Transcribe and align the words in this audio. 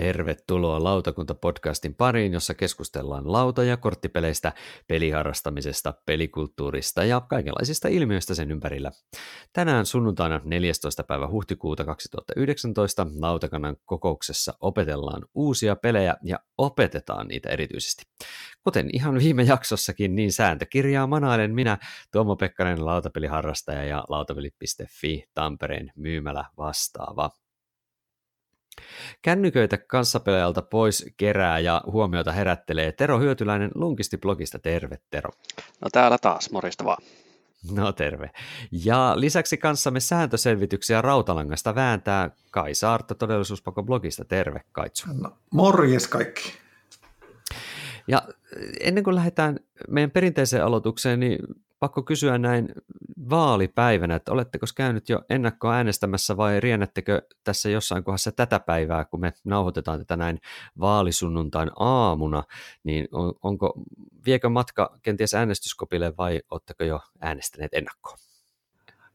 Tervetuloa 0.00 0.78
Lautakunta-podcastin 0.78 1.94
pariin, 1.94 2.32
jossa 2.32 2.54
keskustellaan 2.54 3.32
lauta- 3.32 3.64
ja 3.64 3.76
korttipeleistä, 3.76 4.52
peliharrastamisesta, 4.86 5.94
pelikulttuurista 6.06 7.04
ja 7.04 7.20
kaikenlaisista 7.20 7.88
ilmiöistä 7.88 8.34
sen 8.34 8.50
ympärillä. 8.50 8.90
Tänään 9.52 9.86
sunnuntaina 9.86 10.40
14. 10.44 11.04
päivä 11.04 11.28
huhtikuuta 11.28 11.84
2019 11.84 13.06
lautakannan 13.18 13.76
kokouksessa 13.84 14.54
opetellaan 14.60 15.22
uusia 15.34 15.76
pelejä 15.76 16.16
ja 16.22 16.38
opetetaan 16.58 17.28
niitä 17.28 17.48
erityisesti. 17.48 18.02
Kuten 18.64 18.90
ihan 18.92 19.18
viime 19.18 19.42
jaksossakin, 19.42 20.14
niin 20.14 20.32
sääntökirjaa 20.32 21.06
manailen 21.06 21.54
minä, 21.54 21.78
Tuomo 22.12 22.36
Pekkanen, 22.36 22.86
lautapeliharrastaja 22.86 23.84
ja 23.84 24.04
lautapeli.fi 24.08 25.24
Tampereen 25.34 25.92
myymälä 25.96 26.44
vastaava. 26.56 27.30
Kännyköitä 29.22 29.78
kanssapelajalta 29.78 30.62
pois 30.62 31.06
kerää 31.16 31.58
ja 31.58 31.82
huomiota 31.86 32.32
herättelee 32.32 32.92
Tero 32.92 33.18
Hyötyläinen 33.18 33.70
Lunkisti-blogista. 33.74 34.58
Terve 34.58 34.98
Tero. 35.10 35.30
No 35.80 35.88
täällä 35.92 36.18
taas, 36.18 36.50
morista 36.50 36.84
vaan. 36.84 37.02
No 37.70 37.92
terve. 37.92 38.30
Ja 38.72 39.12
lisäksi 39.16 39.56
kanssamme 39.56 40.00
sääntöselvityksiä 40.00 41.02
Rautalangasta 41.02 41.74
vääntää 41.74 42.30
Kai 42.50 42.74
Saarto 42.74 43.14
todellisuuspako 43.14 43.82
blogista. 43.82 44.24
Terve 44.24 44.60
Kaitsu. 44.72 45.06
No, 45.12 45.36
morjes 45.50 46.08
kaikki. 46.08 46.52
Ja 48.08 48.22
ennen 48.80 49.04
kuin 49.04 49.16
lähdetään 49.16 49.60
meidän 49.88 50.10
perinteiseen 50.10 50.64
aloitukseen, 50.64 51.20
niin 51.20 51.38
pakko 51.80 52.02
kysyä 52.02 52.38
näin 52.38 52.68
vaalipäivänä, 53.30 54.14
että 54.14 54.32
oletteko 54.32 54.66
käynyt 54.76 55.08
jo 55.08 55.20
ennakkoa 55.30 55.74
äänestämässä 55.74 56.36
vai 56.36 56.60
riennättekö 56.60 57.22
tässä 57.44 57.70
jossain 57.70 58.04
kohdassa 58.04 58.32
tätä 58.32 58.60
päivää, 58.60 59.04
kun 59.04 59.20
me 59.20 59.32
nauhoitetaan 59.44 59.98
tätä 59.98 60.16
näin 60.16 60.40
vaalisunnuntain 60.80 61.70
aamuna, 61.76 62.42
niin 62.84 63.08
on, 63.12 63.34
onko, 63.42 63.74
viekö 64.26 64.48
matka 64.48 64.98
kenties 65.02 65.34
äänestyskopille 65.34 66.12
vai 66.18 66.40
oletteko 66.50 66.84
jo 66.84 67.00
äänestäneet 67.20 67.74
ennakkoon? 67.74 68.18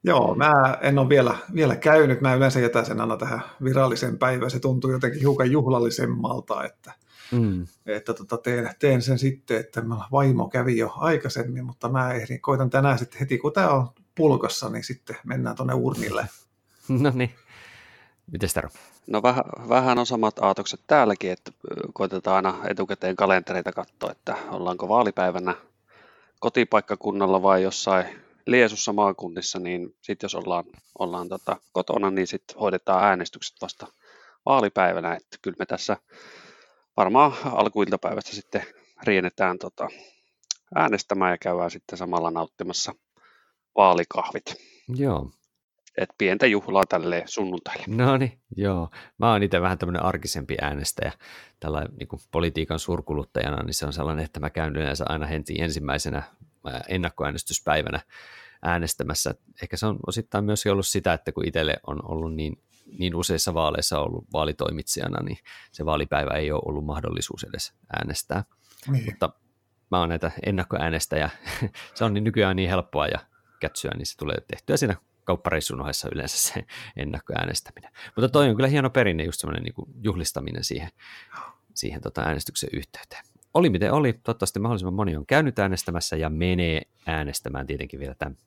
Joo, 0.04 0.36
mä 0.36 0.78
en 0.82 1.00
ole 1.00 1.10
vielä, 1.10 1.36
vielä 1.56 1.76
käynyt. 1.76 2.22
Mä 2.22 2.36
yleensä 2.36 2.60
jätän 2.60 2.86
sen 2.86 3.02
aina 3.02 3.18
tähän 3.18 3.42
viralliseen 3.64 4.18
päivään. 4.18 4.52
Se 4.52 4.60
tuntuu 4.60 4.92
jotenkin 4.92 5.20
hiukan 5.20 5.52
juhlallisemmalta, 5.52 6.64
että 6.64 6.94
Mm. 7.32 7.68
Että 7.86 8.14
tota, 8.14 8.38
teen, 8.38 8.70
teen, 8.80 9.02
sen 9.02 9.20
sitten, 9.20 9.60
että 9.60 9.84
vaimo 10.12 10.50
kävi 10.50 10.78
jo 10.78 10.94
aikaisemmin, 10.98 11.66
mutta 11.66 11.90
mä 11.90 12.14
ehdin, 12.14 12.42
koitan 12.42 12.70
tänään 12.70 13.00
sitten 13.00 13.20
heti, 13.20 13.38
kun 13.38 13.54
tämä 13.54 13.70
on 13.70 13.90
pulkassa, 14.16 14.70
niin 14.70 14.84
sitten 14.84 15.18
mennään 15.24 15.56
tuonne 15.56 15.74
urnille. 15.74 16.28
no 17.04 17.12
niin. 17.14 17.36
Miten 18.32 18.50
Tero? 18.54 18.70
No 19.08 19.24
vähän, 19.24 19.44
vähän 19.70 20.00
on 20.00 20.06
samat 20.06 20.40
aatokset 20.40 20.80
täälläkin, 20.88 21.32
että 21.32 21.52
koitetaan 21.94 22.46
aina 22.46 22.68
etukäteen 22.70 23.16
kalentereita 23.16 23.72
katsoa, 23.72 24.12
että 24.12 24.36
ollaanko 24.52 24.90
vaalipäivänä 24.90 25.56
kotipaikkakunnalla 26.40 27.42
vai 27.42 27.64
jossain 27.64 28.06
liesussa 28.46 28.94
maakunnissa, 28.94 29.60
niin 29.60 29.96
sitten 30.02 30.26
jos 30.26 30.36
ollaan, 30.36 30.66
ollaan 31.00 31.30
tota 31.30 31.58
kotona, 31.72 32.12
niin 32.12 32.28
sitten 32.28 32.60
hoidetaan 32.60 33.04
äänestykset 33.04 33.56
vasta 33.62 33.88
vaalipäivänä, 34.46 35.16
että 35.16 35.38
kyllä 35.42 35.56
me 35.60 35.66
tässä 35.66 35.98
varmaan 36.98 37.34
alkuiltapäivästä 37.46 38.32
sitten 38.32 38.64
riennetään 39.04 39.60
tota, 39.60 39.88
äänestämään 40.76 41.32
ja 41.32 41.38
käydään 41.38 41.72
sitten 41.72 41.98
samalla 41.98 42.32
nauttimassa 42.32 42.96
vaalikahvit. 43.78 44.56
Joo. 44.96 45.32
Et 45.98 46.10
pientä 46.18 46.48
juhlaa 46.48 46.84
tälle 46.90 47.24
sunnuntaille. 47.26 47.86
No 47.88 48.18
niin, 48.18 48.40
joo. 48.58 48.90
Mä 49.18 49.32
oon 49.32 49.44
itse 49.44 49.62
vähän 49.62 49.78
tämmöinen 49.78 50.04
arkisempi 50.04 50.56
äänestäjä. 50.62 51.12
Tällä 51.60 51.86
niin 52.00 52.22
politiikan 52.32 52.80
surkuluttajana, 52.80 53.64
niin 53.64 53.74
se 53.74 53.86
on 53.86 53.94
sellainen, 53.94 54.26
että 54.26 54.40
mä 54.40 54.50
käyn 54.50 54.76
yleensä 54.76 55.06
aina 55.10 55.26
heti 55.26 55.62
ensimmäisenä 55.62 56.24
ennakkoäänestyspäivänä 56.88 58.00
äänestämässä. 58.62 59.36
Ehkä 59.62 59.78
se 59.78 59.86
on 59.86 60.00
osittain 60.08 60.46
myös 60.46 60.66
ollut 60.66 60.88
sitä, 60.88 61.14
että 61.14 61.32
kun 61.32 61.48
itselle 61.48 61.76
on 61.88 62.12
ollut 62.12 62.36
niin 62.36 62.58
niin 62.86 63.16
useissa 63.16 63.54
vaaleissa 63.54 64.00
ollut 64.00 64.26
vaalitoimitsijana, 64.34 65.24
niin 65.24 65.38
se 65.72 65.86
vaalipäivä 65.86 66.34
ei 66.34 66.52
ole 66.52 66.62
ollut 66.66 66.86
mahdollisuus 66.86 67.44
edes 67.44 67.74
äänestää. 67.98 68.44
Niin. 68.92 69.06
Mutta 69.06 69.30
mä 69.92 70.00
oon 70.00 70.10
näitä 70.10 70.32
ennakkoäänestäjä. 70.46 71.30
se 71.96 72.06
on 72.06 72.14
niin 72.14 72.24
nykyään 72.24 72.56
niin 72.56 72.70
helppoa 72.70 73.08
ja 73.08 73.20
kätsyä, 73.60 73.92
niin 73.98 74.06
se 74.06 74.18
tulee 74.18 74.38
tehtyä 74.48 74.78
siinä 74.78 74.96
kauppareissun 75.24 75.82
ohessa 75.82 76.10
yleensä 76.12 76.38
se 76.38 76.66
ennakkoäänestäminen. 76.96 77.92
Mutta 78.16 78.30
toi 78.30 78.50
on 78.50 78.56
kyllä 78.56 78.70
hieno 78.70 78.90
perinne, 78.90 79.24
just 79.24 79.40
semmoinen 79.40 79.64
niin 79.64 79.88
juhlistaminen 80.02 80.64
siihen, 80.64 80.90
siihen 81.74 82.02
tota 82.02 82.22
äänestyksen 82.22 82.70
yhteyteen. 82.74 83.24
Oli 83.54 83.70
miten 83.70 83.94
oli, 83.94 84.14
toivottavasti 84.14 84.60
mahdollisimman 84.60 84.94
moni 84.94 85.16
on 85.16 85.26
käynyt 85.26 85.60
äänestämässä 85.60 86.16
ja 86.16 86.30
menee 86.30 86.82
äänestämään 87.06 87.68
tietenkin 87.68 88.00
vielä 88.00 88.16
tämän 88.16 88.38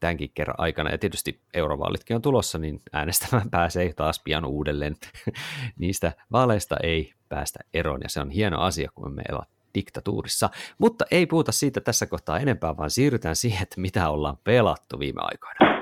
tämänkin 0.00 0.30
kerran 0.34 0.54
aikana. 0.58 0.90
Ja 0.90 0.98
tietysti 0.98 1.40
eurovaalitkin 1.54 2.16
on 2.16 2.22
tulossa, 2.22 2.58
niin 2.58 2.80
äänestämään 2.92 3.50
pääsee 3.58 3.92
taas 3.92 4.20
pian 4.24 4.44
uudelleen. 4.44 4.96
Niistä 5.78 6.12
vaaleista 6.32 6.76
ei 6.82 7.12
päästä 7.28 7.58
eroon, 7.74 8.00
ja 8.02 8.08
se 8.08 8.20
on 8.20 8.30
hieno 8.30 8.60
asia, 8.60 8.90
kun 8.94 9.14
me 9.14 9.22
elää 9.28 9.46
diktatuurissa. 9.74 10.50
Mutta 10.78 11.04
ei 11.10 11.26
puhuta 11.26 11.52
siitä 11.52 11.80
tässä 11.80 12.06
kohtaa 12.06 12.38
enempää, 12.38 12.76
vaan 12.76 12.90
siirrytään 12.90 13.36
siihen, 13.36 13.62
että 13.62 13.80
mitä 13.80 14.10
ollaan 14.10 14.38
pelattu 14.44 14.98
viime 14.98 15.20
aikoina. 15.22 15.78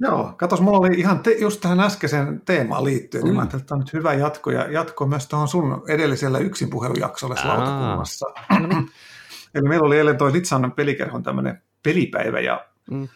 Joo, 0.00 0.34
katos, 0.36 0.60
mulla 0.60 0.78
oli 0.78 0.98
ihan 0.98 1.20
te, 1.20 1.30
just 1.40 1.60
tähän 1.60 1.80
äskeiseen 1.80 2.42
teemaan 2.44 2.84
liittyen, 2.84 3.24
mm. 3.24 3.26
niin 3.26 3.34
mä 3.34 3.40
ajattelin, 3.40 3.62
että 3.62 3.74
on 3.74 3.80
nyt 3.80 3.92
hyvä 3.92 4.14
jatko, 4.14 4.50
ja 4.50 4.72
jatko 4.72 5.06
myös 5.06 5.28
tuohon 5.28 5.48
sun 5.48 5.82
edellisellä 5.88 6.38
yksinpuhelujaksolle 6.38 7.34
lautakunnassa. 7.44 8.26
Eli 9.54 9.68
meillä 9.68 9.86
oli 9.86 9.98
eilen 9.98 10.18
toi 10.18 10.32
Litsan 10.32 10.72
pelikerhon 10.72 11.22
tämmöinen 11.22 11.62
pelipäivä 11.88 12.40
ja 12.40 12.66
mm. 12.90 13.08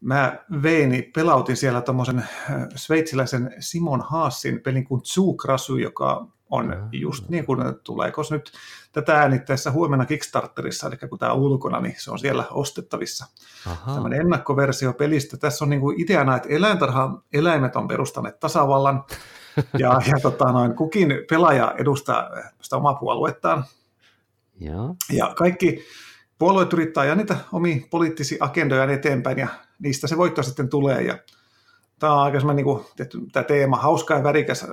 mä 0.00 0.38
veeni, 0.62 1.02
pelautin 1.14 1.56
siellä 1.56 1.80
tuommoisen 1.80 2.18
äh, 2.18 2.26
sveitsiläisen 2.76 3.54
Simon 3.58 4.00
Haassin 4.00 4.60
pelin 4.60 4.84
kuin 4.84 5.04
Zukrasu, 5.04 5.76
joka 5.76 6.26
on 6.50 6.66
mm. 6.66 6.88
just 6.92 7.28
niin 7.28 7.46
kuin, 7.46 7.60
tuleeko 7.84 8.22
nyt 8.30 8.52
tätä 8.92 9.18
äänittäessä 9.18 9.70
huomenna 9.70 10.06
Kickstarterissa, 10.06 10.88
eli 10.88 10.96
kun 10.96 11.18
tämä 11.18 11.32
on 11.32 11.38
ulkona, 11.38 11.80
niin 11.80 11.94
se 11.98 12.10
on 12.10 12.18
siellä 12.18 12.44
ostettavissa. 12.50 13.26
Aha. 13.66 13.94
Tämmöinen 13.94 14.20
ennakkoversio 14.20 14.92
pelistä. 14.92 15.36
Tässä 15.36 15.64
on 15.64 15.70
niin 15.70 15.80
kuin 15.80 16.00
ideana, 16.00 16.36
että 16.36 16.48
eläintarhan 16.48 17.22
eläimet 17.32 17.76
on 17.76 17.88
perustaneet 17.88 18.40
tasavallan, 18.40 19.04
ja, 19.78 20.00
ja 20.10 20.20
tota, 20.22 20.52
noin, 20.52 20.74
kukin 20.74 21.08
pelaaja 21.30 21.74
edustaa 21.78 22.30
sitä 22.62 22.76
omaa 22.76 22.94
puoluettaan. 22.94 23.64
Ja, 24.60 24.74
ja 25.12 25.34
kaikki 25.36 25.84
puolueet 26.40 26.72
yrittää 26.72 27.02
ajaa 27.02 27.14
niitä 27.14 27.36
omia 27.52 27.76
poliittisia 27.90 28.44
agendoja 28.44 28.92
eteenpäin 28.92 29.38
ja 29.38 29.48
niistä 29.78 30.06
se 30.06 30.16
voitto 30.16 30.42
sitten 30.42 30.68
tulee. 30.68 31.02
Ja 31.02 31.18
tämä 31.98 32.14
on 32.14 32.22
aika 32.22 32.52
niin 32.52 32.64
kuin, 32.64 32.84
tämä 33.32 33.44
teema, 33.44 33.76
hauska 33.76 34.14
ja 34.14 34.22
värikäs 34.22 34.66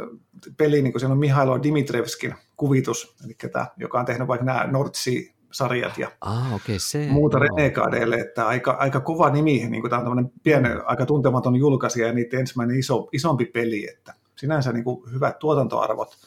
peli, 0.57 0.81
niin 0.81 0.94
kuin 0.94 1.00
siellä 1.00 1.13
on 1.13 1.19
Mihailo 1.19 1.63
Dimitrevskin 1.63 2.35
kuvitus, 2.57 3.16
eli 3.25 3.35
tämä, 3.51 3.67
joka 3.77 4.00
on 4.00 4.06
tehnyt 4.06 4.27
vaikka 4.27 4.45
nämä 4.45 4.67
Nordsi 4.72 5.35
sarjat 5.51 5.97
ja 5.97 6.11
ah, 6.22 6.53
okay, 6.53 6.79
se, 6.79 7.07
muuta. 7.09 7.39
Renegadeille, 7.39 8.16
että 8.16 8.47
aika, 8.47 8.72
aika 8.72 9.00
kova 9.00 9.29
nimi, 9.29 9.67
niin 9.69 9.81
kuin 9.81 9.89
tämä 9.89 10.00
on 10.00 10.06
tämmöinen 10.06 10.31
pieni, 10.44 10.69
aika 10.85 11.06
tuntematon 11.06 11.56
julkaisija 11.56 12.07
ja 12.07 12.13
niiden 12.13 12.39
ensimmäinen 12.39 12.79
iso, 12.79 13.09
isompi 13.11 13.45
peli, 13.45 13.89
että 13.89 14.13
sinänsä 14.35 14.72
niin 14.72 14.83
kuin 14.83 15.12
hyvät 15.13 15.39
tuotantoarvot. 15.39 16.18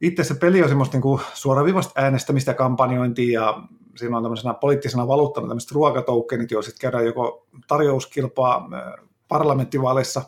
Itse 0.00 0.24
se 0.24 0.34
peli 0.34 0.62
on 0.62 0.68
semmoista 0.68 0.96
niin 0.96 1.02
kuin 1.02 1.20
suoraviivasta 1.34 1.92
äänestämistä, 2.02 2.54
kampanjointia 2.54 3.40
ja 3.40 3.62
siinä 3.96 4.16
on 4.16 4.22
tämmöisenä 4.22 4.54
poliittisena 4.54 5.08
valuuttana 5.08 5.48
tämmöiset 5.48 5.72
ruokatoukkenit, 5.72 6.50
sitten 6.50 6.80
käydään 6.80 7.06
joko 7.06 7.46
tarjouskilpaa 7.68 8.68
parlamenttivaaleissa 9.28 10.22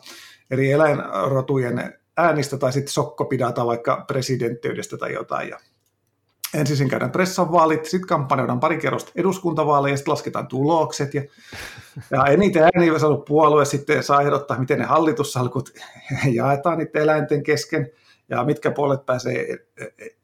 eri 0.51 0.71
eläinrotujen 0.71 1.99
äänistä 2.17 2.57
tai 2.57 2.73
sitten 2.73 2.93
sokkopidata 2.93 3.65
vaikka 3.65 4.03
presidenttiydestä 4.07 4.97
tai 4.97 5.13
jotain. 5.13 5.49
Ja 5.49 5.59
ensin 6.53 6.89
käydään 6.89 7.11
pressanvaalit, 7.11 7.85
sitten 7.85 8.07
kampanjoidaan 8.07 8.59
pari 8.59 8.77
kerrosta 8.77 9.11
eduskuntavaaleja 9.15 9.93
ja 9.93 9.97
sitten 9.97 10.11
lasketaan 10.11 10.47
tulokset. 10.47 11.13
Ja, 11.13 11.23
ja 12.11 12.25
eniten 12.25 12.63
ääniä 12.63 12.99
saanut 12.99 13.25
puolue 13.25 13.65
sitten 13.65 14.03
saa 14.03 14.21
ehdottaa, 14.21 14.59
miten 14.59 14.79
ne 14.79 14.85
hallitussalkut 14.85 15.69
jaetaan 16.33 16.77
niiden 16.77 17.01
eläinten 17.01 17.43
kesken 17.43 17.91
ja 18.29 18.43
mitkä 18.43 18.71
puolet 18.71 19.05
pääsee 19.05 19.57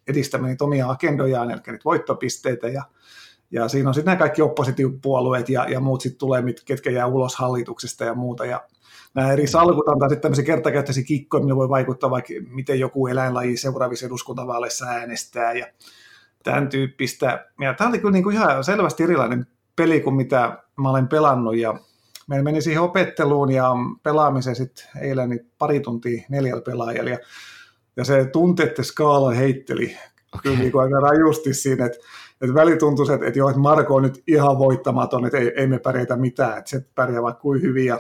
edistämään 0.07 0.49
niitä 0.49 0.63
omia 0.63 0.89
agendojaan, 0.89 1.51
eli 1.51 1.59
niitä 1.67 1.85
voittopisteitä. 1.85 2.67
Ja 2.67 2.83
ja 3.51 3.67
siinä 3.67 3.89
on 3.89 3.93
sitten 3.93 4.11
nämä 4.11 4.19
kaikki 4.19 4.41
oppositiopuolueet 4.41 5.49
ja, 5.49 5.69
ja 5.69 5.79
muut 5.79 6.01
sitten 6.01 6.19
tulee, 6.19 6.43
ketkä 6.65 6.91
jää 6.91 7.07
ulos 7.07 7.35
hallituksesta 7.35 8.03
ja 8.03 8.13
muuta. 8.13 8.45
Ja 8.45 8.61
nämä 9.13 9.31
eri 9.31 9.47
salkut 9.47 9.87
antaa 9.87 10.09
sitten 10.09 10.21
tämmöisiä 10.21 10.45
kertakäyttäisiä 10.45 11.03
kikkoja, 11.03 11.43
millä 11.43 11.55
voi 11.55 11.69
vaikuttaa 11.69 12.09
vaikka 12.09 12.33
miten 12.49 12.79
joku 12.79 13.07
eläinlaji 13.07 13.57
seuraavissa 13.57 14.05
eduskuntavaaleissa 14.05 14.85
äänestää 14.85 15.53
ja 15.53 15.67
tämän 16.43 16.69
tyyppistä. 16.69 17.45
Ja 17.61 17.73
tämä 17.73 17.89
oli 17.89 17.99
kyllä 17.99 18.11
niin 18.11 18.23
kuin 18.23 18.35
ihan 18.35 18.63
selvästi 18.63 19.03
erilainen 19.03 19.47
peli 19.75 20.01
kuin 20.01 20.15
mitä 20.15 20.57
mä 20.77 20.89
olen 20.89 21.07
pelannut 21.07 21.57
ja 21.57 21.79
meillä 22.27 22.43
meni 22.43 22.61
siihen 22.61 22.81
opetteluun 22.81 23.51
ja 23.51 23.71
pelaamiseen 24.03 24.55
sitten 24.55 24.85
eilen 25.01 25.29
niin 25.29 25.51
pari 25.57 25.79
tuntia 25.79 26.25
neljällä 26.29 26.61
pelaajalla 26.61 27.09
ja 27.09 27.19
Ja 27.95 28.03
se 28.03 28.25
tunteette 28.25 28.83
skaala 28.83 29.31
heitteli 29.31 29.85
okay. 29.85 30.41
kyllä 30.43 30.59
niin 30.59 30.71
kuin 30.71 30.83
aika 30.83 30.99
rajusti 30.99 31.53
siinä, 31.53 31.85
että, 31.85 31.97
että 32.41 32.53
väli 32.53 32.77
tuntui, 32.77 33.13
että, 33.13 33.27
että, 33.27 33.39
joo, 33.39 33.49
että 33.49 33.61
Marko 33.61 33.95
on 33.95 34.03
nyt 34.03 34.23
ihan 34.27 34.59
voittamaton, 34.59 35.25
että 35.25 35.37
ei, 35.37 35.51
ei 35.55 35.67
me 35.67 35.79
pärjätä 35.79 36.15
mitään, 36.15 36.57
että 36.57 36.69
se 36.69 36.85
pärjää 36.95 37.21
vaikka 37.21 37.41
kuin 37.41 37.61
hyvin. 37.61 37.85
Ja 37.85 37.99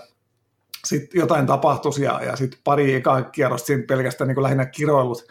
sitten 0.85 1.19
jotain 1.19 1.45
tapahtui 1.45 2.03
ja, 2.03 2.23
ja 2.23 2.35
sitten 2.35 2.59
pari 2.63 2.93
ekaa 2.93 3.21
kierrosta 3.21 3.65
siinä 3.65 3.83
pelkästään 3.87 4.27
niin 4.27 4.35
kuin 4.35 4.43
lähinnä 4.43 4.65
kiroilut. 4.65 5.27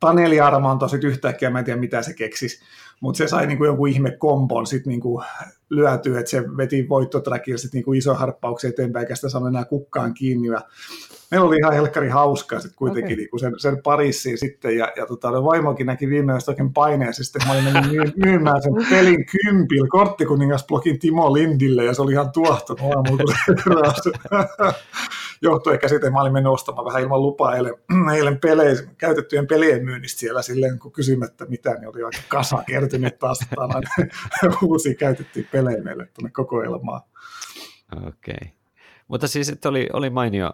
Taneli 0.00 0.40
Armanto 0.40 0.88
sitten 0.88 1.10
yhtäkkiä, 1.10 1.50
mä 1.50 1.58
en 1.58 1.64
tiedä 1.64 1.80
mitä 1.80 2.02
se 2.02 2.14
keksisi, 2.14 2.60
mutta 3.00 3.18
se 3.18 3.28
sai 3.28 3.46
niin 3.46 3.58
kuin 3.58 3.66
jonkun 3.66 3.88
ihme 3.88 4.10
kompon 4.10 4.66
sitten 4.66 4.90
niin 4.90 5.02
lyötyä, 5.70 6.18
että 6.18 6.30
se 6.30 6.56
veti 6.56 6.88
voittoträkillä 6.88 7.58
sitten 7.58 7.78
niin 7.78 7.84
kuin 7.84 7.98
iso 7.98 8.14
harppauksia 8.14 8.70
eteenpäin, 8.70 9.02
eikä 9.02 9.14
sitä 9.14 9.28
saanut 9.28 9.48
enää 9.48 9.64
kukkaan 9.64 10.14
kiinni. 10.14 10.48
Ja 10.48 10.60
meillä 11.30 11.46
oli 11.46 11.56
ihan 11.56 11.72
helkkari 11.72 12.08
hauskaa 12.08 12.60
sitten 12.60 12.78
kuitenkin 12.78 13.06
okay. 13.06 13.16
niin 13.16 13.30
kuin 13.30 13.40
sen, 13.40 13.54
sen 13.58 13.82
parissiin 13.82 14.38
sitten, 14.38 14.76
ja, 14.76 14.92
ja 14.96 15.06
tota, 15.06 15.44
vaimokin 15.44 15.86
näki 15.86 16.08
viimeistä 16.08 16.50
oikein 16.50 16.72
paineessa, 16.72 17.24
sitten 17.24 17.46
mä 17.46 17.52
olin 17.52 17.64
mennyt 17.64 17.92
myy- 17.92 18.12
myymään 18.16 18.62
sen 18.62 18.72
pelin 18.90 19.26
kympillä 19.26 19.88
korttikuningasblogin 19.88 20.98
Timo 20.98 21.32
Lindille, 21.32 21.84
ja 21.84 21.94
se 21.94 22.02
oli 22.02 22.12
ihan 22.12 22.32
tuohtunut 22.32 22.94
aamulla, 22.94 23.34
kun 23.64 23.92
se 24.02 24.10
johtui 25.42 25.74
ehkä 25.74 25.88
sitten, 25.88 26.12
mä 26.12 26.20
olin 26.20 26.32
mennyt 26.32 26.52
ostamaan 26.52 26.84
vähän 26.84 27.02
ilman 27.02 27.22
lupaa 27.22 27.56
eilen, 27.56 27.74
eilen 28.16 28.40
pelejä, 28.40 28.74
käytettyjen 28.98 29.46
pelien 29.46 29.84
myynnistä 29.84 30.20
siellä 30.20 30.42
silleen, 30.42 30.78
kun 30.78 30.92
kysymättä 30.92 31.46
mitään, 31.46 31.80
niin 31.80 31.88
oli 31.88 32.02
aika 32.02 32.18
kasa 32.28 32.62
kertynyt 32.66 33.18
taas 33.18 33.40
uusia 34.62 34.94
käytettyjä 34.94 35.46
pelejä 35.52 35.82
meille 35.82 36.06
tuonne 36.06 36.30
kokoelmaan. 36.30 37.02
Okei. 37.96 38.34
Okay. 38.36 38.48
Mutta 39.08 39.28
siis 39.28 39.48
että 39.48 39.68
oli, 39.68 39.88
oli 39.92 40.10
mainio, 40.10 40.52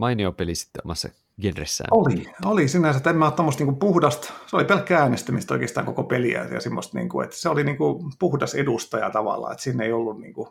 mainio 0.00 0.32
peli 0.32 0.54
sitten 0.54 0.82
omassa 0.84 1.08
genressään. 1.40 1.88
Oli, 1.90 2.32
oli 2.44 2.68
sinänsä, 2.68 2.96
että 2.96 3.10
en 3.10 3.16
mä 3.16 3.26
ole 3.38 3.52
niin 3.58 3.76
puhdasta, 3.76 4.32
se 4.46 4.56
oli 4.56 4.64
pelkkä 4.64 4.98
äänestämistä 4.98 5.54
oikeastaan 5.54 5.86
koko 5.86 6.02
peliä 6.04 6.44
ja 6.44 6.60
semmoista, 6.60 6.98
niin 6.98 7.08
kuin, 7.08 7.24
että 7.24 7.36
se 7.36 7.48
oli 7.48 7.64
niin 7.64 7.76
kuin 7.76 8.12
puhdas 8.18 8.54
edustaja 8.54 9.10
tavallaan, 9.10 9.52
että 9.52 9.64
siinä 9.64 9.84
ei 9.84 9.92
ollut 9.92 10.20
niin 10.20 10.34
kuin, 10.34 10.48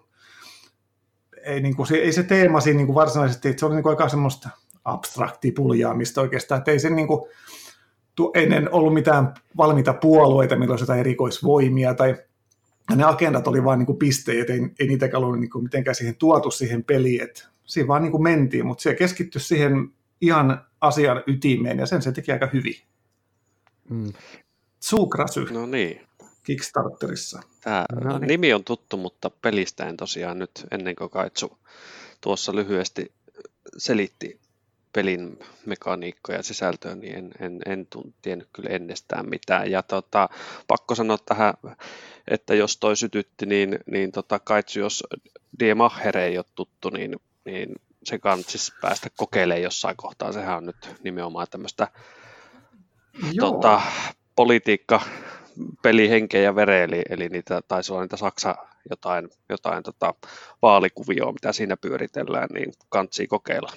ei, 1.44 1.62
niin 1.62 1.76
kuin, 1.76 1.88
se, 1.88 1.96
ei 1.96 2.12
se 2.12 2.24
teema 2.24 2.62
siinä 2.62 2.78
niin 2.78 2.88
kuin 2.88 2.96
varsinaisesti, 2.96 3.50
että 3.50 3.60
se 3.60 3.66
oli 3.66 3.76
niin 3.76 3.84
kuin 3.84 3.92
aika 3.92 4.10
semmoista 4.10 4.50
abstraktia 4.86 5.52
puljaamista 5.56 6.22
oikeastaan, 6.22 6.60
että 6.60 6.72
ei 6.72 6.80
se 6.80 6.90
niin 6.90 7.08
kuin, 7.08 7.22
ennen 8.34 8.74
ollut 8.74 8.94
mitään 8.94 9.34
valmiita 9.58 9.94
puolueita, 9.94 10.56
millä 10.56 10.72
olisi 10.72 10.84
jotain 10.84 11.00
erikoisvoimia 11.00 11.94
tai 11.94 12.16
ne 12.96 13.04
agendat 13.04 13.48
oli 13.48 13.64
vain 13.64 13.80
niin 13.80 13.98
pisteet, 13.98 14.50
ei, 14.50 14.60
ei 14.80 14.88
niitäkään 14.88 15.24
ollut 15.24 15.40
niin 15.40 15.64
mitenkään 15.64 15.96
siihen 15.96 16.16
tuotu 16.16 16.52
siihen 16.52 16.84
peliin, 16.84 17.24
että 17.24 17.49
siinä 17.70 17.88
vaan 17.88 18.02
niin 18.02 18.12
kuin 18.12 18.24
mentiin, 18.24 18.66
mutta 18.66 18.82
se 18.82 18.96
keskittyi 18.96 19.42
siihen 19.42 19.90
ihan 20.22 20.66
asian 20.82 21.24
ytimeen 21.28 21.80
ja 21.80 21.86
sen 21.86 22.02
se 22.02 22.12
teki 22.12 22.32
aika 22.32 22.50
hyvin. 22.54 22.76
Mm. 23.90 24.14
Suukrasy. 24.80 25.46
No 25.52 25.66
niin. 25.66 26.02
Kickstarterissa. 26.44 27.42
Tämä 27.62 27.86
no 28.04 28.18
niin. 28.18 28.28
nimi 28.28 28.54
on 28.54 28.64
tuttu, 28.64 28.98
mutta 28.98 29.30
pelistä 29.30 29.86
en 29.86 29.98
tosiaan 29.98 30.40
nyt 30.40 30.66
ennen 30.72 30.96
kuin 30.96 31.10
Kaitsu 31.10 31.58
tuossa 32.22 32.56
lyhyesti 32.56 33.12
selitti 33.78 34.40
pelin 34.94 35.40
mekaniikkoja 35.66 36.38
ja 36.38 36.44
sisältöä, 36.44 36.96
niin 36.96 37.16
en, 37.16 37.32
en, 37.40 37.62
en 37.66 37.88
tiennyt 38.22 38.48
kyllä 38.54 38.70
ennestään 38.70 39.30
mitään. 39.30 39.72
Ja 39.72 39.84
tota, 39.84 40.30
pakko 40.68 40.96
sanoa 40.96 41.18
tähän, 41.26 41.54
että 42.28 42.56
jos 42.56 42.78
toi 42.78 42.96
sytytti, 42.96 43.46
niin, 43.46 43.80
niin 43.86 44.12
tota, 44.12 44.40
Kaitsu, 44.40 44.80
jos 44.80 45.04
Die 45.60 45.76
Macher 45.76 46.18
ei 46.18 46.38
ole 46.38 46.46
tuttu, 46.56 46.90
niin, 46.90 47.16
niin 47.46 47.76
se 48.04 48.20
kannattaisi 48.20 48.74
päästä 48.82 49.10
kokeilemaan 49.18 49.62
jossain 49.64 49.98
kohtaa. 49.98 50.32
Sehän 50.32 50.58
on 50.58 50.66
nyt 50.66 50.96
nimenomaan 51.04 51.48
tämmöistä 51.52 51.88
tota, 53.40 53.82
politiikka 54.36 55.02
pelihenkeä 55.84 56.42
ja 56.42 56.56
vere, 56.56 56.84
eli, 56.84 57.02
eli 57.10 57.30
niitä 57.30 57.62
taisi 57.68 57.94
olla 57.94 58.02
niitä 58.02 58.18
Saksa 58.18 58.56
jotain, 58.90 59.30
jotain 59.50 59.84
tota, 59.84 60.14
vaalikuvioa, 60.62 61.32
mitä 61.32 61.54
siinä 61.54 61.78
pyöritellään, 61.78 62.50
niin 62.54 62.74
kantsii 62.90 63.28
kokeilla. 63.28 63.72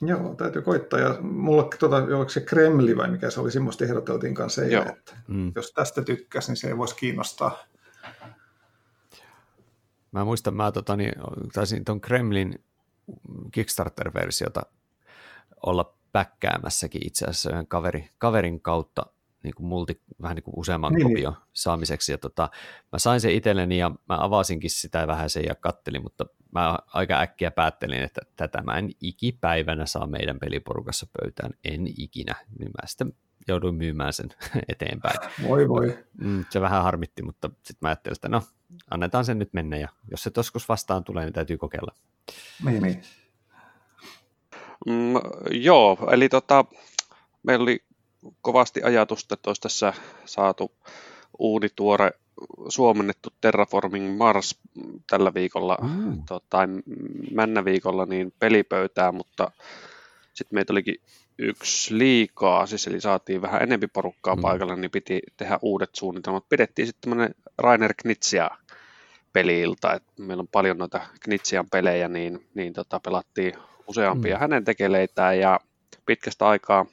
Joo, 0.00 0.34
täytyy 0.34 0.62
koittaa. 0.62 1.00
Ja 1.00 1.16
mulla 1.20 1.68
tuota, 1.78 1.96
oliko 1.96 2.28
se 2.28 2.40
Kremli 2.40 2.96
vai 2.96 3.10
mikä 3.10 3.30
se 3.30 3.40
oli, 3.40 3.50
semmoista 3.50 3.84
ehdoteltiin 3.84 4.34
kanssa 4.34 4.64
eilen, 4.64 4.88
että 4.88 5.16
mm. 5.28 5.52
jos 5.54 5.72
tästä 5.72 6.02
tykkäsi, 6.02 6.50
niin 6.50 6.56
se 6.56 6.68
ei 6.68 6.78
voisi 6.78 6.96
kiinnostaa. 6.96 7.64
Mä 10.12 10.24
muistan, 10.24 10.54
mä 10.54 10.72
tota, 10.72 10.96
niin, 10.96 11.12
taisin 11.52 11.84
tuon 11.84 12.00
Kremlin 12.00 12.64
Kickstarter-versiota 13.52 14.62
olla 15.66 15.94
päkkäämässäkin 16.12 17.06
itse 17.06 17.24
asiassa 17.24 17.50
yhden 17.50 17.66
kaveri, 17.66 18.10
kaverin 18.18 18.60
kautta 18.60 19.06
niin 19.42 19.54
kuin 19.54 19.66
multi, 19.66 20.00
vähän 20.22 20.34
niin 20.34 20.42
kuin 20.42 20.54
useamman 20.58 20.92
niin. 20.92 21.08
kopion 21.08 21.36
saamiseksi. 21.52 22.12
Ja 22.12 22.18
tota, 22.18 22.50
mä 22.92 22.98
sain 22.98 23.20
sen 23.20 23.32
itselleni 23.32 23.78
ja 23.78 23.90
mä 23.90 24.16
avasinkin 24.24 24.70
sitä 24.70 25.06
vähän 25.06 25.30
sen 25.30 25.44
ja 25.48 25.54
kattelin, 25.54 26.02
mutta 26.02 26.26
mä 26.50 26.78
aika 26.86 27.20
äkkiä 27.20 27.50
päättelin, 27.50 28.02
että 28.02 28.20
tätä 28.36 28.62
mä 28.62 28.78
en 28.78 28.90
ikipäivänä 29.00 29.86
saa 29.86 30.06
meidän 30.06 30.38
peliporukassa 30.38 31.06
pöytään, 31.20 31.52
en 31.64 31.86
ikinä. 31.86 32.34
Niin 32.58 32.70
mä 32.70 32.86
sitten 32.86 33.12
jouduin 33.48 33.74
myymään 33.74 34.12
sen 34.12 34.28
eteenpäin. 34.68 35.18
Voi 35.48 35.68
voi. 35.68 35.98
Mm, 36.18 36.44
se 36.50 36.60
vähän 36.60 36.82
harmitti, 36.82 37.22
mutta 37.22 37.48
sitten 37.48 37.78
mä 37.80 37.88
ajattelin, 37.88 38.16
että 38.16 38.28
no, 38.28 38.42
annetaan 38.90 39.24
sen 39.24 39.38
nyt 39.38 39.52
mennä 39.52 39.76
ja 39.76 39.88
jos 40.10 40.22
se 40.22 40.30
joskus 40.36 40.68
vastaan 40.68 41.04
tulee, 41.04 41.24
niin 41.24 41.32
täytyy 41.32 41.58
kokeilla. 41.58 41.94
Niin, 42.64 42.82
niin. 42.82 43.02
Mm, 44.86 45.14
joo, 45.50 45.98
eli 46.12 46.28
tota, 46.28 46.64
meillä 47.42 47.62
oli 47.62 47.84
kovasti 48.40 48.82
ajatusta, 48.82 49.34
että 49.34 49.50
olisi 49.50 49.62
tässä 49.62 49.92
saatu 50.24 50.72
uudituore 51.38 52.10
suomennettu 52.68 53.28
Terraforming 53.40 54.16
Mars 54.16 54.58
tällä 55.10 55.34
viikolla 55.34 55.78
mm. 55.82 56.22
tai 56.50 56.66
männä 57.30 57.64
viikolla 57.64 58.06
niin 58.06 58.32
pelipöytää, 58.38 59.12
mutta 59.12 59.50
sitten 60.34 60.56
meitä 60.56 60.72
olikin 60.72 60.96
yksi 61.38 61.98
liikaa, 61.98 62.66
siis 62.66 62.86
eli 62.86 63.00
saatiin 63.00 63.42
vähän 63.42 63.62
enempi 63.62 63.86
porukkaa 63.86 64.36
mm. 64.36 64.42
paikalla, 64.42 64.76
niin 64.76 64.90
piti 64.90 65.20
tehdä 65.36 65.58
uudet 65.62 65.90
suunnitelmat. 65.94 66.48
Pidettiin 66.48 66.86
sitten 66.86 67.10
tämmöinen 67.10 67.34
Rainer 67.58 67.94
Knitsia 68.02 68.50
peliilta, 69.32 69.92
että 69.94 70.12
meillä 70.18 70.40
on 70.40 70.48
paljon 70.48 70.78
noita 70.78 71.00
Knitsian 71.20 71.70
pelejä, 71.70 72.08
niin, 72.08 72.48
niin 72.54 72.72
tota, 72.72 73.00
pelattiin 73.00 73.54
useampia 73.86 74.36
mm. 74.36 74.40
hänen 74.40 74.64
tekeleitään 74.64 75.38
ja 75.38 75.60
pitkästä 76.06 76.48
aikaa 76.48 76.86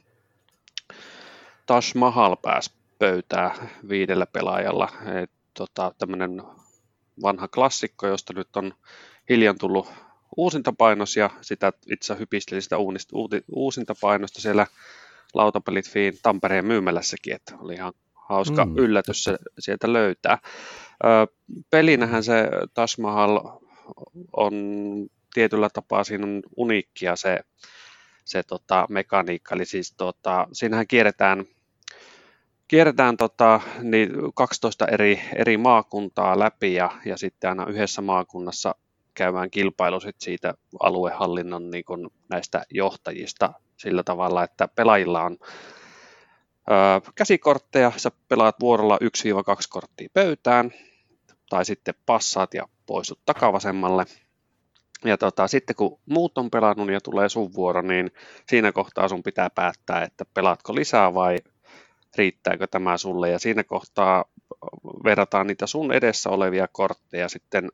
Tash 1.65 1.95
Mahal 1.95 2.35
pääsi 2.35 2.71
pöytää 2.99 3.67
viidellä 3.89 4.25
pelaajalla. 4.25 4.89
Et, 5.23 5.31
tota, 5.53 5.91
tämmöinen 5.97 6.43
vanha 7.21 7.47
klassikko, 7.47 8.07
josta 8.07 8.33
nyt 8.33 8.55
on 8.55 8.73
hiljan 9.29 9.57
tullut 9.57 9.87
uusintapainos 10.37 11.17
ja 11.17 11.29
sitä 11.41 11.73
itse 11.91 12.19
hypisteli 12.19 12.61
sitä 12.61 12.77
uunista, 12.77 13.17
uuti, 13.17 13.43
uusintapainosta 13.51 14.41
siellä 14.41 14.67
lautapelit 15.33 15.89
Fiin 15.89 16.13
Tampereen 16.23 16.65
myymälässäkin, 16.65 17.35
että 17.35 17.55
oli 17.59 17.73
ihan 17.73 17.93
hauska 18.15 18.65
mm, 18.65 18.77
yllätys 18.77 19.23
se 19.23 19.37
sieltä 19.59 19.93
löytää. 19.93 20.37
Ö, 21.03 21.07
pelinähän 21.69 22.23
se 22.23 22.49
Tash 22.73 22.99
Mahal 22.99 23.39
on 24.37 24.53
tietyllä 25.33 25.69
tapaa 25.73 26.03
siinä 26.03 26.27
on 26.27 26.41
uniikkia 26.57 27.15
se, 27.15 27.39
se 28.25 28.43
tota, 28.43 28.85
mekaniikka, 28.89 29.55
eli 29.55 29.65
siis 29.65 29.93
tota, 29.97 30.47
siinähän 30.53 30.87
kierretään 30.87 31.45
kierretään 32.67 33.17
tota, 33.17 33.61
niin 33.81 34.09
12 34.35 34.85
eri, 34.87 35.21
eri 35.35 35.57
maakuntaa 35.57 36.39
läpi 36.39 36.73
ja, 36.73 36.91
ja 37.05 37.17
sitten 37.17 37.49
aina 37.49 37.65
yhdessä 37.65 38.01
maakunnassa 38.01 38.75
käymään 39.19 39.51
kilpailu 39.51 39.99
sit 39.99 40.15
siitä 40.21 40.53
aluehallinnon 40.79 41.71
niin 41.71 41.85
kun 41.85 42.11
näistä 42.29 42.65
johtajista 42.69 43.53
sillä 43.77 44.03
tavalla, 44.03 44.43
että 44.43 44.67
pelaajilla 44.67 45.23
on 45.23 45.37
ö, 45.41 47.11
käsikortteja, 47.15 47.91
sä 47.97 48.11
pelaat 48.27 48.55
vuorolla 48.59 48.97
1-2 48.97 48.99
korttia 49.69 50.09
pöytään, 50.13 50.71
tai 51.49 51.65
sitten 51.65 51.93
passaat 52.05 52.53
ja 52.53 52.67
poistut 52.85 53.19
takavasemmalle. 53.25 54.05
Ja 55.05 55.17
tota, 55.17 55.47
sitten 55.47 55.75
kun 55.75 55.99
muut 56.05 56.37
on 56.37 56.49
pelannut 56.49 56.91
ja 56.91 57.01
tulee 57.01 57.29
sun 57.29 57.53
vuoro, 57.53 57.81
niin 57.81 58.11
siinä 58.47 58.71
kohtaa 58.71 59.07
sun 59.07 59.23
pitää 59.23 59.49
päättää, 59.49 60.03
että 60.03 60.25
pelaatko 60.33 60.75
lisää 60.75 61.13
vai 61.13 61.37
riittääkö 62.15 62.67
tämä 62.67 62.97
sulle. 62.97 63.29
Ja 63.29 63.39
siinä 63.39 63.63
kohtaa 63.63 64.25
verrataan 65.03 65.47
niitä 65.47 65.67
sun 65.67 65.91
edessä 65.91 66.29
olevia 66.29 66.67
kortteja 66.71 67.29
sitten 67.29 67.69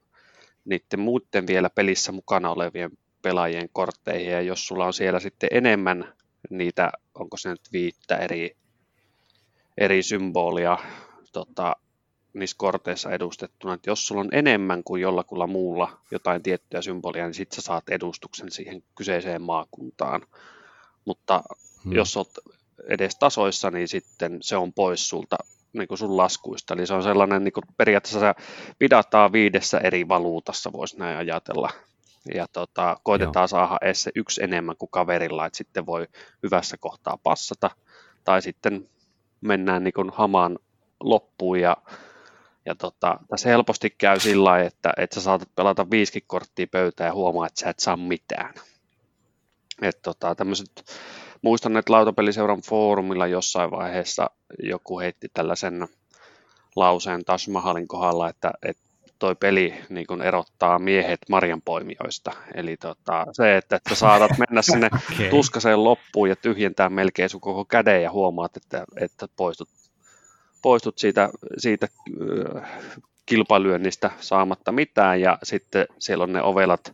niiden 0.65 0.99
muiden 0.99 1.47
vielä 1.47 1.69
pelissä 1.69 2.11
mukana 2.11 2.49
olevien 2.49 2.91
pelaajien 3.21 3.69
kortteihin. 3.73 4.31
Ja 4.31 4.41
jos 4.41 4.67
sulla 4.67 4.85
on 4.85 4.93
siellä 4.93 5.19
sitten 5.19 5.49
enemmän 5.51 6.13
niitä, 6.49 6.91
onko 7.15 7.37
se 7.37 7.49
nyt 7.49 7.61
viittä 7.73 8.17
eri, 8.17 8.57
eri 9.77 10.03
symbolia 10.03 10.77
tota, 11.31 11.75
niissä 12.33 12.55
korteissa 12.57 13.11
edustettuna, 13.11 13.73
että 13.73 13.89
jos 13.89 14.07
sulla 14.07 14.21
on 14.21 14.29
enemmän 14.31 14.83
kuin 14.83 15.01
jollakulla 15.01 15.47
muulla 15.47 15.99
jotain 16.11 16.43
tiettyä 16.43 16.81
symbolia, 16.81 17.25
niin 17.25 17.33
sitten 17.33 17.55
sä 17.55 17.61
saat 17.61 17.89
edustuksen 17.89 18.51
siihen 18.51 18.83
kyseiseen 18.95 19.41
maakuntaan. 19.41 20.21
Mutta 21.05 21.43
hmm. 21.83 21.93
jos 21.93 22.17
olet 22.17 22.39
edes 22.89 23.15
tasoissa, 23.15 23.71
niin 23.71 23.87
sitten 23.87 24.37
se 24.41 24.57
on 24.57 24.73
pois 24.73 25.09
sulta 25.09 25.37
niin 25.77 25.87
kuin 25.87 25.97
sun 25.97 26.17
laskuista. 26.17 26.73
Eli 26.73 26.87
se 26.87 26.93
on 26.93 27.03
sellainen, 27.03 27.43
niin 27.43 27.53
kuin 27.53 27.63
periaatteessa 27.77 28.35
pidataan 28.79 29.31
viidessä 29.31 29.77
eri 29.77 30.07
valuutassa, 30.07 30.71
voisi 30.73 30.97
näin 30.97 31.17
ajatella. 31.17 31.69
Ja 32.33 32.47
tota, 32.53 32.97
koitetaan 33.03 33.43
Joo. 33.43 33.47
saada 33.47 33.77
edes 33.81 34.03
se 34.03 34.11
yksi 34.15 34.43
enemmän 34.43 34.77
kuin 34.77 34.89
kaverilla, 34.91 35.45
että 35.45 35.57
sitten 35.57 35.85
voi 35.85 36.07
hyvässä 36.43 36.77
kohtaa 36.77 37.17
passata. 37.23 37.71
Tai 38.23 38.41
sitten 38.41 38.89
mennään 39.41 39.83
niin 39.83 39.93
kuin 39.93 40.09
hamaan 40.09 40.59
loppuun 40.99 41.59
ja, 41.59 41.77
ja 42.65 42.75
tota, 42.75 43.19
tässä 43.29 43.49
helposti 43.49 43.89
käy 43.89 44.19
sillä 44.19 44.43
lailla, 44.43 44.67
että, 44.67 44.93
että 44.97 45.15
sä 45.15 45.21
saatat 45.21 45.55
pelata 45.55 45.89
viisi 45.89 46.21
korttia 46.27 46.67
pöytään 46.71 47.07
ja 47.07 47.13
huomaa, 47.13 47.47
että 47.47 47.59
sä 47.59 47.69
et 47.69 47.79
saa 47.79 47.97
mitään. 47.97 48.53
Et 49.81 50.01
tota, 50.01 50.35
tämmöiset, 50.35 50.85
muistan, 51.45 51.77
että 51.77 51.93
lautapeliseuran 51.93 52.61
foorumilla 52.61 53.27
jossain 53.27 53.71
vaiheessa 53.71 54.29
joku 54.63 54.99
heitti 54.99 55.27
tällaisen 55.33 55.87
lauseen 56.75 57.25
Taj 57.25 57.37
Mahalin 57.49 57.87
kohdalla, 57.87 58.29
että, 58.29 58.51
että 58.63 58.83
toi 59.19 59.35
peli 59.35 59.73
niin 59.89 60.07
kun 60.07 60.21
erottaa 60.21 60.79
miehet 60.79 61.19
marjanpoimijoista. 61.29 62.31
Eli 62.55 62.77
tota, 62.77 63.25
se, 63.31 63.57
että, 63.57 63.75
että 63.75 63.95
saatat 63.95 64.31
mennä 64.37 64.61
sinne 64.71 64.89
okay. 65.13 65.29
tuskaseen 65.29 65.83
loppuun 65.83 66.29
ja 66.29 66.35
tyhjentää 66.35 66.89
melkein 66.89 67.29
sun 67.29 67.41
koko 67.41 67.65
käden 67.65 68.03
ja 68.03 68.11
huomaat, 68.11 68.57
että, 68.57 68.83
että 68.97 69.27
poistut, 69.35 69.69
poistut 70.61 70.97
siitä, 70.97 71.29
siitä 71.57 71.87
kilpailyönnistä 73.25 74.11
saamatta 74.19 74.71
mitään 74.71 75.21
ja 75.21 75.37
sitten 75.43 75.85
siellä 75.99 76.23
on 76.23 76.33
ne 76.33 76.41
ovelat 76.41 76.93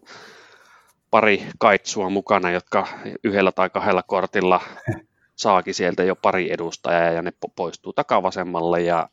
pari 1.12 1.48
kaitsua 1.60 2.10
mukana, 2.10 2.52
jotka 2.52 2.88
yhdellä 3.24 3.52
tai 3.52 3.70
kahdella 3.70 4.04
kortilla 4.04 4.62
saakin 5.36 5.74
sieltä 5.74 6.04
jo 6.04 6.16
pari 6.16 6.54
edustajaa 6.54 7.12
ja 7.12 7.22
ne 7.22 7.34
poistuu 7.56 7.94
takavasemmalle 7.94 8.82
ja, 8.82 9.10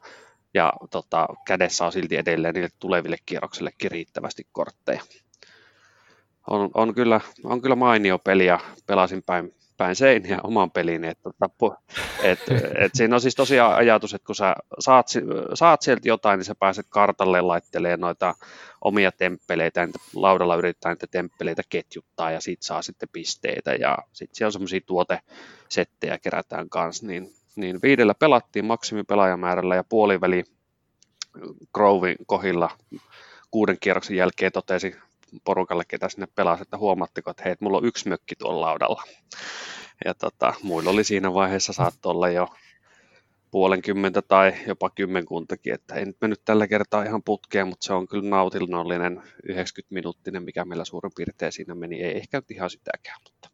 ja 0.54 0.72
tota, 0.90 1.28
kädessä 1.46 1.86
on 1.86 1.92
silti 1.92 2.16
edelleen 2.16 2.54
niille 2.54 2.70
tuleville 2.78 3.16
kierroksillekin 3.26 3.90
riittävästi 3.90 4.46
kortteja. 4.52 5.02
On, 6.50 6.70
on, 6.74 6.94
kyllä, 6.94 7.20
on 7.44 7.62
kyllä 7.62 7.76
mainio 7.76 8.18
peli 8.18 8.46
ja 8.46 8.60
pelasin 8.86 9.22
päin 9.22 9.52
päin 9.78 9.96
seiniä 9.96 10.38
oman 10.42 10.70
pelin. 10.70 11.04
Että, 11.04 11.30
et, 12.22 12.38
et 12.78 12.92
siinä 12.94 13.14
on 13.14 13.20
siis 13.20 13.34
tosiaan 13.34 13.74
ajatus, 13.74 14.14
että 14.14 14.26
kun 14.26 14.34
sä 14.34 14.54
saat, 14.78 15.06
saat 15.54 15.82
sieltä 15.82 16.08
jotain, 16.08 16.38
niin 16.38 16.44
sä 16.44 16.54
pääset 16.54 16.86
kartalle 16.88 17.40
laittelemaan 17.40 18.00
noita 18.00 18.34
temppeleitä, 19.18 19.86
niitä 19.86 19.98
laudalla 20.14 20.56
yrittää 20.56 20.92
niitä 20.92 21.06
temppeleitä 21.06 21.62
ketjuttaa 21.68 22.30
ja 22.30 22.40
siitä 22.40 22.66
saa 22.66 22.82
sitten 22.82 23.08
pisteitä 23.12 23.74
ja 23.74 23.98
sitten 24.12 24.36
siellä 24.36 24.48
on 24.48 24.52
semmoisia 24.52 24.80
tuotesettejä 24.86 26.18
kerätään 26.18 26.68
kanssa, 26.70 27.06
niin, 27.06 27.32
niin 27.56 27.78
viidellä 27.82 28.14
pelattiin 28.14 28.64
maksimipelaajamäärällä 28.64 29.76
ja 29.76 29.84
puoliväli 29.84 30.44
Grovin 31.74 32.16
kohilla 32.26 32.70
kuuden 33.50 33.76
kierroksen 33.80 34.16
jälkeen 34.16 34.52
totesi 34.52 34.96
porukalle, 35.44 35.84
ketä 35.88 36.08
sinne 36.08 36.28
pelasi, 36.34 36.62
että 36.62 36.76
huomatteko, 36.76 37.30
että 37.30 37.42
hei, 37.44 37.56
mulla 37.60 37.78
on 37.78 37.84
yksi 37.84 38.08
mökki 38.08 38.36
tuolla 38.36 38.60
laudalla. 38.60 39.02
Ja 40.04 40.14
tota, 40.14 40.54
muilla 40.62 40.90
oli 40.90 41.04
siinä 41.04 41.34
vaiheessa 41.34 41.72
saattoi 41.72 42.10
olla 42.10 42.28
jo 42.28 42.48
puolenkymmentä 43.50 44.22
tai 44.22 44.52
jopa 44.66 44.90
kymmenkuntakin, 44.90 45.74
että 45.74 45.94
ei 45.94 46.04
nyt 46.04 46.16
mennyt 46.20 46.40
tällä 46.44 46.66
kertaa 46.66 47.02
ihan 47.02 47.22
putkeen, 47.22 47.68
mutta 47.68 47.86
se 47.86 47.92
on 47.92 48.08
kyllä 48.08 48.28
nautinnollinen 48.28 49.22
90-minuuttinen, 49.52 50.42
mikä 50.42 50.64
meillä 50.64 50.84
suurin 50.84 51.12
piirtein 51.16 51.52
siinä 51.52 51.74
meni, 51.74 52.02
ei 52.02 52.16
ehkä 52.16 52.42
ihan 52.50 52.70
sitäkään, 52.70 53.20
mutta 53.24 53.50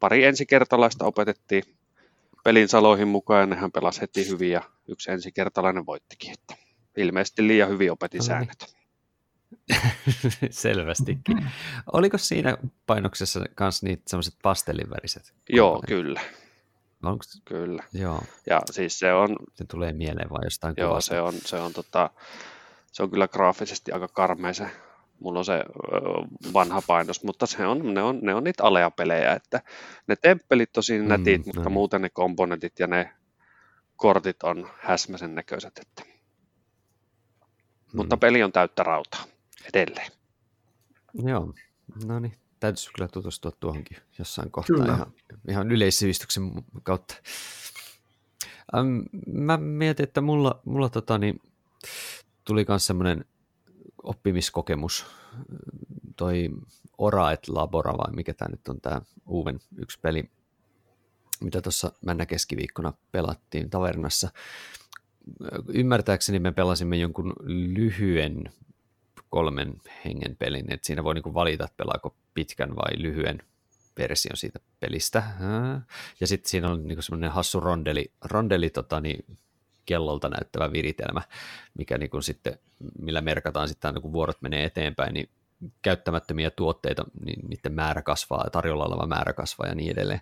pari 0.00 0.24
ensikertalaista 0.24 1.04
opetettiin 1.04 1.62
pelin 2.44 2.68
saloihin 2.68 3.08
mukaan 3.08 3.40
ja 3.40 3.46
nehän 3.46 3.72
pelasi 3.72 4.00
heti 4.00 4.28
hyvin 4.28 4.50
ja 4.50 4.62
yksi 4.88 5.10
ensikertalainen 5.10 5.86
voittikin, 5.86 6.32
että 6.32 6.56
ilmeisesti 6.96 7.46
liian 7.46 7.68
hyvin 7.68 7.92
opetin 7.92 8.22
säännöt. 8.22 8.76
Selvästikin. 10.50 11.50
Oliko 11.92 12.18
siinä 12.18 12.56
painoksessa 12.86 13.40
myös 13.60 13.82
niitä 13.82 14.02
semmoiset 14.06 14.34
pastellinväriset? 14.42 15.34
Joo, 15.48 15.82
kyllä. 15.86 16.20
Onko... 17.02 17.24
Kyllä. 17.44 17.84
Joo. 17.92 18.22
Ja 18.46 18.60
siis 18.70 18.98
se 18.98 19.12
on... 19.12 19.36
Se 19.54 19.64
tulee 19.64 19.92
mieleen 19.92 20.30
vai 20.30 20.44
jostain 20.44 20.74
Joo, 20.76 20.88
kuvasta. 20.88 21.08
se 21.08 21.20
on, 21.20 21.34
se 21.34 21.56
on, 21.56 21.72
tota, 21.72 22.10
se 22.92 23.02
on 23.02 23.10
kyllä 23.10 23.28
graafisesti 23.28 23.92
aika 23.92 24.08
karmea 24.08 24.52
se. 24.52 24.70
Mulla 25.20 25.38
on 25.38 25.44
se 25.44 25.64
vanha 26.54 26.82
painos, 26.86 27.24
mutta 27.24 27.46
se 27.46 27.66
on, 27.66 27.94
ne, 27.94 28.02
on, 28.02 28.18
ne 28.22 28.34
on 28.34 28.44
niitä 28.44 28.64
alea-pelejä, 28.64 29.32
että 29.32 29.62
ne 30.06 30.16
temppelit 30.16 30.72
tosi 30.72 30.98
mm, 30.98 31.08
nätit, 31.08 31.46
mutta 31.46 31.62
no. 31.62 31.70
muuten 31.70 32.02
ne 32.02 32.10
komponentit 32.10 32.78
ja 32.78 32.86
ne 32.86 33.12
kortit 33.96 34.42
on 34.42 34.68
häsmäsen 34.78 35.34
näköiset. 35.34 35.80
Että. 35.80 36.02
Mm. 36.04 37.96
Mutta 37.96 38.16
peli 38.16 38.42
on 38.42 38.52
täyttä 38.52 38.82
rautaa 38.82 39.24
edelleen. 39.74 40.12
Joo, 41.14 41.54
no 42.04 42.20
niin, 42.20 42.34
täytyisi 42.60 42.90
kyllä 42.96 43.08
tutustua 43.08 43.50
tuohonkin 43.50 43.96
jossain 44.18 44.50
kohtaa 44.50 44.76
kyllä. 44.76 44.94
ihan, 44.94 45.12
ihan 45.48 45.72
yleissivistyksen 45.72 46.52
kautta. 46.82 47.14
Ähm, 48.76 48.98
mä 49.26 49.56
mietin, 49.56 50.04
että 50.04 50.20
mulla, 50.20 50.60
mulla 50.64 50.88
tota, 50.88 51.18
niin, 51.18 51.40
tuli 52.44 52.64
myös 52.68 52.86
semmoinen 52.86 53.24
oppimiskokemus, 54.02 55.06
toi 56.16 56.50
Ora 56.98 57.32
et 57.32 57.48
Labora 57.48 57.98
vai 57.98 58.12
mikä 58.12 58.34
tämä 58.34 58.48
nyt 58.48 58.68
on 58.68 58.80
tämä 58.80 59.00
Uven 59.28 59.60
yksi 59.76 59.98
peli, 60.00 60.30
mitä 61.40 61.62
tuossa 61.62 61.92
männä 62.06 62.26
keskiviikkona 62.26 62.92
pelattiin 63.12 63.70
tavernassa. 63.70 64.30
Ymmärtääkseni 65.68 66.38
me 66.38 66.52
pelasimme 66.52 66.96
jonkun 66.96 67.32
lyhyen 67.46 68.52
kolmen 69.30 69.80
hengen 70.04 70.36
pelin, 70.36 70.72
että 70.72 70.86
siinä 70.86 71.04
voi 71.04 71.14
niinku 71.14 71.34
valita, 71.34 71.64
että 71.64 71.76
pelaako 71.76 72.14
pitkän 72.34 72.76
vai 72.76 73.02
lyhyen 73.02 73.42
version 73.98 74.36
siitä 74.36 74.60
pelistä. 74.80 75.22
Ja 76.20 76.26
sitten 76.26 76.50
siinä 76.50 76.68
on 76.68 76.88
niinku 76.88 77.02
semmoinen 77.02 77.30
hassu 77.30 77.60
rondeli, 77.60 78.12
rondeli 78.24 78.70
tota, 78.70 79.00
niin, 79.00 79.38
kellolta 79.86 80.28
näyttävä 80.28 80.72
viritelmä, 80.72 81.22
mikä 81.78 81.98
niinku 81.98 82.22
sitten, 82.22 82.58
millä 82.98 83.20
merkataan 83.20 83.68
sitten 83.68 84.02
kun 84.02 84.12
vuorot 84.12 84.42
menee 84.42 84.64
eteenpäin, 84.64 85.14
niin 85.14 85.28
käyttämättömiä 85.82 86.50
tuotteita, 86.50 87.04
niin 87.24 87.48
niiden 87.48 87.72
määrä 87.72 88.02
kasvaa, 88.02 88.50
tarjolla 88.52 88.84
oleva 88.84 89.06
määrä 89.06 89.32
kasvaa 89.32 89.68
ja 89.68 89.74
niin 89.74 89.92
edelleen. 89.92 90.20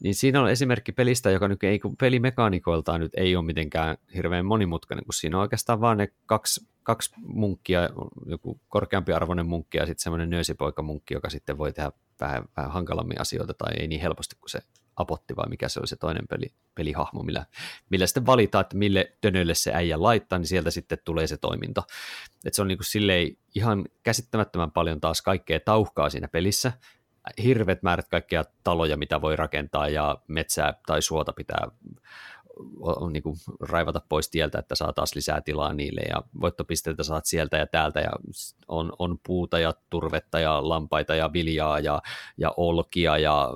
Niin 0.00 0.14
siinä 0.14 0.42
on 0.42 0.50
esimerkki 0.50 0.92
pelistä, 0.92 1.30
joka 1.30 1.48
nyt 1.48 1.62
ei, 1.62 1.80
pelimekaanikoiltaan 2.00 3.00
nyt 3.00 3.12
ei 3.16 3.36
ole 3.36 3.44
mitenkään 3.44 3.96
hirveän 4.14 4.46
monimutkainen, 4.46 5.04
kun 5.04 5.14
siinä 5.14 5.36
on 5.36 5.42
oikeastaan 5.42 5.80
vain 5.80 5.98
ne 5.98 6.08
kaksi, 6.26 6.66
kaksi 6.82 7.14
munkkia, 7.26 7.90
joku 8.26 8.60
korkeampi 8.68 9.12
arvoinen 9.12 9.46
munkki 9.46 9.78
ja 9.78 9.86
sitten 9.86 10.02
semmoinen 10.02 10.30
nöösipoika-munkki, 10.30 11.14
joka 11.14 11.30
sitten 11.30 11.58
voi 11.58 11.72
tehdä 11.72 11.92
vähän, 12.20 12.44
vähän 12.56 12.72
hankalammin 12.72 13.20
asioita 13.20 13.54
tai 13.54 13.72
ei 13.78 13.88
niin 13.88 14.00
helposti 14.00 14.36
kuin 14.40 14.50
se 14.50 14.60
apotti 14.96 15.36
vai 15.36 15.48
mikä 15.48 15.68
se 15.68 15.80
oli 15.80 15.86
se 15.86 15.96
toinen 15.96 16.28
peli, 16.30 16.46
pelihahmo, 16.74 17.22
millä, 17.22 17.46
millä 17.90 18.06
sitten 18.06 18.26
valitaan, 18.26 18.62
että 18.62 18.76
mille 18.76 19.16
tönölle 19.20 19.54
se 19.54 19.72
äijä 19.74 20.02
laittaa, 20.02 20.38
niin 20.38 20.46
sieltä 20.46 20.70
sitten 20.70 20.98
tulee 21.04 21.26
se 21.26 21.36
toiminto. 21.36 21.82
Et 22.44 22.54
se 22.54 22.62
on 22.62 22.68
niin 22.68 22.78
kuin 22.78 22.86
silleen 22.86 23.36
ihan 23.54 23.84
käsittämättömän 24.02 24.70
paljon 24.70 25.00
taas 25.00 25.22
kaikkea 25.22 25.60
tauhkaa 25.60 26.10
siinä 26.10 26.28
pelissä, 26.28 26.72
hirvet 27.42 27.82
määrät 27.82 28.08
kaikkia 28.08 28.44
taloja, 28.64 28.96
mitä 28.96 29.20
voi 29.20 29.36
rakentaa 29.36 29.88
ja 29.88 30.18
metsää 30.28 30.74
tai 30.86 31.02
suota 31.02 31.32
pitää 31.32 31.68
niin 33.12 33.22
kuin 33.22 33.36
raivata 33.60 34.00
pois 34.08 34.30
tieltä, 34.30 34.58
että 34.58 34.74
saa 34.74 34.92
taas 34.92 35.14
lisää 35.14 35.40
tilaa 35.40 35.72
niille 35.72 36.00
ja 36.00 36.22
voittopisteitä 36.40 37.02
saat 37.02 37.26
sieltä 37.26 37.56
ja 37.56 37.66
täältä 37.66 38.00
ja 38.00 38.10
on, 38.68 38.92
on 38.98 39.18
puuta 39.26 39.58
ja 39.58 39.74
turvetta 39.90 40.40
ja 40.40 40.68
lampaita 40.68 41.14
ja 41.14 41.32
viljaa 41.32 41.78
ja, 41.78 42.02
ja 42.38 42.54
olkia 42.56 43.18
ja 43.18 43.50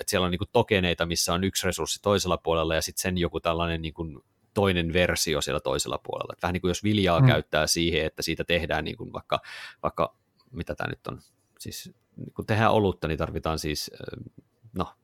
että 0.00 0.10
siellä 0.10 0.24
on 0.24 0.30
niin 0.30 0.38
kuin 0.38 0.48
tokeneita, 0.52 1.06
missä 1.06 1.34
on 1.34 1.44
yksi 1.44 1.66
resurssi 1.66 2.02
toisella 2.02 2.38
puolella 2.38 2.74
ja 2.74 2.82
sitten 2.82 3.02
sen 3.02 3.18
joku 3.18 3.40
tällainen 3.40 3.82
niin 3.82 3.94
kuin 3.94 4.18
toinen 4.54 4.92
versio 4.92 5.40
siellä 5.40 5.60
toisella 5.60 5.98
puolella. 5.98 6.32
Että 6.32 6.42
vähän 6.46 6.52
niin 6.52 6.60
kuin 6.60 6.70
jos 6.70 6.84
viljaa 6.84 7.18
hmm. 7.18 7.28
käyttää 7.28 7.66
siihen, 7.66 8.06
että 8.06 8.22
siitä 8.22 8.44
tehdään 8.44 8.84
niin 8.84 8.96
kuin 8.96 9.12
vaikka, 9.12 9.40
vaikka, 9.82 10.16
mitä 10.50 10.74
tämä 10.74 10.90
nyt 10.90 11.06
on, 11.06 11.20
siis 11.58 11.92
kun 12.34 12.46
tehdään 12.46 12.72
olutta, 12.72 13.08
niin 13.08 13.18
tarvitaan 13.18 13.58
siis, 13.58 13.90
no 14.72 14.94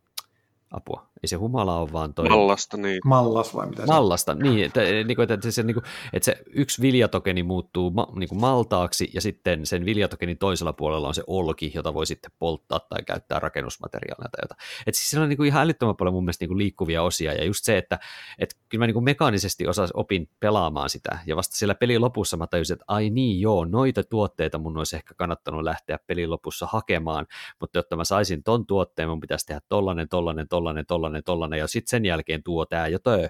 apua. 0.71 1.09
Ei 1.25 1.29
se 1.29 1.37
humala 1.37 1.81
ole 1.81 1.93
vaan 1.93 2.15
toi... 2.15 2.29
Mallasta, 2.29 2.77
niin. 2.77 3.01
Mallas 3.05 3.55
vai 3.55 3.67
mitä 3.67 3.87
Mallasta, 3.87 4.33
se 4.33 4.43
niin. 4.43 4.65
Että, 4.65 4.81
niin 4.81 5.17
kuin, 5.17 5.33
että, 5.33 5.51
se, 5.51 5.63
niin 5.63 5.75
kuin, 5.75 5.85
että 6.13 6.25
se 6.25 6.43
yksi 6.51 6.83
viljatokeni 6.83 7.43
muuttuu 7.43 7.91
ma, 7.91 8.07
niin 8.15 8.29
kuin 8.29 8.41
maltaaksi 8.41 9.11
ja 9.15 9.21
sitten 9.21 9.67
sen 9.67 9.85
viljatokenin 9.85 10.39
toisella 10.39 10.73
puolella 10.73 11.09
on 11.09 11.15
se 11.15 11.23
olki, 11.27 11.73
jota 11.75 11.95
voi 11.95 12.07
sitten 12.07 12.33
polttaa 12.39 12.81
tai 12.81 13.03
käyttää 13.03 13.39
rakennusmateriaalina 13.39 14.29
tai 14.29 14.41
jotain. 14.43 14.59
Että 14.87 14.99
siis 14.99 15.11
siinä 15.11 15.23
on 15.23 15.29
niin 15.29 15.37
kuin 15.37 15.47
ihan 15.47 15.63
älyttömän 15.63 15.97
paljon 15.97 16.15
mun 16.15 16.25
mielestä 16.25 16.43
niin 16.43 16.49
kuin 16.49 16.59
liikkuvia 16.59 17.03
osia 17.03 17.33
ja 17.33 17.45
just 17.45 17.65
se, 17.65 17.79
että, 17.79 17.99
että 18.39 18.57
kyllä 18.69 18.83
mä 18.83 18.87
niin 18.87 18.95
kuin 18.95 19.05
mekaanisesti 19.05 19.67
osas, 19.67 19.91
opin 19.95 20.29
pelaamaan 20.41 20.91
sitä, 20.91 21.19
ja 21.27 21.37
vasta 21.37 21.57
siellä 21.57 21.75
pelin 21.75 22.01
lopussa 22.01 22.37
mä 22.37 22.47
tajusin, 22.47 22.75
että 22.75 22.85
ai 22.89 23.11
niin 23.11 23.41
joo, 23.41 23.65
noita 23.65 24.05
tuotteita 24.05 24.59
mun 24.59 24.79
olisi 24.79 24.97
ehkä 24.97 25.15
kannattanut 25.15 25.63
lähteä 25.63 25.99
pelin 26.07 26.31
lopussa 26.31 26.67
hakemaan, 26.67 27.27
mutta 27.61 27.79
jotta 27.79 27.97
mä 27.97 28.05
saisin 28.05 28.43
ton 28.43 28.67
tuotteen, 28.67 29.09
mun 29.09 29.21
pitäisi 29.21 29.47
tehdä 29.47 29.61
tollanen, 29.69 30.09
tollanen, 30.09 30.49
tollanen, 30.49 30.87
tollanen, 30.87 31.14
tollanen, 31.23 31.59
ja 31.59 31.67
sitten 31.67 31.91
sen 31.91 32.05
jälkeen 32.05 32.43
tuo 32.43 32.67
tää 32.67 32.89
jo 32.89 32.99
tö. 32.99 33.29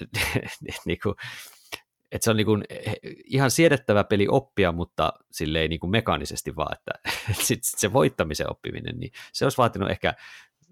niin 0.86 0.98
että 2.12 2.24
se 2.24 2.30
on 2.30 2.36
niin 2.36 2.46
kuin 2.46 2.64
ihan 3.24 3.50
siedettävä 3.50 4.04
peli 4.04 4.26
oppia, 4.30 4.72
mutta 4.72 5.12
silleen 5.32 5.70
niin 5.70 5.90
mekaanisesti 5.90 6.56
vaan, 6.56 6.76
että, 6.76 7.10
sit, 7.46 7.64
sit 7.64 7.78
se 7.78 7.92
voittamisen 7.92 8.50
oppiminen, 8.50 8.98
niin 8.98 9.12
se 9.32 9.44
olisi 9.44 9.58
vaatinut 9.58 9.90
ehkä 9.90 10.14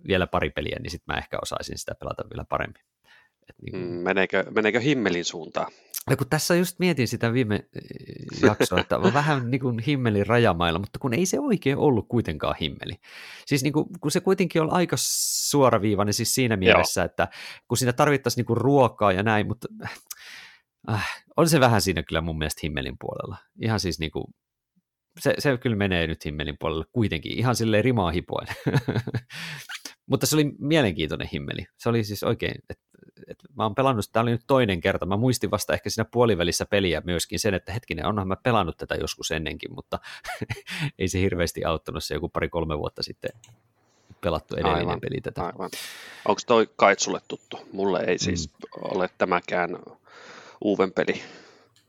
vielä 0.06 0.26
pari 0.26 0.50
peliä, 0.50 0.76
niin 0.82 0.90
sitten 0.90 1.14
mä 1.14 1.18
ehkä 1.18 1.38
osaisin 1.42 1.78
sitä 1.78 1.94
pelata 1.94 2.24
vielä 2.30 2.44
paremmin. 2.48 2.82
Et 3.48 3.56
niin 3.62 3.76
meneekö, 3.86 4.44
meneekö 4.50 4.80
himmelin 4.80 5.24
suuntaan? 5.24 5.72
Ja 6.10 6.16
kun 6.16 6.28
tässä 6.28 6.54
just 6.54 6.78
mietin 6.78 7.08
sitä 7.08 7.32
viime 7.32 7.54
eh, 7.54 8.42
jaksoa, 8.42 8.80
että 8.80 8.98
on 8.98 9.14
vähän 9.14 9.50
niin 9.50 9.60
kuin 9.60 9.78
himmelin 9.78 10.26
rajamailla, 10.26 10.78
mutta 10.78 10.98
kun 10.98 11.14
ei 11.14 11.26
se 11.26 11.40
oikein 11.40 11.76
ollut 11.76 12.08
kuitenkaan 12.08 12.54
himmeli. 12.60 12.92
Siis 13.46 13.62
niin 13.62 13.72
kuin, 13.72 13.86
kun 14.00 14.10
se 14.10 14.20
kuitenkin 14.20 14.62
on 14.62 14.72
aika 14.72 14.96
suoraviivainen 14.98 16.14
siis 16.14 16.34
siinä 16.34 16.56
mielessä, 16.56 17.00
Joo. 17.00 17.06
että 17.06 17.28
kun 17.68 17.78
siinä 17.78 17.92
tarvittaisiin 17.92 18.42
niin 18.42 18.46
kuin 18.46 18.56
ruokaa 18.56 19.12
ja 19.12 19.22
näin, 19.22 19.46
mutta 19.46 19.68
äh, 20.90 21.24
on 21.36 21.48
se 21.48 21.60
vähän 21.60 21.82
siinä 21.82 22.02
kyllä 22.02 22.20
mun 22.20 22.38
mielestä 22.38 22.60
himmelin 22.62 22.96
puolella. 23.00 23.36
Ihan 23.60 23.80
siis 23.80 23.98
niin 23.98 24.10
kuin, 24.10 24.24
se, 25.20 25.34
se 25.38 25.58
kyllä 25.58 25.76
menee 25.76 26.06
nyt 26.06 26.24
himmelin 26.24 26.56
puolelle 26.60 26.84
kuitenkin, 26.92 27.38
ihan 27.38 27.56
silleen 27.56 27.84
rimaa 27.84 28.10
hipoen. 28.10 28.46
Mutta 30.10 30.26
se 30.26 30.36
oli 30.36 30.52
mielenkiintoinen 30.58 31.28
himmeli. 31.32 31.66
Se 31.78 31.88
oli 31.88 32.04
siis 32.04 32.22
oikein, 32.22 32.54
että 32.70 32.84
et 33.28 33.38
mä 33.56 33.62
oon 33.62 33.74
pelannut, 33.74 34.04
tämä 34.12 34.22
oli 34.22 34.30
nyt 34.30 34.44
toinen 34.46 34.80
kerta, 34.80 35.06
mä 35.06 35.16
muistin 35.16 35.50
vasta 35.50 35.72
ehkä 35.72 35.90
siinä 35.90 36.04
puolivälissä 36.04 36.66
peliä 36.66 37.02
myöskin 37.04 37.38
sen, 37.38 37.54
että 37.54 37.72
hetkinen, 37.72 38.06
onhan 38.06 38.28
mä 38.28 38.36
pelannut 38.36 38.76
tätä 38.76 38.94
joskus 38.94 39.30
ennenkin, 39.30 39.74
mutta 39.74 39.98
ei 40.98 41.08
se 41.08 41.20
hirveästi 41.20 41.64
auttanut 41.64 42.04
se 42.04 42.14
joku 42.14 42.28
pari-kolme 42.28 42.78
vuotta 42.78 43.02
sitten 43.02 43.30
pelattu 44.20 44.56
edellinen 44.56 44.88
aivan, 44.88 45.00
peli 45.00 45.20
tätä. 45.20 45.42
Aivan. 45.42 45.70
Onko 46.28 46.40
toi 46.46 46.68
Kaitsulle 46.76 47.20
tuttu? 47.28 47.58
Mulle 47.72 48.04
ei 48.06 48.18
siis 48.18 48.48
mm. 48.48 48.94
ole 48.94 49.10
tämäkään 49.18 49.78
uuden 50.60 50.92
peli. 50.92 51.22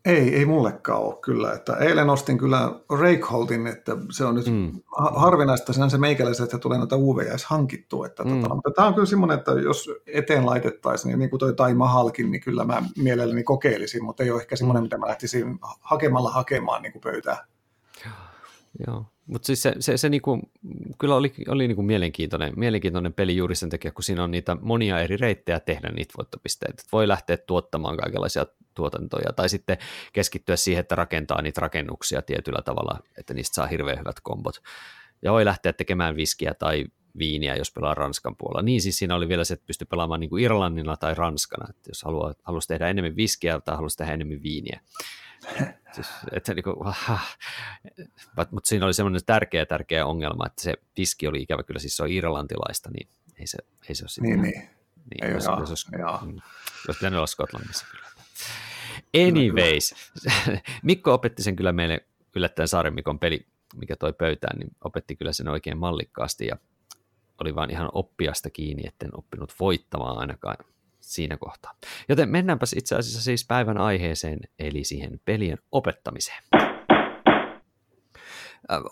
Ei, 0.05 0.35
ei 0.35 0.45
mullekaan 0.45 1.01
ole 1.01 1.15
kyllä. 1.21 1.53
Että 1.53 1.75
eilen 1.75 2.09
ostin 2.09 2.37
kyllä 2.37 2.71
Rakeholtin, 2.89 3.67
että 3.67 3.97
se 4.11 4.25
on 4.25 4.35
nyt 4.35 4.45
mm. 4.45 4.71
harvinaista 5.15 5.73
sinänsä 5.73 5.97
meikäläiset, 5.97 6.43
että 6.43 6.57
tulee 6.57 6.77
noita 6.77 6.97
UVS 6.97 7.45
hankittua. 7.45 8.05
Että 8.05 8.23
mm. 8.23 8.41
tota, 8.41 8.55
mutta 8.55 8.71
tämä 8.71 8.87
on 8.87 8.93
kyllä 8.93 9.05
semmoinen, 9.05 9.37
että 9.37 9.51
jos 9.51 9.89
eteen 10.07 10.45
laitettaisiin, 10.45 11.09
niin, 11.09 11.19
niin 11.19 11.29
kuin 11.29 11.39
toi 11.39 11.53
Tai 11.53 11.73
Mahalkin, 11.73 12.31
niin 12.31 12.41
kyllä 12.41 12.63
mä 12.63 12.83
mielelläni 12.97 13.43
kokeilisin, 13.43 14.05
mutta 14.05 14.23
ei 14.23 14.31
ole 14.31 14.41
ehkä 14.41 14.55
semmoinen, 14.55 14.83
mm. 14.83 14.85
mitä 14.85 14.97
mä 14.97 15.07
lähtisin 15.07 15.59
hakemalla 15.79 16.31
hakemaan 16.31 16.81
niin 16.81 16.91
kuin 16.91 17.01
pöytään. 17.01 17.37
Joo, 18.87 19.05
mutta 19.27 19.45
siis 19.45 19.61
se, 19.61 19.73
se, 19.79 19.97
se 19.97 20.09
niinku, 20.09 20.39
kyllä 20.99 21.15
oli, 21.15 21.33
oli 21.47 21.67
niinku 21.67 21.81
mielenkiintoinen, 21.81 22.53
mielenkiintoinen 22.55 23.13
peli 23.13 23.37
juuri 23.37 23.55
sen 23.55 23.69
takia, 23.69 23.91
kun 23.91 24.03
siinä 24.03 24.23
on 24.23 24.31
niitä 24.31 24.57
monia 24.61 24.99
eri 24.99 25.17
reittejä 25.17 25.59
tehdä 25.59 25.89
niitä 25.89 26.13
voittopisteitä. 26.17 26.83
Voi 26.91 27.07
lähteä 27.07 27.37
tuottamaan 27.37 27.97
kaikenlaisia 27.97 28.45
tuotantoja 28.73 29.33
tai 29.33 29.49
sitten 29.49 29.77
keskittyä 30.13 30.55
siihen, 30.55 30.79
että 30.79 30.95
rakentaa 30.95 31.41
niitä 31.41 31.61
rakennuksia 31.61 32.21
tietyllä 32.21 32.61
tavalla, 32.65 32.99
että 33.17 33.33
niistä 33.33 33.55
saa 33.55 33.67
hirveän 33.67 33.99
hyvät 33.99 34.19
kombot. 34.23 34.61
Ja 35.21 35.31
voi 35.31 35.45
lähteä 35.45 35.73
tekemään 35.73 36.15
viskiä 36.15 36.53
tai 36.53 36.85
viiniä, 37.17 37.55
jos 37.55 37.71
pelaa 37.71 37.93
Ranskan 37.93 38.35
puolella. 38.35 38.61
Niin 38.61 38.81
siis 38.81 38.97
siinä 38.97 39.15
oli 39.15 39.27
vielä 39.27 39.43
se, 39.43 39.53
että 39.53 39.67
pystyy 39.67 39.87
pelaamaan 39.87 40.19
niin 40.19 40.29
kuin 40.29 40.43
Irlannilla 40.43 40.97
tai 40.97 41.13
Ranskana, 41.13 41.65
että 41.69 41.89
jos 41.89 42.03
haluaa, 42.03 42.33
haluaisi 42.43 42.67
tehdä 42.67 42.89
enemmän 42.89 43.15
viskiä 43.15 43.59
tai 43.59 43.75
haluaisi 43.75 43.97
tehdä 43.97 44.13
enemmän 44.13 44.43
viiniä. 44.43 44.79
Siis, 45.91 46.07
että 46.31 46.53
niin 46.53 46.63
kuin, 46.63 46.75
mutta 48.51 48.67
siinä 48.67 48.85
oli 48.85 48.93
semmoinen 48.93 49.21
tärkeä, 49.25 49.65
tärkeä 49.65 50.05
ongelma, 50.05 50.45
että 50.47 50.61
se 50.61 50.73
viski 50.97 51.27
oli 51.27 51.41
ikävä 51.41 51.63
kyllä, 51.63 51.79
siis 51.79 51.97
se 51.97 52.03
on 52.03 52.11
irlantilaista, 52.11 52.89
niin 52.91 53.07
ei 53.39 53.47
se, 53.47 53.57
ei 53.89 53.95
se 53.95 54.03
ole 54.03 54.09
sitten. 54.09 54.31
Niin, 54.31 54.41
niin. 54.41 54.69
niin 55.11 55.23
ei, 55.23 55.31
jos, 55.31 55.45
jos, 55.45 55.69
jos, 55.69 55.87
jos, 55.99 56.43
jos 56.87 56.97
pitänyt 56.97 57.17
olla 57.17 57.27
Skotlannissa 57.27 57.85
kyllä. 57.91 58.05
Anyways, 59.27 59.95
Mikko 60.83 61.13
opetti 61.13 61.43
sen 61.43 61.55
kyllä 61.55 61.71
meille 61.71 62.05
yllättäen 62.35 62.67
Saaren 62.67 62.93
Mikon 62.93 63.19
peli, 63.19 63.45
mikä 63.75 63.95
toi 63.95 64.13
pöytään, 64.13 64.59
niin 64.59 64.71
opetti 64.83 65.15
kyllä 65.15 65.33
sen 65.33 65.47
oikein 65.47 65.77
mallikkaasti 65.77 66.47
ja 66.47 66.57
oli 67.41 67.55
vaan 67.55 67.71
ihan 67.71 67.89
oppiasta 67.93 68.49
kiinni, 68.49 68.87
etten 68.87 69.17
oppinut 69.17 69.53
voittamaan 69.59 70.17
ainakaan 70.17 70.57
siinä 71.05 71.37
kohtaa. 71.37 71.75
Joten 72.09 72.29
mennäänpäs 72.29 72.73
itse 72.73 72.95
asiassa 72.95 73.21
siis 73.21 73.45
päivän 73.45 73.77
aiheeseen, 73.77 74.39
eli 74.59 74.83
siihen 74.83 75.19
pelien 75.25 75.57
opettamiseen. 75.71 76.43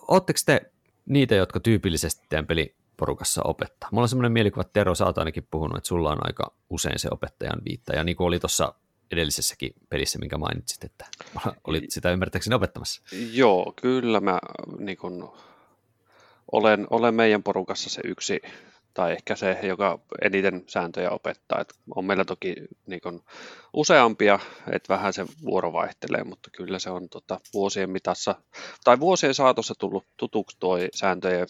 Oletteko 0.08 0.40
te 0.46 0.72
niitä, 1.06 1.36
jotka 1.36 1.60
tyypillisesti 1.60 2.26
teidän 2.30 2.48
peliporukassa 2.48 3.42
opettaa? 3.44 3.90
Mulla 3.92 4.04
on 4.04 4.10
semmoinen 4.10 4.32
mielikuva, 4.32 4.62
että 4.62 4.74
Tero, 4.74 4.96
sä 4.96 5.06
oot 5.06 5.18
ainakin 5.18 5.48
puhunut, 5.52 5.78
että 5.78 5.88
sulla 5.88 6.12
on 6.12 6.28
aika 6.28 6.54
usein 6.70 7.00
se 7.00 7.10
opettajan 7.12 7.62
viitta, 7.66 7.96
ja 7.96 8.04
niin 8.04 8.16
kuin 8.16 8.28
oli 8.28 8.40
tuossa 8.40 8.74
edellisessäkin 9.12 9.74
pelissä, 9.90 10.20
minkä 10.20 10.38
mainitsit, 10.38 10.84
että 10.84 11.06
olit 11.68 11.92
sitä 11.92 12.12
ymmärtääkseni 12.12 12.56
opettamassa. 12.56 13.02
Joo, 13.32 13.74
kyllä 13.82 14.20
mä 14.20 14.40
niin 14.80 14.98
kun, 14.98 15.34
olen, 16.52 16.88
olen 16.90 17.16
meidän 17.16 17.44
porukassa 17.44 17.90
se 17.90 18.02
yksi, 18.06 18.42
tai 18.94 19.12
ehkä 19.12 19.36
se, 19.36 19.60
joka 19.64 20.00
eniten 20.22 20.64
sääntöjä 20.68 21.10
opettaa. 21.10 21.62
Et 21.62 21.74
on 21.96 22.06
meillä 22.06 22.26
toki 22.26 22.56
niin 22.88 23.02
kun, 23.02 23.24
useampia, 23.74 24.40
että 24.72 24.94
vähän 24.94 25.14
se 25.14 25.26
vuoro 25.46 25.74
vaihtelee, 25.74 26.24
mutta 26.24 26.50
kyllä 26.50 26.80
se 26.80 26.90
on 26.90 27.10
tota, 27.10 27.40
vuosien 27.54 27.90
mitassa, 27.90 28.36
tai 28.84 29.00
vuosien 29.00 29.34
saatossa 29.34 29.74
tullut 29.80 30.06
tutuksi 30.18 30.58
tuo 30.60 30.78
sääntöjen 30.96 31.48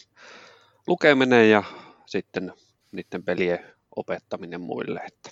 lukeminen 0.88 1.50
ja 1.50 1.64
sitten 2.06 2.54
niiden 2.92 3.24
pelien 3.24 3.60
opettaminen 3.96 4.62
muille. 4.62 5.00
Että 5.08 5.30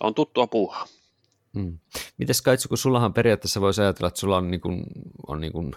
on 0.00 0.14
tuttua 0.14 0.46
puuhaa. 0.46 0.86
Hmm. 1.54 1.78
Mites 2.18 2.42
Kaitsu, 2.42 2.68
kun 2.68 2.78
sullahan 2.78 3.14
periaatteessa 3.14 3.60
voisi 3.60 3.82
ajatella, 3.82 4.08
että 4.08 4.20
sulla 4.20 4.36
on, 4.36 4.50
niin 4.50 4.60
kuin, 4.60 4.84
on 5.26 5.40
niin 5.40 5.52
kuin 5.52 5.72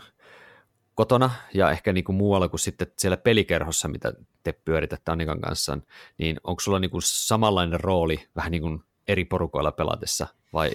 kotona 0.97 1.29
ja 1.53 1.71
ehkä 1.71 1.93
niin 1.93 2.03
kuin 2.03 2.15
muualla 2.15 2.49
kuin 2.49 2.59
sitten 2.59 2.87
siellä 2.97 3.17
pelikerhossa, 3.17 3.87
mitä 3.87 4.13
te 4.43 4.51
pyöritätte 4.51 5.11
Annikan 5.11 5.41
kanssa, 5.41 5.77
niin 6.17 6.37
onko 6.43 6.59
sulla 6.59 6.79
niin 6.79 6.91
kuin 6.91 7.01
samanlainen 7.05 7.79
rooli 7.79 8.27
vähän 8.35 8.51
niin 8.51 8.61
kuin 8.61 8.83
eri 9.07 9.25
porukoilla 9.25 9.71
pelatessa 9.71 10.27
vai, 10.53 10.71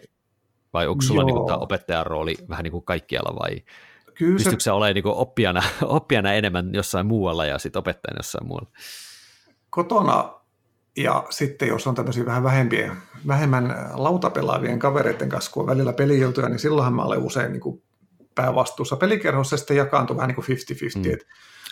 vai 0.73 0.87
onko 0.87 1.03
sulla 1.03 1.25
niin 1.25 1.35
kuin 1.35 1.47
tämä 1.47 1.59
opettajan 1.59 2.07
rooli 2.07 2.35
vähän 2.49 2.65
niin 2.65 2.73
kuin 2.73 2.85
kaikkialla 2.85 3.39
vai 3.43 3.51
Kyllä 4.15 4.39
se... 4.39 4.45
pystytkö 4.45 4.63
sä 4.63 4.75
olemaan 4.75 4.95
niin 4.95 5.03
kuin 5.03 5.15
oppijana, 5.15 5.63
oppijana 5.83 6.33
enemmän 6.33 6.71
jossain 6.75 7.07
muualla 7.07 7.47
ja 7.47 7.59
sitten 7.59 7.81
opettajana 7.81 8.19
jossain 8.19 8.47
muualla? 8.47 8.69
Kotona 9.71 10.35
ja 10.97 11.27
sitten 11.31 11.69
jos 11.69 11.87
on 11.87 11.95
tämmöisiä 11.95 12.27
vähän 12.27 12.45
vähempien, 12.45 12.93
vähemmän 13.27 13.91
lautapelaavien 13.95 14.79
kavereiden 14.79 15.29
kanssa, 15.29 15.53
kun 15.53 15.61
on 15.61 15.67
välillä 15.67 15.93
peliiltoja, 15.93 16.49
niin 16.49 16.59
silloinhan 16.59 16.95
mä 16.95 17.03
olen 17.03 17.23
usein 17.23 17.53
niin 17.53 17.61
kuin 17.61 17.83
päävastuussa. 18.35 18.97
Pelikerhossa 18.97 19.57
sitten 19.57 19.77
jakaantuu 19.77 20.17
vähän 20.17 20.29
niin 20.29 20.37
kuin 20.37 20.45
50-50. 20.45 21.11
Mm. 21.11 21.19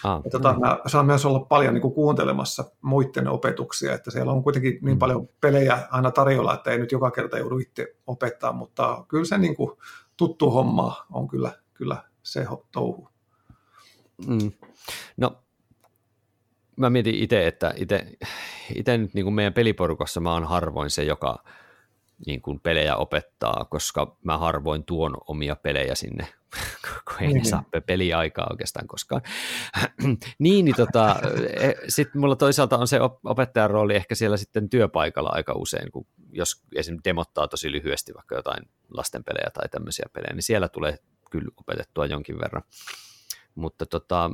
Ah, 0.04 0.20
ja 0.24 0.30
tota, 0.30 0.52
mm. 0.52 0.60
Mä 0.60 0.78
saan 0.86 1.06
myös 1.06 1.26
olla 1.26 1.40
paljon 1.40 1.74
niin 1.74 1.82
kuin 1.82 1.94
kuuntelemassa 1.94 2.64
muiden 2.80 3.28
opetuksia, 3.28 3.94
että 3.94 4.10
siellä 4.10 4.32
on 4.32 4.42
kuitenkin 4.42 4.78
niin 4.82 4.96
mm. 4.96 4.98
paljon 4.98 5.28
pelejä 5.40 5.78
aina 5.90 6.10
tarjolla, 6.10 6.54
että 6.54 6.70
ei 6.70 6.78
nyt 6.78 6.92
joka 6.92 7.10
kerta 7.10 7.38
joudu 7.38 7.58
itse 7.58 7.96
opettaa, 8.06 8.52
mutta 8.52 9.04
kyllä 9.08 9.24
se 9.24 9.38
niin 9.38 9.56
kuin 9.56 9.70
tuttu 10.16 10.50
homma 10.50 11.06
on 11.10 11.28
kyllä, 11.28 11.52
kyllä 11.74 12.04
se 12.22 12.46
touhu. 12.72 13.08
Mm. 14.26 14.52
No 15.16 15.42
mä 16.76 16.90
mietin 16.90 17.14
itse, 17.14 17.46
että 17.46 17.74
itse 18.74 18.98
nyt 18.98 19.14
niin 19.14 19.24
kuin 19.24 19.34
meidän 19.34 19.52
peliporukassa 19.52 20.20
mä 20.20 20.32
oon 20.32 20.44
harvoin 20.44 20.90
se, 20.90 21.04
joka 21.04 21.44
niin 22.26 22.42
kuin 22.42 22.60
pelejä 22.60 22.96
opettaa, 22.96 23.66
koska 23.70 24.16
mä 24.24 24.38
harvoin 24.38 24.84
tuon 24.84 25.16
omia 25.26 25.56
pelejä 25.56 25.94
sinne, 25.94 26.28
kun 27.08 27.20
ei 27.20 27.32
ne 27.32 27.44
saa 27.44 27.64
peliaikaa 27.86 28.46
oikeastaan 28.50 28.86
koskaan. 28.86 29.22
niin, 30.38 30.64
niin 30.64 30.76
tota, 30.76 31.16
e, 31.60 31.72
sitten 31.88 32.20
mulla 32.20 32.36
toisaalta 32.36 32.78
on 32.78 32.88
se 32.88 32.98
opettajan 33.24 33.70
rooli 33.70 33.96
ehkä 33.96 34.14
siellä 34.14 34.36
sitten 34.36 34.70
työpaikalla 34.70 35.30
aika 35.32 35.52
usein, 35.52 35.92
kun 35.92 36.06
jos 36.32 36.62
esimerkiksi 36.76 37.04
demottaa 37.08 37.48
tosi 37.48 37.72
lyhyesti 37.72 38.14
vaikka 38.14 38.34
jotain 38.34 38.62
lastenpelejä 38.88 39.50
tai 39.54 39.68
tämmöisiä 39.68 40.06
pelejä, 40.12 40.34
niin 40.34 40.42
siellä 40.42 40.68
tulee 40.68 40.98
kyllä 41.30 41.50
opetettua 41.56 42.06
jonkin 42.06 42.40
verran. 42.40 42.62
Mutta 43.54 43.86
tota, 43.86 44.30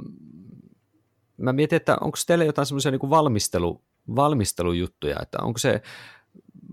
mä 1.36 1.52
mietin, 1.52 1.76
että 1.76 1.96
onko 2.00 2.18
teillä 2.26 2.44
jotain 2.44 2.66
semmoisia 2.66 2.90
niin 2.90 3.10
valmistelu, 3.10 3.84
valmistelujuttuja, 4.16 5.16
että 5.22 5.38
onko 5.42 5.58
se, 5.58 5.82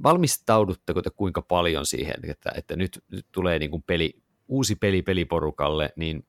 valmistaudutteko 0.03 1.01
te 1.01 1.09
kuinka 1.09 1.41
paljon 1.41 1.85
siihen, 1.85 2.15
että, 2.23 2.51
että 2.55 2.75
nyt, 2.75 3.03
nyt 3.11 3.25
tulee 3.31 3.59
niin 3.59 3.71
kuin 3.71 3.83
peli, 3.83 4.21
uusi 4.47 4.75
peli 4.75 5.01
peliporukalle, 5.01 5.93
niin 5.95 6.25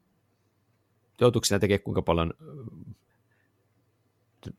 joutuuko 1.20 1.44
sinä 1.44 1.58
tekemään 1.58 1.82
kuinka 1.82 2.02
paljon 2.02 2.34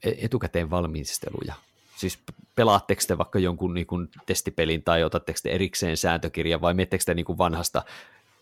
e-, 0.04 0.26
etukäteen 0.26 0.70
valmisteluja? 0.70 1.54
Siis 1.96 2.20
pelaatteko 2.56 3.02
te 3.08 3.18
vaikka 3.18 3.40
jonkun 3.40 3.74
niin 3.74 3.88
kuin 3.88 4.10
testipelin 4.26 4.84
tai 4.84 5.04
otatteko 5.04 5.40
te 5.44 5.50
erikseen 5.50 5.98
sääntökirjan 5.98 6.62
vai 6.62 6.74
miettekö 6.74 7.04
te 7.04 7.14
niin 7.14 7.26
kuin 7.26 7.38
vanhasta, 7.38 7.84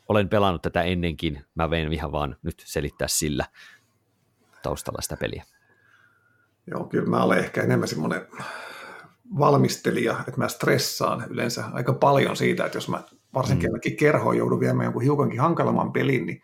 olen 0.09 0.29
pelannut 0.29 0.61
tätä 0.61 0.81
ennenkin, 0.81 1.45
mä 1.55 1.69
vein 1.69 1.93
ihan 1.93 2.11
vaan 2.11 2.35
nyt 2.43 2.63
selittää 2.65 3.07
sillä 3.07 3.45
taustalla 4.63 5.01
sitä 5.01 5.17
peliä. 5.17 5.43
Joo, 6.67 6.83
kyllä 6.83 7.09
mä 7.09 7.23
olen 7.23 7.39
ehkä 7.39 7.63
enemmän 7.63 7.87
semmoinen 7.87 8.27
valmistelija, 9.39 10.15
että 10.27 10.37
mä 10.41 10.47
stressaan 10.47 11.25
yleensä 11.29 11.65
aika 11.73 11.93
paljon 11.93 12.35
siitä, 12.35 12.65
että 12.65 12.77
jos 12.77 12.89
mä 12.89 13.03
varsinkin 13.33 13.69
mm. 13.71 13.95
kerhoon 13.99 14.37
joudun 14.37 14.59
viemään 14.59 14.85
jonkun 14.85 15.01
hiukankin 15.01 15.39
hankalamman 15.39 15.91
pelin, 15.91 16.25
niin 16.25 16.41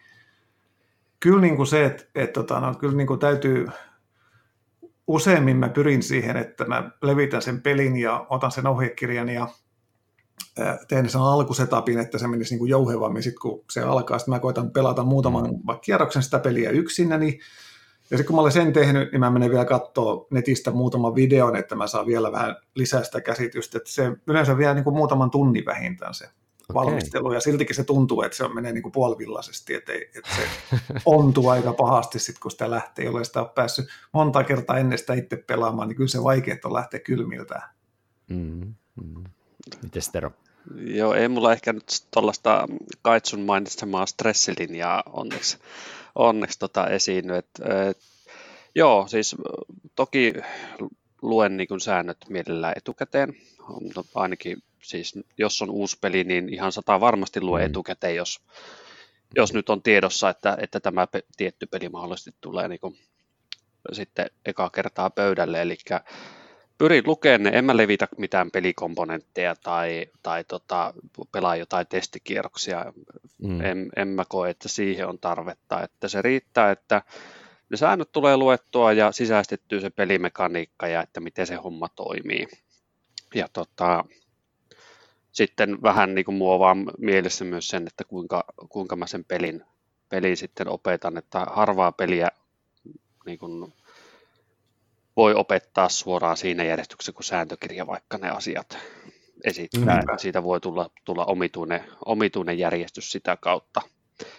kyllä 1.20 1.42
niin 1.42 1.56
kuin 1.56 1.68
se, 1.68 1.86
että, 1.86 2.04
että 2.16 2.34
tota, 2.34 2.60
no, 2.60 2.74
kyllä 2.74 2.96
niin 2.96 3.08
kuin 3.08 3.20
täytyy, 3.20 3.68
useimmin 5.08 5.58
mä 5.58 5.70
pyrin 5.70 6.04
siihen, 6.04 6.38
että 6.38 6.66
mä 6.66 6.92
levitän 7.02 7.42
sen 7.42 7.62
pelin 7.62 7.96
ja 7.96 8.26
otan 8.30 8.52
sen 8.52 8.68
ohjekirjan 8.68 9.30
ja 9.30 9.48
teen 10.88 11.10
sen 11.10 11.22
alkusetapin, 11.22 12.00
että 12.00 12.18
se 12.18 12.28
menisi 12.28 12.54
niin 12.54 12.60
kuin 12.60 12.70
jouhevammin 12.70 13.24
sitten 13.24 13.42
kun 13.42 13.66
se 13.72 13.82
alkaa. 13.82 14.20
Sitten 14.20 14.34
mä 14.34 14.40
koitan 14.40 14.72
pelata 14.72 15.04
muutaman 15.04 15.46
mm. 15.46 15.60
vaikka 15.68 15.82
kierroksen 15.82 16.24
sitä 16.24 16.40
peliä 16.40 16.70
yksinäni, 16.70 17.26
niin 17.26 17.40
ja 18.12 18.18
sitten 18.18 18.26
kun 18.26 18.36
mä 18.36 18.42
olen 18.42 18.52
sen 18.52 18.74
tehnyt, 18.74 19.12
niin 19.12 19.20
mä 19.20 19.30
menen 19.30 19.52
vielä 19.52 19.66
katsoa 19.66 20.28
netistä 20.30 20.72
muutaman 20.72 21.16
videon, 21.16 21.56
että 21.56 21.76
mä 21.76 21.88
saan 21.88 22.06
vielä 22.06 22.32
vähän 22.32 22.56
lisää 22.76 23.04
sitä 23.04 23.22
käsitystä. 23.22 23.78
Että 23.78 23.92
se 23.92 24.12
yleensä 24.28 24.58
vie 24.58 24.74
niin 24.74 24.84
kuin 24.84 24.96
muutaman 24.96 25.32
tunnin 25.32 25.66
vähintään 25.66 26.14
se 26.14 26.26
okay. 26.70 26.74
valmistelu, 26.74 27.34
ja 27.34 27.40
siltikin 27.40 27.76
se 27.76 27.84
tuntuu, 27.84 28.22
että 28.22 28.38
se 28.38 28.48
menee 28.48 28.72
niin 28.72 28.84
kuin 28.84 28.92
puolivillaisesti, 28.92 29.74
että, 29.74 29.92
ei, 29.92 30.12
että 30.16 30.30
se 30.36 30.42
ontuu 31.06 31.50
aika 31.50 31.74
pahasti 31.74 32.20
sitten, 32.20 32.42
kun 32.42 32.52
sitä 32.52 32.72
lähtee, 32.72 33.06
jolle 33.06 33.24
sitä 33.24 33.42
on 33.42 33.50
päässyt 33.50 33.86
monta 34.14 34.44
kertaa 34.44 34.78
ennen 34.78 34.98
sitä 34.98 35.14
itse 35.14 35.36
pelaamaan, 35.36 35.88
niin 35.88 35.96
kyllä 35.96 36.10
se 36.10 36.24
vaikeaa 36.24 36.58
on 36.64 36.74
lähteä 36.74 37.00
kylmiltään. 37.00 37.70
Mm, 38.30 38.74
mm. 39.04 39.24
Miten 39.84 40.02
Tero? 40.12 40.32
Joo, 40.76 41.14
ei 41.14 41.28
mulla 41.28 41.54
ehkä 41.54 41.74
nyt 41.74 42.08
tuollaista 42.12 42.68
Kaitsun 43.02 43.40
mainitsemaa 43.40 44.06
stressilinjaa 44.06 45.04
onneksi 45.14 45.58
onneksi 46.16 46.60
tota 46.60 46.88
esiinny. 46.88 47.36
Et, 47.36 47.50
et, 47.90 47.98
joo, 48.76 49.08
siis 49.08 49.36
toki 49.96 50.34
luen 51.22 51.58
niin 51.58 51.68
kuin 51.68 51.80
säännöt 51.80 52.18
mielellään 52.30 52.74
etukäteen. 52.78 53.34
No, 53.96 54.04
ainakin 54.16 54.64
siis, 54.82 55.20
jos 55.38 55.62
on 55.62 55.70
uusi 55.70 55.98
peli, 56.02 56.24
niin 56.24 56.54
ihan 56.54 56.72
sata 56.72 57.00
varmasti 57.00 57.42
lue 57.42 57.60
mm. 57.60 57.66
etukäteen, 57.66 58.16
jos, 58.16 58.42
jos 59.36 59.54
nyt 59.54 59.70
on 59.70 59.82
tiedossa, 59.82 60.30
että, 60.30 60.58
että 60.62 60.80
tämä 60.80 61.08
pe- 61.08 61.24
tietty 61.38 61.66
peli 61.66 61.90
mahdollisesti 61.90 62.36
tulee 62.42 62.68
niin 62.68 62.80
kuin, 62.80 62.98
sitten 63.92 64.30
eka 64.46 64.70
kertaa 64.70 65.10
pöydälle. 65.10 65.62
Eli 65.62 65.78
pyrin 66.80 67.04
lukemaan 67.08 67.44
ne, 67.44 67.50
en 67.54 67.66
mä 67.66 67.78
levitä 67.78 68.08
mitään 68.18 68.52
pelikomponentteja 68.52 69.56
tai, 69.56 70.06
tai 70.24 70.44
tota, 70.44 70.94
pelaa 71.32 71.56
jotain 71.56 71.88
testikierroksia. 71.88 72.94
Mm. 73.38 73.62
En, 73.62 73.90
en 73.96 74.08
mä 74.08 74.24
koe, 74.30 74.50
että 74.50 74.70
siihen 74.70 75.08
on 75.08 75.20
tarvetta. 75.20 75.84
Että 75.84 76.08
se 76.08 76.22
riittää, 76.22 76.72
että 76.72 77.02
ne 77.70 77.78
säännöt 77.78 78.12
tulee 78.12 78.38
luettua 78.38 78.94
ja 78.94 79.12
sisäistettyä 79.12 79.80
se 79.80 79.90
pelimekaniikka 79.90 80.88
ja 80.88 81.02
että 81.02 81.20
miten 81.20 81.48
se 81.48 81.56
homma 81.56 81.90
toimii. 81.90 82.48
Ja 83.36 83.48
tota, 83.54 84.06
sitten 85.32 85.82
vähän 85.82 86.16
niin 86.16 86.26
kuin 86.26 86.36
muovaan 86.36 86.92
mielessä 86.98 87.46
myös 87.46 87.68
sen, 87.68 87.88
että 87.88 88.04
kuinka, 88.04 88.44
kuinka 88.70 88.96
mä 88.96 89.08
sen 89.08 89.26
pelin, 89.26 89.64
pelin 90.10 90.38
sitten 90.38 90.68
opetan, 90.68 91.18
että 91.18 91.40
harvaa 91.40 91.92
peliä 91.92 92.28
niin 93.26 93.40
kuin 93.40 93.74
voi 95.20 95.34
opettaa 95.34 95.90
suoraan 95.90 96.38
siinä 96.38 96.64
järjestyksessä, 96.64 97.12
kun 97.12 97.24
sääntökirja 97.24 97.88
vaikka 97.88 98.18
ne 98.18 98.30
asiat 98.30 98.78
esittää. 99.44 100.02
Mm. 100.02 100.18
Siitä 100.18 100.44
voi 100.44 100.60
tulla, 100.60 100.90
tulla 101.06 101.26
omituinen, 101.26 101.84
omituinen 102.06 102.60
järjestys 102.60 103.12
sitä 103.12 103.38
kautta. 103.42 103.82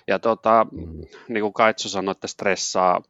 Ja 0.08 0.18
tota, 0.18 0.66
mm. 0.72 1.00
niin 1.28 1.42
kuin 1.42 1.52
Kaitso 1.52 1.88
sanoi, 1.88 2.12
että 2.12 2.26
stressaa, 2.26 3.02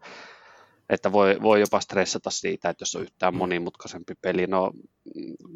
että 0.88 1.12
voi, 1.12 1.42
voi 1.42 1.60
jopa 1.60 1.80
stressata 1.80 2.30
siitä, 2.30 2.68
että 2.68 2.82
jos 2.82 2.96
on 2.96 3.02
yhtään 3.02 3.34
mm. 3.34 3.38
monimutkaisempi 3.38 4.14
peli. 4.22 4.46
No, 4.46 4.72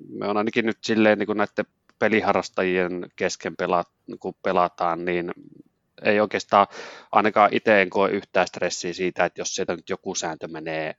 me 0.09 0.29
on 0.29 0.37
ainakin 0.37 0.67
nyt 0.67 0.79
silleen 0.83 1.19
niin 1.19 1.27
kuin 1.27 1.39
näiden 1.39 1.67
peliharrastajien 1.99 3.07
kesken 3.17 3.57
pela, 3.57 3.85
kun 4.21 4.35
pelataan, 4.43 5.05
niin 5.05 5.33
ei 6.03 6.21
oikeastaan 6.21 6.67
ainakaan 7.13 7.49
itse 7.53 7.83
en 7.83 7.91
koe 7.91 8.11
yhtään 8.11 8.47
stressiä 8.47 8.93
siitä, 8.93 9.25
että 9.25 9.41
jos 9.41 9.55
sieltä 9.55 9.77
nyt 9.77 9.91
joku 9.91 10.15
sääntö 10.15 10.49
menee 10.49 10.95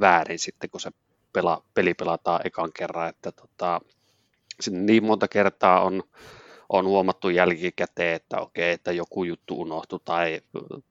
väärin 0.00 0.38
sitten, 0.38 0.70
kun 0.70 0.80
se 0.80 0.90
pela, 1.32 1.62
peli 1.74 1.94
pelataan 1.94 2.40
ekan 2.44 2.72
kerran, 2.72 3.08
että 3.08 3.32
tota, 3.32 3.80
niin 4.70 5.04
monta 5.04 5.28
kertaa 5.28 5.80
on, 5.80 6.02
on 6.68 6.86
huomattu 6.86 7.28
jälkikäteen, 7.28 8.14
että 8.16 8.40
okei, 8.40 8.72
että 8.72 8.92
joku 8.92 9.24
juttu 9.24 9.60
unohtui 9.60 10.00
tai, 10.04 10.40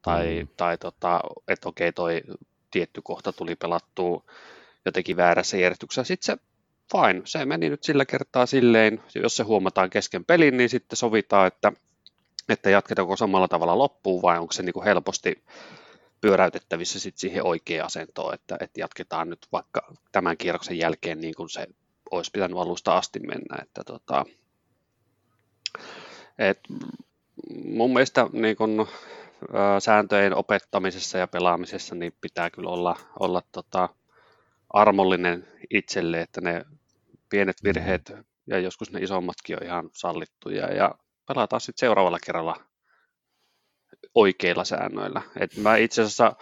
tai, 0.02 0.44
mm. 0.44 0.48
tai 0.58 0.78
tota, 0.78 1.22
että 1.48 1.70
okei, 1.70 1.94
toi 1.94 2.22
tietty 2.72 3.02
kohta 3.02 3.34
tuli 3.34 3.56
pelattua 3.56 4.24
jotenkin 4.86 5.18
väärässä 5.18 5.58
järjestyksessä. 5.58 6.04
Sitten 6.04 6.26
se 6.26 6.44
fine, 6.92 7.22
se 7.26 7.46
meni 7.46 7.70
nyt 7.70 7.84
sillä 7.84 8.06
kertaa 8.06 8.46
silleen, 8.46 9.04
jos 9.16 9.36
se 9.36 9.44
huomataan 9.44 9.90
kesken 9.90 10.26
pelin, 10.26 10.58
niin 10.58 10.70
sitten 10.70 10.98
sovitaan, 10.98 11.48
että, 11.48 11.72
että 12.50 12.70
jatketaanko 12.70 13.18
samalla 13.18 13.48
tavalla 13.48 13.78
loppuun 13.78 14.22
vai 14.22 14.40
onko 14.40 14.54
se 14.54 14.64
niin 14.64 14.74
kuin 14.74 14.84
helposti 14.84 15.44
pyöräytettävissä 16.26 17.00
sit 17.00 17.18
siihen 17.18 17.46
oikeaan 17.46 17.86
asentoon, 17.86 18.34
että, 18.34 18.58
että 18.60 18.80
jatketaan 18.80 19.30
nyt 19.30 19.48
vaikka 19.52 19.94
tämän 20.12 20.38
kierroksen 20.38 20.78
jälkeen 20.78 21.22
niin 21.22 21.36
kuin 21.36 21.50
se 21.50 21.68
olisi 22.12 22.32
pitänyt 22.32 22.58
alusta 22.58 22.98
asti 22.98 23.20
mennä. 23.20 23.58
Että 23.62 23.84
tota, 23.84 24.26
et 26.40 26.60
mun 27.66 27.94
mielestä 27.94 28.30
niin 28.34 28.56
kun, 28.56 28.88
sääntöjen 29.80 30.36
opettamisessa 30.36 31.18
ja 31.18 31.28
pelaamisessa 31.28 31.96
niin 31.96 32.14
pitää 32.22 32.50
kyllä 32.50 32.70
olla, 32.70 32.96
olla 33.20 33.42
tota, 33.52 33.90
armollinen 34.70 35.48
itselle, 35.70 36.22
että 36.22 36.42
ne 36.42 36.66
pienet 37.30 37.64
virheet 37.64 38.14
ja 38.48 38.60
joskus 38.60 38.92
ne 38.92 39.00
isommatkin 39.00 39.58
on 39.58 39.64
ihan 39.64 39.90
sallittuja 39.94 40.74
ja 40.74 40.96
pelataan 41.28 41.62
sitten 41.62 41.80
seuraavalla 41.80 42.20
kerralla 42.26 42.56
oikeilla 44.16 44.64
säännöillä. 44.64 45.22
Et 45.40 45.58
mä 45.58 45.76
itse 45.76 46.02
asiassa 46.02 46.36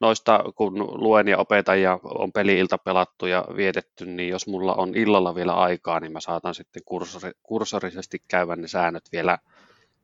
noista, 0.00 0.44
kun 0.54 1.02
luen 1.02 1.28
ja 1.28 1.38
opetan 1.38 1.82
ja 1.82 2.00
on 2.04 2.32
peli-ilta 2.32 2.78
pelattu 2.78 3.26
ja 3.26 3.44
vietetty, 3.56 4.06
niin 4.06 4.28
jos 4.28 4.46
mulla 4.46 4.74
on 4.74 4.96
illalla 4.96 5.34
vielä 5.34 5.54
aikaa, 5.54 6.00
niin 6.00 6.12
mä 6.12 6.20
saatan 6.20 6.54
sitten 6.54 6.82
kursori, 6.84 7.30
kursorisesti 7.42 8.22
käydä 8.28 8.56
ne 8.56 8.68
säännöt 8.68 9.04
vielä 9.12 9.38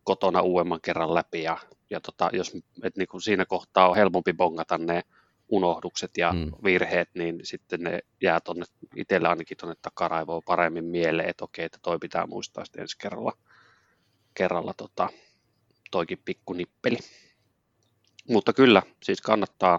kotona 0.05 0.41
uudemman 0.41 0.81
kerran 0.81 1.15
läpi. 1.15 1.43
Ja, 1.43 1.59
ja 1.91 2.01
tota, 2.01 2.31
jos 2.33 2.53
et 2.83 2.97
niin 2.97 3.09
kun 3.09 3.23
siinä 3.23 3.45
kohtaa 3.45 3.89
on 3.89 3.97
helpompi 3.97 4.33
bongata 4.33 4.79
ne 4.79 5.03
unohdukset 5.49 6.11
ja 6.17 6.33
mm. 6.33 6.53
virheet, 6.65 7.09
niin 7.15 7.41
sitten 7.43 7.81
ne 7.81 8.01
jää 8.23 8.41
tonne, 8.41 8.65
itselle 8.97 9.29
ainakin 9.29 9.57
tuonne 9.57 9.75
takaraivoon 9.83 10.43
paremmin 10.47 10.85
mieleen, 10.85 11.29
että 11.29 11.45
okei, 11.45 11.65
että 11.65 11.79
toi 11.83 11.99
pitää 11.99 12.27
muistaa 12.27 12.65
sitten 12.65 12.83
ensi 12.83 12.99
kerralla, 12.99 13.33
kerralla 14.35 14.75
tota, 14.77 15.09
toikin 15.95 16.23
pikku 16.25 16.53
nippeli. 16.53 16.99
Mutta 18.29 18.53
kyllä, 18.53 18.83
siis 19.03 19.21
kannattaa, 19.21 19.79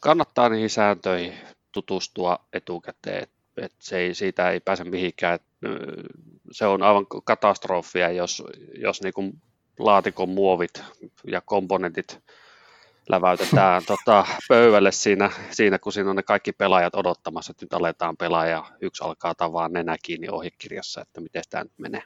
kannattaa 0.00 0.48
niihin 0.48 0.70
sääntöihin 0.70 1.34
tutustua 1.72 2.38
etukäteen, 2.52 3.22
että 3.22 3.36
et 3.56 3.72
se 3.78 3.98
ei, 3.98 4.14
siitä 4.14 4.50
ei 4.50 4.60
pääse 4.60 4.84
mihinkään. 4.84 5.38
Se 6.52 6.66
on 6.66 6.82
aivan 6.82 7.06
katastrofia, 7.24 8.10
jos, 8.10 8.42
jos 8.78 9.02
niinku 9.02 9.32
laatikon 9.78 10.28
muovit 10.28 10.82
ja 11.26 11.40
komponentit 11.40 12.18
läväytetään 13.08 13.82
tota, 13.92 14.26
pöydälle 14.48 14.92
siinä, 14.92 15.30
siinä, 15.50 15.78
kun 15.78 15.92
siinä 15.92 16.10
on 16.10 16.16
ne 16.16 16.22
kaikki 16.22 16.52
pelaajat 16.52 16.94
odottamassa, 16.94 17.50
että 17.50 17.64
nyt 17.64 17.74
aletaan 17.74 18.16
pelaa 18.16 18.46
ja 18.46 18.64
yksi 18.80 19.04
alkaa 19.04 19.34
tavaa 19.34 19.68
nenä 19.68 19.96
kiinni 20.04 20.28
ohjekirjassa, 20.28 21.00
että 21.00 21.20
miten 21.20 21.42
tämä 21.50 21.64
nyt 21.64 21.78
menee. 21.78 22.02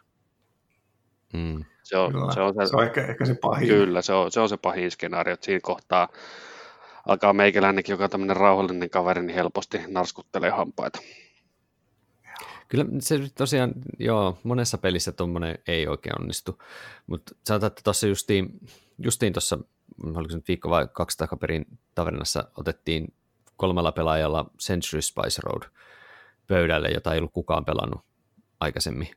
Mm. 1.32 1.64
Se 1.82 1.96
on, 1.96 2.12
kyllä. 2.12 2.32
se 2.32 2.40
on, 2.40 2.54
se, 2.54 2.66
se 2.66 2.76
on 2.76 2.84
ehkä, 2.84 3.06
ehkä 3.06 3.26
se 3.26 3.34
pahin. 3.34 3.68
Kyllä, 3.68 4.02
se 4.02 4.12
on, 4.12 4.32
se 4.32 4.40
on 4.40 4.48
se 4.48 4.56
pahin 4.56 4.90
skenaario, 4.90 5.34
että 5.34 5.46
siinä 5.46 5.60
kohtaa 5.62 6.08
alkaa 7.08 7.32
meikäläinenkin, 7.32 7.92
joka 7.92 8.04
on 8.04 8.10
tämmöinen 8.10 8.36
rauhallinen 8.36 8.90
kaveri, 8.90 9.22
niin 9.22 9.34
helposti 9.34 9.80
narskuttelee 9.88 10.50
hampaita. 10.50 10.98
Kyllä 12.68 12.84
se 13.00 13.18
tosiaan, 13.34 13.72
joo, 13.98 14.38
monessa 14.42 14.78
pelissä 14.78 15.12
tuommoinen 15.12 15.58
ei 15.66 15.86
oikein 15.86 16.20
onnistu, 16.20 16.62
mutta 17.06 17.34
sanotaan, 17.44 17.68
että 17.68 17.80
tuossa 17.84 18.06
justiin, 18.06 18.60
justiin 18.98 19.32
tuossa, 19.32 19.58
oliko 20.04 20.30
se 20.30 20.36
nyt 20.36 20.48
viikko 20.48 20.70
vai 20.70 20.88
kaksi 20.92 21.18
takaperin 21.18 21.66
tavernassa, 21.94 22.44
otettiin 22.56 23.14
kolmella 23.56 23.92
pelaajalla 23.92 24.50
Century 24.58 25.02
Spice 25.02 25.40
Road 25.42 25.62
pöydälle, 26.46 26.88
jota 26.88 27.12
ei 27.12 27.18
ollut 27.18 27.32
kukaan 27.32 27.64
pelannut 27.64 28.00
aikaisemmin. 28.60 29.08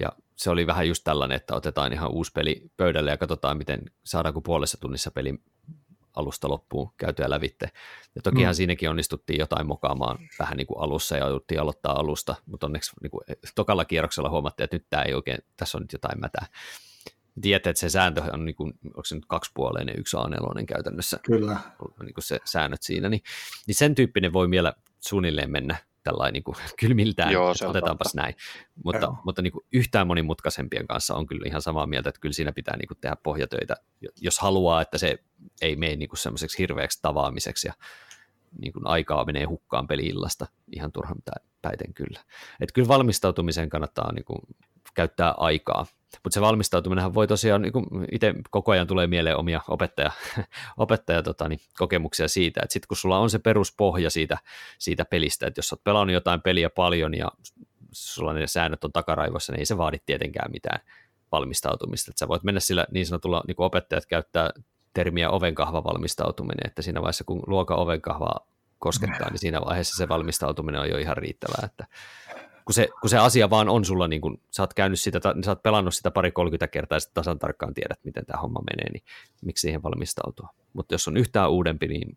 Ja 0.00 0.08
se 0.36 0.50
oli 0.50 0.66
vähän 0.66 0.88
just 0.88 1.04
tällainen, 1.04 1.36
että 1.36 1.54
otetaan 1.54 1.92
ihan 1.92 2.10
uusi 2.10 2.32
peli 2.34 2.62
pöydälle 2.76 3.10
ja 3.10 3.16
katsotaan, 3.16 3.58
miten 3.58 3.82
saadaanko 4.04 4.40
puolessa 4.40 4.80
tunnissa 4.80 5.10
peli 5.10 5.34
alusta 6.16 6.48
loppuun 6.48 6.92
käytyä 6.96 7.30
lävitte. 7.30 7.70
Ja 8.14 8.22
tokihan 8.22 8.52
Mm. 8.52 8.56
siinäkin 8.56 8.90
onnistuttiin 8.90 9.38
jotain 9.38 9.66
mokaamaan 9.66 10.18
vähän 10.38 10.56
niin 10.56 10.66
kuin 10.66 10.80
alussa 10.80 11.16
ja 11.16 11.24
jouduttiin 11.24 11.60
aloittaa 11.60 12.00
alusta, 12.00 12.34
mutta 12.46 12.66
onneksi 12.66 12.92
niin 13.02 13.10
kuin, 13.10 13.22
tokalla 13.54 13.84
kierroksella 13.84 14.30
huomattiin, 14.30 14.64
että 14.64 14.76
nyt 14.76 14.86
tämä 14.90 15.02
ei 15.02 15.14
oikein, 15.14 15.38
tässä 15.56 15.78
on 15.78 15.82
nyt 15.82 15.92
jotain 15.92 16.20
mätää. 16.20 16.46
Tiedätte, 17.40 17.70
että 17.70 17.80
se 17.80 17.88
sääntö 17.88 18.22
on, 18.32 18.44
niin 18.44 18.54
kuin, 18.54 18.72
onko 18.84 19.04
se 19.04 19.14
nyt 19.14 19.26
kaksipuoleinen, 19.26 19.98
yksi 19.98 20.16
A4 20.16 20.64
käytännössä, 20.66 21.18
Kyllä. 21.22 21.56
niin 22.02 22.14
kuin 22.14 22.24
se 22.24 22.40
säännöt 22.44 22.82
siinä, 22.82 23.08
niin, 23.08 23.22
niin 23.66 23.74
sen 23.74 23.94
tyyppinen 23.94 24.32
voi 24.32 24.50
vielä 24.50 24.72
suunnilleen 25.00 25.50
mennä 25.50 25.76
tällainen 26.04 26.32
niin 26.32 26.44
kuin 26.44 26.56
kylmiltään, 26.80 27.32
Joo, 27.32 27.54
se 27.54 27.66
otetaanpas 27.66 28.04
totta. 28.04 28.22
näin. 28.22 28.34
Mutta, 28.84 29.06
Joo. 29.06 29.16
mutta 29.24 29.42
niin 29.42 29.52
kuin 29.52 29.64
yhtään 29.72 30.06
monimutkaisempien 30.06 30.86
kanssa 30.86 31.14
on 31.14 31.26
kyllä 31.26 31.46
ihan 31.46 31.62
samaa 31.62 31.86
mieltä, 31.86 32.08
että 32.08 32.20
kyllä 32.20 32.32
siinä 32.32 32.52
pitää 32.52 32.76
niin 32.76 32.88
kuin 32.88 32.98
tehdä 33.00 33.16
pohjatöitä, 33.22 33.76
jos 34.20 34.38
haluaa, 34.38 34.82
että 34.82 34.98
se 34.98 35.18
ei 35.62 35.76
mene 35.76 35.96
niin 35.96 36.08
kuin 36.08 36.18
semmoiseksi 36.18 36.58
hirveäksi 36.58 36.98
tavaamiseksi 37.02 37.68
ja 37.68 37.74
niin 38.60 38.72
kuin 38.72 38.86
aikaa 38.86 39.24
menee 39.24 39.44
hukkaan 39.44 39.86
peliillasta 39.86 40.46
ihan 40.72 40.92
turhan 40.92 41.16
pä- 41.30 41.44
päiten 41.62 41.94
kyllä. 41.94 42.20
Että 42.60 42.72
kyllä 42.72 42.88
valmistautumiseen 42.88 43.68
kannattaa 43.68 44.12
niin 44.12 44.24
kuin 44.24 44.38
käyttää 44.94 45.34
aikaa, 45.36 45.86
mutta 46.22 46.34
se 46.34 46.40
valmistautuminenhan 46.40 47.14
voi 47.14 47.26
tosiaan, 47.26 47.62
niin 47.62 47.72
itse 48.12 48.34
koko 48.50 48.72
ajan 48.72 48.86
tulee 48.86 49.06
mieleen 49.06 49.36
omia 49.36 49.60
opettaja, 49.68 50.10
opettaja 50.76 51.22
tota, 51.22 51.48
niin, 51.48 51.60
kokemuksia 51.78 52.28
siitä, 52.28 52.60
että 52.62 52.72
sitten 52.72 52.88
kun 52.88 52.96
sulla 52.96 53.18
on 53.18 53.30
se 53.30 53.38
peruspohja 53.38 54.10
siitä, 54.10 54.38
siitä 54.78 55.04
pelistä, 55.04 55.46
että 55.46 55.58
jos 55.58 55.72
olet 55.72 55.84
pelannut 55.84 56.14
jotain 56.14 56.42
peliä 56.42 56.70
paljon 56.70 57.14
ja 57.14 57.28
sulla 57.92 58.32
ne 58.32 58.46
säännöt 58.46 58.84
on 58.84 58.92
takaraivossa, 58.92 59.52
niin 59.52 59.60
ei 59.60 59.66
se 59.66 59.78
vaadi 59.78 59.98
tietenkään 60.06 60.52
mitään 60.52 60.80
valmistautumista. 61.32 62.10
Että 62.10 62.18
sä 62.18 62.28
voit 62.28 62.42
mennä 62.42 62.60
sillä 62.60 62.86
niin 62.90 63.06
sanotulla, 63.06 63.42
niin 63.46 63.56
kuin 63.56 63.66
opettajat 63.66 64.06
käyttää 64.06 64.50
termiä 64.94 65.30
ovenkahva 65.30 65.84
valmistautuminen, 65.84 66.66
että 66.66 66.82
siinä 66.82 67.00
vaiheessa 67.00 67.24
kun 67.24 67.42
luokan 67.46 67.78
ovenkahvaa 67.78 68.46
koskettaa, 68.78 69.30
niin 69.30 69.38
siinä 69.38 69.60
vaiheessa 69.60 69.96
se 69.96 70.08
valmistautuminen 70.08 70.80
on 70.80 70.88
jo 70.88 70.98
ihan 70.98 71.16
riittävää, 71.16 71.62
että 71.64 71.86
kun 72.64 72.74
se, 72.74 72.88
kun 73.00 73.10
se 73.10 73.18
asia 73.18 73.50
vaan 73.50 73.68
on 73.68 73.84
sulla, 73.84 74.08
niin 74.08 74.20
kun 74.20 74.40
sä 74.50 74.62
oot 74.62 74.74
käynyt 74.74 75.00
sitä, 75.00 75.20
sä 75.44 75.50
oot 75.50 75.62
pelannut 75.62 75.94
sitä 75.94 76.10
pari 76.10 76.32
30 76.32 76.68
kertaa 76.68 76.96
ja 76.96 77.00
sitten 77.00 77.14
tasan 77.14 77.38
tarkkaan 77.38 77.74
tiedät, 77.74 77.98
miten 78.04 78.26
tämä 78.26 78.40
homma 78.40 78.60
menee, 78.70 78.92
niin 78.92 79.02
miksi 79.42 79.60
siihen 79.60 79.82
valmistautua. 79.82 80.48
Mutta 80.72 80.94
jos 80.94 81.08
on 81.08 81.16
yhtään 81.16 81.50
uudempi, 81.50 81.88
niin 81.88 82.16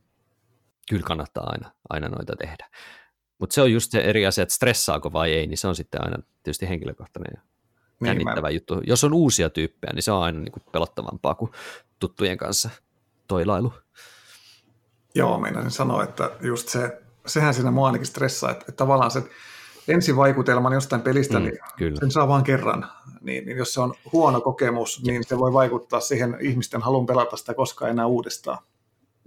kyllä 0.90 1.04
kannattaa 1.04 1.44
aina, 1.48 1.72
aina 1.90 2.10
noita 2.10 2.36
tehdä. 2.36 2.70
Mutta 3.40 3.54
se 3.54 3.62
on 3.62 3.72
just 3.72 3.92
se 3.92 4.02
eri 4.02 4.26
asia, 4.26 4.42
että 4.42 4.56
stressaako 4.56 5.14
vai 5.14 5.34
ei, 5.34 5.48
niin 5.48 5.58
se 5.58 5.68
on 5.68 5.76
sitten 5.76 6.04
aina 6.04 6.18
tietysti 6.44 6.70
henkilökohtainen 6.70 7.32
ja 7.36 7.42
Niin, 8.14 8.42
mä, 8.42 8.50
juttu. 8.50 8.82
Jos 8.88 9.04
on 9.04 9.14
uusia 9.14 9.50
tyyppejä, 9.50 9.94
niin 9.94 10.04
se 10.04 10.12
on 10.12 10.24
aina 10.24 10.40
niin 10.40 10.52
kuin 10.52 10.64
pelottavampaa 10.72 11.36
kuin 11.36 11.52
tuttujen 12.00 12.38
kanssa 12.38 12.70
toilailu. 13.28 13.74
joo, 15.16 15.40
meinasin 15.40 15.72
sanoa, 15.72 16.04
että 16.04 16.32
just 16.42 16.70
se, 16.70 17.02
sehän 17.26 17.54
siinä 17.54 17.72
mua 17.72 17.88
ainakin 17.88 18.08
stressaa, 18.08 18.52
että, 18.52 18.66
että 18.70 18.78
tavallaan 18.78 19.12
se 19.12 19.24
ensivaikutelman 19.88 20.74
jostain 20.74 21.02
pelistä, 21.02 21.40
Mm, 21.40 21.46
niin 21.46 21.58
kyllä. 21.78 22.00
sen 22.00 22.12
saa 22.12 22.28
vaan 22.28 22.44
kerran. 22.44 22.88
Niin, 23.22 23.46
niin 23.46 23.58
jos 23.58 23.74
se 23.74 23.82
on 23.82 23.94
huono 24.14 24.42
kokemus, 24.42 25.04
niin 25.04 25.24
se 25.24 25.38
voi 25.38 25.54
vaikuttaa 25.54 26.00
siihen 26.00 26.38
ihmisten 26.42 26.82
halun 26.82 27.06
pelata 27.06 27.38
sitä 27.38 27.54
koskaan 27.54 27.92
enää 27.92 28.06
uudestaan. 28.06 28.58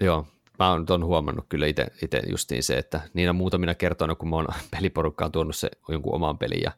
Joo, 0.00 0.26
mä 0.58 0.70
oon 0.70 0.86
ton 0.86 1.04
huomannut 1.04 1.46
kyllä 1.48 1.66
itse 1.66 2.22
justiin 2.30 2.62
se, 2.62 2.78
että 2.78 3.00
niinä 3.14 3.32
muutamina 3.32 3.74
kertoina, 3.74 4.14
kun 4.14 4.28
mä 4.30 4.36
oon 4.36 4.48
peliporukkaan 4.76 5.32
tuonut 5.32 5.56
se 5.56 5.70
jonkun 5.88 6.14
oman 6.14 6.38
pelin 6.38 6.62
ja 6.62 6.72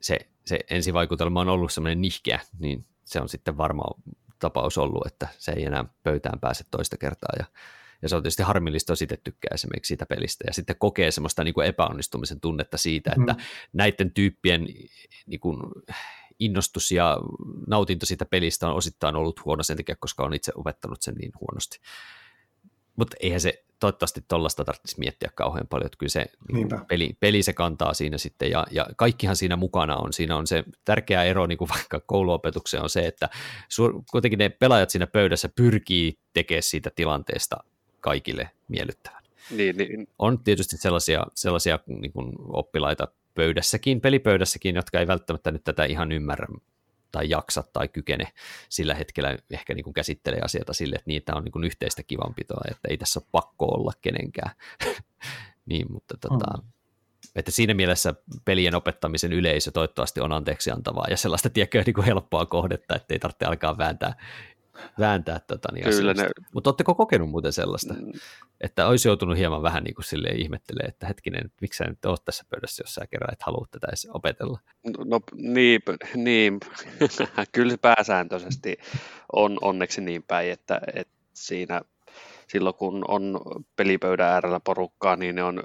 se, 0.00 0.18
se 0.44 0.58
ensivaikutelma 0.70 1.40
on 1.40 1.48
ollut 1.48 1.72
semmoinen 1.72 2.00
nihkeä, 2.00 2.40
niin 2.58 2.86
se 3.04 3.20
on 3.20 3.28
sitten 3.28 3.56
varma 3.56 3.82
tapaus 4.38 4.78
ollut, 4.78 5.06
että 5.06 5.28
se 5.38 5.52
ei 5.52 5.64
enää 5.64 5.84
pöytään 6.02 6.40
pääse 6.40 6.64
toista 6.70 6.96
kertaa 6.96 7.30
ja, 7.38 7.44
ja 8.06 8.08
se 8.08 8.16
on 8.16 8.22
tietysti 8.22 8.42
harmillista, 8.42 8.92
jos 8.92 9.02
itse 9.02 9.18
tykkää 9.24 9.50
esimerkiksi 9.54 9.88
siitä 9.88 10.06
pelistä 10.06 10.44
ja 10.46 10.52
sitten 10.52 10.76
kokee 10.78 11.10
semmoista 11.10 11.44
niin 11.44 11.54
kuin 11.54 11.66
epäonnistumisen 11.66 12.40
tunnetta 12.40 12.76
siitä, 12.78 13.10
että 13.10 13.32
Mm. 13.32 13.40
näiden 13.72 14.10
tyyppien 14.12 14.66
niin 15.26 15.40
kuin, 15.40 15.58
innostus 16.38 16.90
ja 16.92 17.16
nautinto 17.66 18.06
siitä 18.06 18.24
pelistä 18.24 18.68
on 18.68 18.74
osittain 18.74 19.16
ollut 19.16 19.44
huono 19.44 19.62
sen 19.62 19.76
takia, 19.76 19.96
koska 20.00 20.24
on 20.24 20.34
itse 20.34 20.52
opettanut 20.54 21.02
sen 21.02 21.14
niin 21.14 21.32
huonosti. 21.40 21.78
Mutta 22.96 23.16
eihän 23.20 23.40
se 23.40 23.64
toivottavasti 23.80 24.24
tuollaista 24.28 24.64
tarvitsisi 24.64 24.98
miettiä 25.00 25.30
kauhean 25.34 25.66
paljon, 25.66 25.86
että 25.86 25.98
kyllä 25.98 26.10
se 26.10 26.26
niin 26.52 26.68
kuin 26.68 26.86
peli, 26.86 27.16
peli 27.20 27.42
se 27.42 27.52
kantaa 27.52 27.94
siinä 27.94 28.18
sitten 28.18 28.50
ja, 28.50 28.66
ja 28.70 28.86
kaikkihan 28.96 29.36
siinä 29.36 29.56
mukana 29.56 29.96
on. 29.96 30.12
Siinä 30.12 30.36
on 30.36 30.46
se 30.46 30.64
tärkeä 30.84 31.24
ero 31.24 31.46
niin 31.46 31.58
kuin 31.58 31.68
vaikka 31.74 32.00
kouluopetukseen 32.00 32.82
on 32.82 32.90
se, 32.90 33.06
että 33.06 33.28
su, 33.68 34.04
kuitenkin 34.10 34.38
ne 34.38 34.48
pelaajat 34.48 34.90
siinä 34.90 35.06
pöydässä 35.06 35.48
pyrkii 35.56 36.18
tekemään 36.32 36.62
siitä 36.62 36.90
tilanteesta 36.96 37.56
kaikille 38.06 38.50
miellyttävän. 38.68 39.22
Niin, 39.50 39.76
niin, 39.76 40.08
On 40.18 40.44
tietysti 40.44 40.76
sellaisia, 40.76 41.26
sellaisia 41.34 41.78
niin 41.86 42.12
kuin 42.12 42.32
oppilaita 42.48 43.08
pöydässäkin, 43.34 44.00
pelipöydässäkin, 44.00 44.76
jotka 44.76 45.00
ei 45.00 45.06
välttämättä 45.06 45.50
nyt 45.50 45.64
tätä 45.64 45.84
ihan 45.84 46.12
ymmärrä 46.12 46.46
tai 47.12 47.30
jaksa 47.30 47.64
tai 47.72 47.88
kykene 47.88 48.32
sillä 48.68 48.94
hetkellä 48.94 49.36
ehkä 49.50 49.74
niin 49.74 49.84
kuin 49.84 49.94
käsittelee 49.94 50.40
asioita 50.44 50.72
sille, 50.72 50.96
että 50.96 51.08
niitä 51.10 51.34
on 51.34 51.44
niin 51.44 51.52
kuin 51.52 51.64
yhteistä 51.64 52.02
kivanpitoa, 52.02 52.60
että 52.70 52.88
ei 52.90 52.96
tässä 52.96 53.20
ole 53.20 53.28
pakko 53.32 53.66
olla 53.66 53.92
kenenkään. 54.02 54.50
niin, 55.70 55.92
mutta 55.92 56.14
tota, 56.20 56.58
Mm. 56.58 56.68
että 57.36 57.50
siinä 57.50 57.74
mielessä 57.74 58.14
pelien 58.44 58.74
opettamisen 58.74 59.32
yleisö 59.32 59.70
toivottavasti 59.70 60.20
on 60.20 60.32
anteeksi 60.32 60.70
antavaa 60.70 61.06
ja 61.10 61.16
sellaista 61.16 61.50
tiedätkö, 61.50 61.82
niin 61.86 61.94
kuin 61.94 62.06
helppoa 62.06 62.46
kohdetta, 62.46 62.96
että 62.96 63.14
ei 63.14 63.18
tarvitse 63.18 63.44
alkaa 63.44 63.78
vääntää, 63.78 64.14
vääntää 64.98 65.40
tota, 65.46 65.68
niin 65.72 65.84
Kyllä 65.84 66.14
ne- 66.14 66.28
Mutta 66.54 66.70
oletteko 66.70 66.94
kokenut 66.94 67.30
muuten 67.30 67.52
sellaista? 67.52 67.94
mm, 67.94 68.12
että 68.60 68.86
olisi 68.86 69.08
joutunut 69.08 69.38
hieman 69.38 69.62
vähän 69.62 69.84
niin 69.84 69.94
kuin 69.94 70.04
silleen 70.04 70.40
ihmettelee, 70.40 70.86
että 70.88 71.06
hetkinen, 71.06 71.50
miksi 71.60 71.78
sä 71.78 71.84
nyt 71.84 72.04
oot 72.04 72.24
tässä 72.24 72.44
pöydässä, 72.50 72.82
jos 72.82 72.94
sä 72.94 73.06
kerran 73.06 73.32
et 73.32 73.42
halua 73.42 73.66
tätä 73.70 73.86
edes 73.88 74.08
opetella. 74.14 74.58
No 75.04 75.20
niin, 75.34 75.80
niin. 76.14 76.60
kyllä 77.52 77.70
se 77.70 77.76
pääsääntöisesti 77.76 78.76
on 79.32 79.58
onneksi 79.60 80.00
niin 80.00 80.22
päin, 80.22 80.52
että, 80.52 80.80
että 80.94 81.14
siinä 81.34 81.80
silloin 82.48 82.74
kun 82.74 83.04
on 83.08 83.40
pelipöydän 83.76 84.28
äärellä 84.28 84.60
porukkaa, 84.60 85.16
niin 85.16 85.34
ne 85.34 85.42
on 85.42 85.62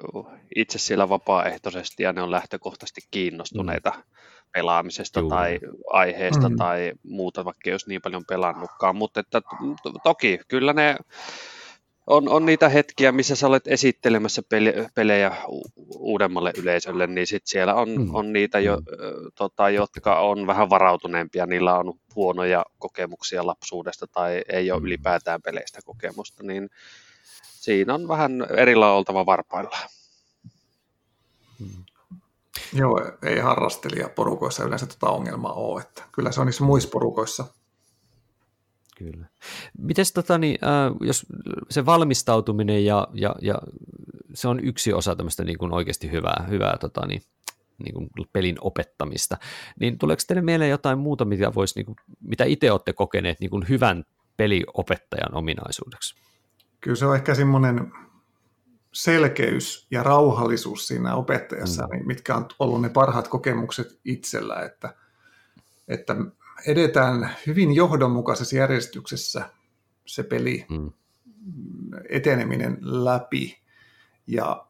itse 0.56 0.80
siellä 0.80 1.10
vapaaehtoisesti 1.10 2.04
ja 2.04 2.13
ne 2.13 2.21
on 2.21 2.32
lähtökohtaisesti 2.32 3.02
kiinnostuneita 3.12 3.89
mm. 3.89 4.04
Pelaamisesta 4.52 5.20
Juu. 5.20 5.30
tai 5.30 5.60
aiheesta 5.90 6.50
Mm. 6.50 6.54
mm. 6.54 6.58
tai 6.58 6.94
muuta, 7.04 7.46
vaikka 7.46 7.62
ei 7.70 7.74
olisi 7.74 7.90
niin 7.90 8.02
paljon 8.02 8.26
pelannutkaan, 8.30 8.96
mutta 8.96 9.20
että, 9.20 9.42
to- 9.84 9.94
toki 10.04 10.40
kyllä 10.48 10.74
ne 10.74 10.96
on, 12.08 12.30
on 12.30 12.46
niitä 12.46 12.70
hetkiä, 12.70 13.12
missä 13.12 13.36
sä 13.36 13.48
olet 13.48 13.68
esittelemässä 13.68 14.42
pelejä 14.96 15.32
u- 15.48 15.72
uudemmalle 15.98 16.54
yleisölle, 16.58 17.08
niin 17.08 17.28
sit 17.28 17.48
siellä 17.48 17.74
on, 17.74 17.90
Mm. 17.90 18.02
mm. 18.02 18.16
on 18.16 18.34
niitä, 18.34 18.60
jo, 18.60 18.78
Mm. 18.78 18.86
tota, 19.36 19.70
jotka 19.70 20.20
on 20.20 20.48
vähän 20.48 20.70
varautuneempia, 20.70 21.46
niillä 21.46 21.78
on 21.78 21.94
huonoja 22.16 22.66
kokemuksia 22.80 23.48
lapsuudesta 23.48 24.08
tai 24.08 24.42
ei 24.50 24.72
ole 24.72 24.80
Mm. 24.80 24.86
ylipäätään 24.86 25.42
peleistä 25.42 25.80
kokemusta, 25.86 26.44
niin 26.44 26.70
siinä 27.44 27.94
on 27.94 28.08
vähän 28.08 28.46
erillä 28.58 28.92
oltava 28.92 29.26
varpailla. 29.26 29.78
Joo, 32.74 33.12
ei 33.24 33.39
harrastelijaporukoissa 33.39 34.63
yleensä 34.63 34.86
tota 34.86 35.10
ongelmaa 35.10 35.54
ole, 35.54 35.82
että 35.82 36.04
kyllä 36.12 36.32
se 36.32 36.41
on 36.41 36.47
niissä 36.47 36.63
muissa 36.63 36.89
porukoissa. 36.89 37.45
Kyllä. 38.97 39.28
Mites 39.78 40.13
tota, 40.13 40.38
niin, 40.38 40.60
äh, 40.63 40.95
jos 41.02 41.26
se 41.69 41.86
valmistautuminen 41.86 42.86
ja, 42.86 43.08
ja, 43.13 43.36
ja 43.41 43.56
se 44.34 44.47
on 44.47 44.60
yksi 44.60 44.93
osa 44.93 45.15
tämmöistä 45.15 45.43
niin 45.43 45.58
kuin 45.58 45.74
oikeasti 45.74 46.12
hyvää, 46.12 46.45
hyvää 46.50 46.78
tota, 46.78 47.08
niin, 47.08 47.21
niin 47.84 47.93
kuin 47.93 48.10
pelin 48.34 48.58
opettamista, 48.62 49.38
niin 49.80 49.97
tuleeko 49.97 50.21
teille 50.28 50.41
mieleen 50.41 50.71
jotain 50.71 51.00
muuta, 51.00 51.26
mitä, 51.26 51.54
vois, 51.54 51.76
niin 51.76 51.86
kuin, 51.86 51.95
mitä 52.21 52.43
itse 52.43 52.71
olette 52.71 52.93
kokeneet 52.93 53.39
niin 53.39 53.50
kuin 53.50 53.69
hyvän 53.69 54.04
peliopettajan 54.38 55.36
ominaisuudeksi? 55.36 56.15
Kyllä 56.82 56.95
se 56.95 57.06
on 57.06 57.15
ehkä 57.15 57.36
semmoinen 57.36 57.91
selkeys 58.93 59.88
ja 59.91 60.04
rauhallisuus 60.04 60.88
siinä 60.88 61.15
opettajassa, 61.15 61.84
mm. 61.84 61.91
niin 61.91 62.08
mitkä 62.08 62.36
on 62.36 62.45
ollut 62.60 62.82
ne 62.82 62.89
parhaat 62.89 63.27
kokemukset 63.27 63.99
itsellä, 64.06 64.62
että, 64.62 64.93
että 65.88 66.15
edetään 66.67 67.36
hyvin 67.47 67.75
johdonmukaisessa 67.75 68.56
järjestyksessä 68.56 69.49
se 70.06 70.23
peli 70.23 70.65
Mm. 70.69 70.91
eteneminen 72.10 72.77
läpi 72.82 73.62
ja 74.27 74.67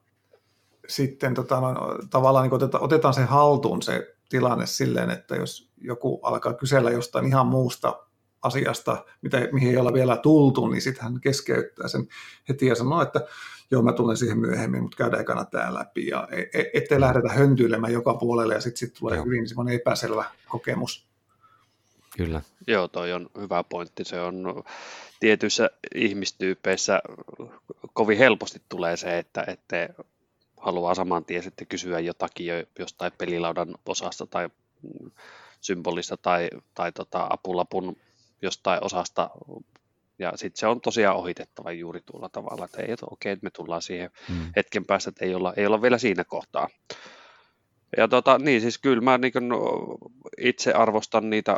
sitten 0.88 1.34
tota, 1.34 1.62
no, 1.62 1.76
tavallaan 2.10 2.44
niin 2.44 2.54
otetaan, 2.54 2.84
otetaan 2.84 3.14
se 3.14 3.24
haltuun 3.24 3.82
se 3.82 4.16
tilanne 4.30 4.66
silleen, 4.66 5.10
että 5.10 5.36
jos 5.36 5.72
joku 5.78 6.20
alkaa 6.24 6.54
kysellä 6.54 6.92
jostain 6.92 7.26
ihan 7.26 7.48
muusta 7.48 8.08
asiasta, 8.42 9.06
mitä, 9.22 9.48
mihin 9.52 9.70
ei 9.70 9.78
olla 9.78 9.94
vielä 9.94 10.18
tultu, 10.18 10.68
niin 10.68 10.82
sitten 10.82 11.04
hän 11.04 11.22
keskeyttää 11.22 11.88
sen 11.88 12.08
heti 12.50 12.66
ja 12.66 12.76
sanoo, 12.76 13.02
että 13.02 13.28
joo, 13.72 13.82
mä 13.82 13.94
tulen 13.94 14.18
siihen 14.18 14.40
myöhemmin, 14.40 14.82
mutta 14.82 14.98
käydään 14.98 15.22
ekana 15.22 15.46
tämä 15.46 15.74
läpi. 15.74 16.08
Ja 16.08 16.28
e- 16.32 16.60
e- 16.60 16.70
ettei 16.74 17.00
lähdetä 17.00 17.30
höntyilemään 17.30 17.94
joka 17.94 18.14
puolelle 18.14 18.54
ja 18.54 18.62
sitten 18.62 18.78
sit 18.78 18.94
tulee 19.00 19.16
Joo. 19.16 19.26
hyvin 19.26 19.48
semmoinen 19.48 19.76
epäselvä 19.76 20.26
kokemus. 20.48 21.08
Kyllä. 22.18 22.42
Joo, 22.68 22.88
toi 22.88 23.14
on 23.14 23.30
hyvä 23.42 23.64
pointti. 23.64 24.04
Se 24.04 24.22
on 24.22 24.64
tietyissä 25.20 25.70
ihmistyypeissä 25.96 27.02
kovin 27.94 28.18
helposti 28.18 28.62
tulee 28.70 28.98
se, 28.98 29.18
että 29.18 29.44
ette 29.48 29.90
haluaa 30.58 30.96
saman 30.96 31.26
tien 31.26 31.44
sitten 31.44 31.68
kysyä 31.68 32.00
jotakin 32.00 32.48
jo 32.48 32.56
jostain 32.80 33.12
pelilaudan 33.18 33.76
osasta 33.86 34.26
tai 34.26 34.50
symbolista 35.62 36.18
tai, 36.18 36.50
tai 36.74 36.92
tota 36.92 37.28
apulapun 37.30 37.96
jostain 38.42 38.84
osasta 38.84 39.30
ja 40.20 40.34
sitten 40.36 40.60
se 40.60 40.68
on 40.68 40.82
tosiaan 40.82 41.18
ohitettava 41.18 41.72
juuri 41.72 42.02
tuolla 42.06 42.30
tavalla, 42.30 42.66
että 42.66 42.82
ei, 42.82 42.92
että 42.92 43.06
okei, 43.12 43.38
me 43.42 43.50
tullaan 43.50 43.82
siihen 43.82 44.12
mm. 44.30 44.52
hetken 44.56 44.86
päästä, 44.86 45.10
että 45.10 45.26
ei 45.26 45.36
olla, 45.36 45.54
ei 45.58 45.66
olla 45.66 45.82
vielä 45.82 45.98
siinä 45.98 46.24
kohtaa. 46.24 46.70
Ja 47.98 48.08
tota, 48.08 48.38
niin 48.38 48.62
siis 48.62 48.78
kyllä 48.78 49.02
mä 49.02 49.18
niin 49.18 49.34
itse 50.38 50.74
arvostan 50.74 51.30
niitä 51.30 51.58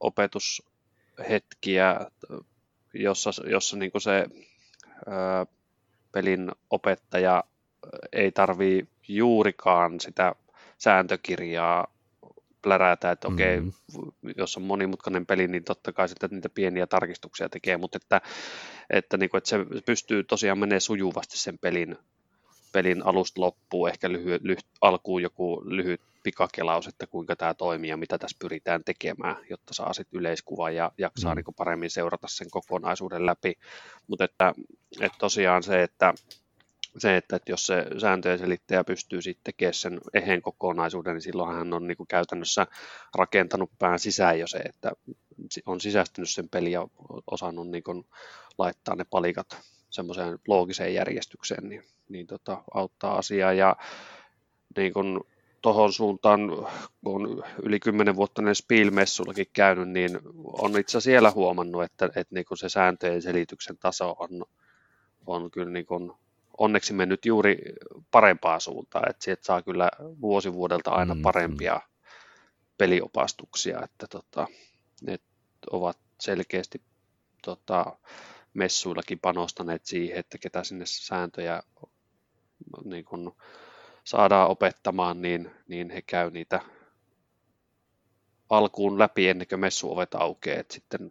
opetushetkiä, 0.00 2.00
jossa, 2.94 3.30
jossa 3.50 3.76
niin 3.76 3.90
se 3.98 4.26
ää, 5.06 5.46
pelin 6.12 6.52
opettaja 6.70 7.44
ei 8.12 8.32
tarvii 8.32 8.88
juurikaan 9.08 10.00
sitä 10.00 10.34
sääntökirjaa 10.78 11.86
plärätä, 12.62 13.10
että 13.10 13.28
okei, 13.28 13.60
mm. 13.60 13.72
jos 14.36 14.56
on 14.56 14.62
monimutkainen 14.62 15.26
peli, 15.26 15.48
niin 15.48 15.64
totta 15.64 15.92
kai 15.92 16.08
sitten 16.08 16.30
niitä 16.30 16.48
pieniä 16.48 16.86
tarkistuksia 16.86 17.48
tekee, 17.48 17.76
mutta 17.76 17.96
että, 18.02 18.20
että, 18.90 19.16
niin 19.16 19.30
kuin, 19.30 19.38
että 19.38 19.50
se 19.50 19.58
pystyy 19.86 20.24
tosiaan 20.24 20.58
menee 20.58 20.80
sujuvasti 20.80 21.38
sen 21.38 21.58
pelin, 21.58 21.96
pelin 22.72 23.06
alusta 23.06 23.40
loppuun, 23.40 23.88
ehkä 23.88 24.12
lyhy, 24.12 24.38
lyhy, 24.42 24.58
alkuun 24.80 25.22
joku 25.22 25.62
lyhyt 25.64 26.00
pikakelaus, 26.22 26.86
että 26.86 27.06
kuinka 27.06 27.36
tämä 27.36 27.54
toimii 27.54 27.90
ja 27.90 27.96
mitä 27.96 28.18
tässä 28.18 28.36
pyritään 28.40 28.84
tekemään, 28.84 29.36
jotta 29.50 29.74
saa 29.74 29.92
sitten 29.92 30.20
yleiskuvan 30.20 30.74
ja 30.74 30.92
jaksaa 30.98 31.34
mm. 31.34 31.36
niin 31.36 31.54
paremmin 31.56 31.90
seurata 31.90 32.28
sen 32.28 32.50
kokonaisuuden 32.50 33.26
läpi. 33.26 33.54
Mutta 34.06 34.24
että, 34.24 34.54
että 35.00 35.18
tosiaan 35.18 35.62
se, 35.62 35.82
että 35.82 36.14
se, 36.98 37.16
että, 37.16 37.36
että 37.36 37.52
jos 37.52 37.66
se 37.66 37.86
sääntöjen 37.98 38.38
selittäjä 38.38 38.84
pystyy 38.84 39.22
sitten 39.22 39.44
tekemään 39.44 39.74
sen 39.74 40.00
eheen 40.14 40.42
kokonaisuuden, 40.42 41.14
niin 41.14 41.22
silloin 41.22 41.56
hän 41.56 41.72
on 41.72 41.86
niin 41.86 41.96
kuin 41.96 42.06
käytännössä 42.06 42.66
rakentanut 43.14 43.70
pään 43.78 43.98
sisään 43.98 44.38
jo 44.38 44.46
se, 44.46 44.58
että 44.58 44.92
on 45.66 45.80
sisäistynyt 45.80 46.30
sen 46.30 46.48
peli 46.48 46.72
ja 46.72 46.88
osannut 47.30 47.68
niin 47.68 47.84
kuin 47.84 48.06
laittaa 48.58 48.94
ne 48.94 49.04
palikat 49.04 49.60
semmoiseen 49.90 50.38
loogiseen 50.48 50.94
järjestykseen, 50.94 51.68
niin, 51.68 51.84
niin 52.08 52.26
tota, 52.26 52.62
auttaa 52.74 53.18
asiaa. 53.18 53.52
Ja 53.52 53.76
niin 54.76 54.92
kuin 54.92 55.20
tuohon 55.62 55.92
suuntaan, 55.92 56.40
kun 57.04 57.28
on 57.28 57.44
yli 57.62 57.80
kymmenen 57.80 58.16
vuotta 58.16 58.42
ne 58.42 58.54
Spiel-messullakin 58.54 59.46
käynyt, 59.52 59.88
niin 59.88 60.18
on 60.44 60.78
itse 60.78 61.00
siellä 61.00 61.30
huomannut, 61.30 61.82
että, 61.82 62.06
että 62.06 62.34
niin 62.34 62.44
kuin 62.44 62.58
se 62.58 62.68
sääntöjen 62.68 63.22
selityksen 63.22 63.78
taso 63.78 64.16
on, 64.18 64.44
on 65.26 65.50
kyllä 65.50 65.70
niin 65.70 65.86
kuin 65.86 66.12
onneksi 66.60 66.92
mennyt 66.92 67.26
juuri 67.26 67.58
parempaa 68.10 68.60
suuntaan, 68.60 69.10
että 69.10 69.24
sieltä 69.24 69.44
saa 69.44 69.62
kyllä 69.62 69.90
vuosi 70.20 70.52
vuodelta 70.52 70.90
aina 70.90 71.14
mm, 71.14 71.22
parempia 71.22 71.74
mm. 71.74 72.10
peliopastuksia, 72.78 73.80
että 73.84 74.06
tota, 74.06 74.46
ne 75.02 75.18
ovat 75.70 75.98
selkeästi 76.20 76.82
tota, 77.42 77.96
messuillakin 78.54 79.18
panostaneet 79.18 79.86
siihen, 79.86 80.18
että 80.18 80.38
ketä 80.38 80.64
sinne 80.64 80.86
sääntöjä 80.86 81.62
niin 82.84 83.04
kun 83.04 83.36
saadaan 84.04 84.50
opettamaan, 84.50 85.22
niin, 85.22 85.50
niin 85.68 85.90
he 85.90 86.02
käy 86.02 86.30
niitä 86.30 86.60
alkuun 88.50 88.98
läpi 88.98 89.28
ennen 89.28 89.48
kuin 89.48 89.60
messuovet 89.60 90.14
aukeaa, 90.14 90.60
että 90.60 90.74
sitten 90.74 91.10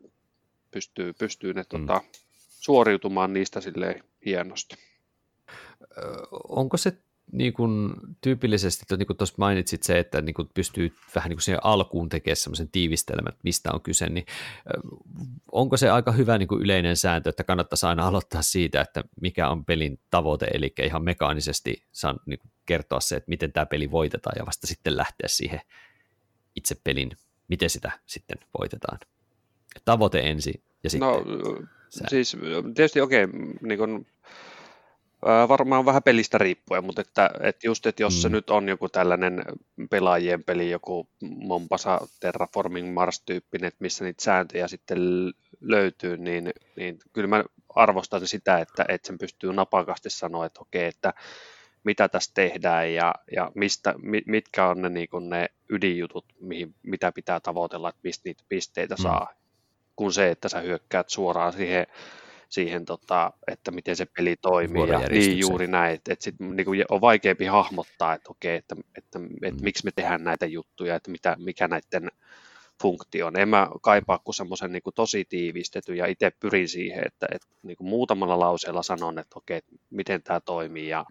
pystyy, 0.71 1.13
pystyy 1.13 1.53
ne 1.53 1.61
mm. 1.61 1.67
tota, 1.67 2.01
suoriutumaan 2.49 3.33
niistä 3.33 3.61
silleen 3.61 4.03
hienosti 4.25 4.88
onko 6.49 6.77
se 6.77 6.97
niin 7.31 7.53
kuin, 7.53 7.93
tyypillisesti, 8.21 8.83
että 8.83 8.97
niin 8.97 9.07
kuin 9.07 9.17
tuossa 9.17 9.35
mainitsit 9.37 9.83
se, 9.83 9.99
että 9.99 10.21
niin 10.21 10.33
kuin 10.33 10.49
pystyy 10.53 10.93
vähän 11.15 11.29
niin 11.29 11.37
kuin 11.37 11.43
siihen 11.43 11.65
alkuun 11.65 12.09
tekemään 12.09 12.35
semmoisen 12.35 12.69
tiivistelmän, 12.69 13.29
että 13.29 13.41
mistä 13.43 13.69
on 13.73 13.81
kyse, 13.81 14.09
niin 14.09 14.25
onko 15.51 15.77
se 15.77 15.89
aika 15.89 16.11
hyvä 16.11 16.37
niin 16.37 16.47
kuin 16.47 16.61
yleinen 16.61 16.97
sääntö, 16.97 17.29
että 17.29 17.43
kannattaisi 17.43 17.85
aina 17.85 18.07
aloittaa 18.07 18.41
siitä, 18.41 18.81
että 18.81 19.03
mikä 19.21 19.49
on 19.49 19.65
pelin 19.65 19.99
tavoite, 20.11 20.47
eli 20.53 20.73
ihan 20.83 21.03
mekaanisesti 21.03 21.83
saan 21.91 22.19
niin 22.25 22.39
kuin 22.39 22.51
kertoa 22.65 22.99
se, 22.99 23.15
että 23.15 23.29
miten 23.29 23.51
tämä 23.51 23.65
peli 23.65 23.91
voitetaan 23.91 24.35
ja 24.39 24.45
vasta 24.45 24.67
sitten 24.67 24.97
lähteä 24.97 25.27
siihen 25.27 25.61
itse 26.55 26.75
pelin, 26.83 27.11
miten 27.47 27.69
sitä 27.69 27.91
sitten 28.05 28.37
voitetaan. 28.59 28.99
Tavoite 29.85 30.19
ensin 30.19 30.63
ja 30.83 30.89
sitten 30.89 31.09
No 31.09 31.23
sääntö. 31.89 32.09
siis 32.09 32.37
tietysti 32.75 33.01
okei, 33.01 33.23
okay, 33.23 33.39
niin 33.61 33.77
kuin 33.77 34.07
varmaan 35.21 35.85
vähän 35.85 36.03
pelistä 36.03 36.37
riippuen, 36.37 36.85
mutta 36.85 37.01
että, 37.01 37.29
että 37.39 37.67
just, 37.67 37.85
että 37.85 38.03
jos 38.03 38.15
mm. 38.15 38.21
se 38.21 38.29
nyt 38.29 38.49
on 38.49 38.69
joku 38.69 38.89
tällainen 38.89 39.43
pelaajien 39.89 40.43
peli, 40.43 40.69
joku 40.69 41.07
Mombasa 41.21 42.07
Terraforming 42.19 42.93
Mars-tyyppinen, 42.93 43.67
että 43.67 43.77
missä 43.79 44.03
niitä 44.03 44.23
sääntöjä 44.23 44.67
sitten 44.67 44.99
löytyy, 45.61 46.17
niin, 46.17 46.53
niin 46.75 46.99
kyllä 47.13 47.27
mä 47.27 47.43
arvostan 47.69 48.27
sitä, 48.27 48.57
että, 48.57 48.85
että 48.87 49.07
sen 49.07 49.17
pystyy 49.17 49.53
napakasti 49.53 50.09
sanoa, 50.09 50.45
että 50.45 50.61
okei, 50.61 50.85
että 50.85 51.13
mitä 51.83 52.09
tässä 52.09 52.31
tehdään 52.33 52.93
ja, 52.93 53.15
ja 53.35 53.51
mistä, 53.55 53.95
mitkä 54.25 54.67
on 54.67 54.81
ne, 54.81 54.89
niin 54.89 55.09
ne 55.29 55.49
ydinjutut, 55.69 56.25
mihin, 56.39 56.75
mitä 56.83 57.11
pitää 57.11 57.39
tavoitella, 57.39 57.89
että 57.89 58.01
mistä 58.03 58.21
niitä 58.25 58.43
pisteitä 58.49 58.95
mm. 58.95 59.01
saa, 59.03 59.33
kun 59.95 60.13
se, 60.13 60.31
että 60.31 60.49
sä 60.49 60.59
hyökkäät 60.59 61.09
suoraan 61.09 61.53
siihen 61.53 61.87
siihen, 62.49 62.85
tota, 62.85 63.33
että 63.47 63.71
miten 63.71 63.95
se 63.95 64.05
peli 64.17 64.35
toimii. 64.41 64.89
Ja 64.89 64.99
niin 64.99 65.39
juuri 65.39 65.67
näin, 65.67 65.93
että, 65.93 66.13
että 66.13 66.23
sit, 66.23 66.39
niin 66.39 66.65
kuin 66.65 66.85
on 66.89 67.01
vaikeampi 67.01 67.45
hahmottaa, 67.45 68.13
että 68.13 68.31
okei, 68.31 68.55
että, 68.55 68.75
että, 68.97 69.19
että, 69.19 69.19
että 69.43 69.59
mm. 69.59 69.63
miksi 69.63 69.85
me 69.85 69.91
tehdään 69.95 70.23
näitä 70.23 70.45
juttuja, 70.45 70.95
että 70.95 71.11
mitä, 71.11 71.35
mikä 71.39 71.67
näiden 71.67 72.11
funktio 72.81 73.27
on. 73.27 73.39
En 73.39 73.49
mä 73.49 73.67
kaipaa 73.81 74.19
kuin 74.19 74.35
semmoisen 74.35 74.71
niin 74.71 74.81
tosi 74.95 75.25
tiivistetyn 75.29 75.97
ja 75.97 76.05
itse 76.05 76.31
pyrin 76.39 76.69
siihen, 76.69 77.03
että, 77.07 77.27
että 77.31 77.47
niin 77.63 77.77
kuin 77.77 77.87
muutamalla 77.87 78.39
lauseella 78.39 78.83
sanon, 78.83 79.19
että 79.19 79.39
okei, 79.39 79.57
että 79.57 79.71
miten 79.89 80.23
tämä 80.23 80.39
toimii 80.39 80.87
ja 80.87 81.05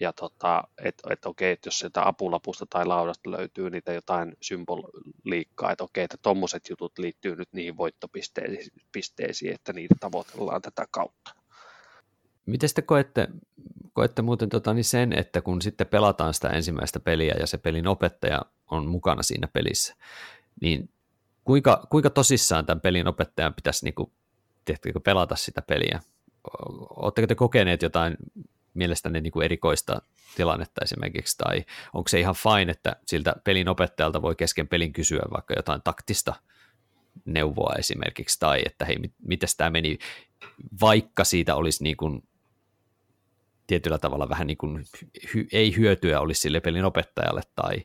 ja 0.00 0.12
tota, 0.12 0.64
että 0.84 1.08
et 1.12 1.26
okei, 1.26 1.52
että 1.52 1.66
jos 1.66 1.78
sieltä 1.78 2.08
apulapusta 2.08 2.66
tai 2.70 2.86
laudasta 2.86 3.30
löytyy 3.30 3.70
niitä 3.70 3.92
jotain 3.92 4.36
symboliikkaa, 4.40 5.72
että 5.72 5.84
okei, 5.84 6.04
että 6.04 6.16
tuommoiset 6.22 6.68
jutut 6.70 6.98
liittyy 6.98 7.36
nyt 7.36 7.48
niihin 7.52 7.76
voittopisteisiin, 7.76 9.54
että 9.54 9.72
niitä 9.72 9.94
tavoitellaan 10.00 10.62
tätä 10.62 10.86
kautta. 10.90 11.34
Miten 12.46 12.68
te 12.74 12.82
koette, 12.82 13.28
koette 13.92 14.22
muuten 14.22 14.48
tota, 14.48 14.74
niin 14.74 14.84
sen, 14.84 15.12
että 15.12 15.40
kun 15.40 15.62
sitten 15.62 15.86
pelataan 15.86 16.34
sitä 16.34 16.48
ensimmäistä 16.48 17.00
peliä 17.00 17.34
ja 17.40 17.46
se 17.46 17.58
pelin 17.58 17.86
opettaja 17.86 18.42
on 18.70 18.86
mukana 18.86 19.22
siinä 19.22 19.48
pelissä, 19.48 19.94
niin 20.60 20.90
kuinka, 21.44 21.86
kuinka 21.90 22.10
tosissaan 22.10 22.66
tämän 22.66 22.80
pelin 22.80 23.08
opettajan 23.08 23.54
pitäisi 23.54 23.84
niin 23.84 23.94
kuin, 23.94 24.12
pelata 25.04 25.36
sitä 25.36 25.62
peliä? 25.62 26.00
Oletteko 26.90 27.26
te 27.26 27.34
kokeneet 27.34 27.82
jotain 27.82 28.16
mielestäni 28.74 29.20
niin 29.20 29.32
kuin 29.32 29.44
erikoista 29.44 30.02
tilannetta 30.36 30.80
esimerkiksi, 30.84 31.38
tai 31.38 31.64
onko 31.94 32.08
se 32.08 32.20
ihan 32.20 32.34
fine, 32.34 32.72
että 32.72 32.96
siltä 33.06 33.34
pelin 33.44 33.68
opettajalta 33.68 34.22
voi 34.22 34.36
kesken 34.36 34.68
pelin 34.68 34.92
kysyä 34.92 35.22
vaikka 35.32 35.54
jotain 35.56 35.82
taktista 35.82 36.34
neuvoa 37.24 37.74
esimerkiksi, 37.78 38.40
tai 38.40 38.62
että 38.66 38.84
hei, 38.84 38.96
miten 39.22 39.48
tämä 39.56 39.70
meni, 39.70 39.98
vaikka 40.80 41.24
siitä 41.24 41.54
olisi 41.54 41.82
niin 41.82 41.96
kuin 41.96 42.22
tietyllä 43.66 43.98
tavalla 43.98 44.28
vähän 44.28 44.46
niin 44.46 44.56
kuin 44.56 44.84
hy, 45.34 45.46
ei 45.52 45.76
hyötyä 45.76 46.20
olisi 46.20 46.40
sille 46.40 46.60
pelin 46.60 46.84
opettajalle, 46.84 47.42
tai 47.56 47.84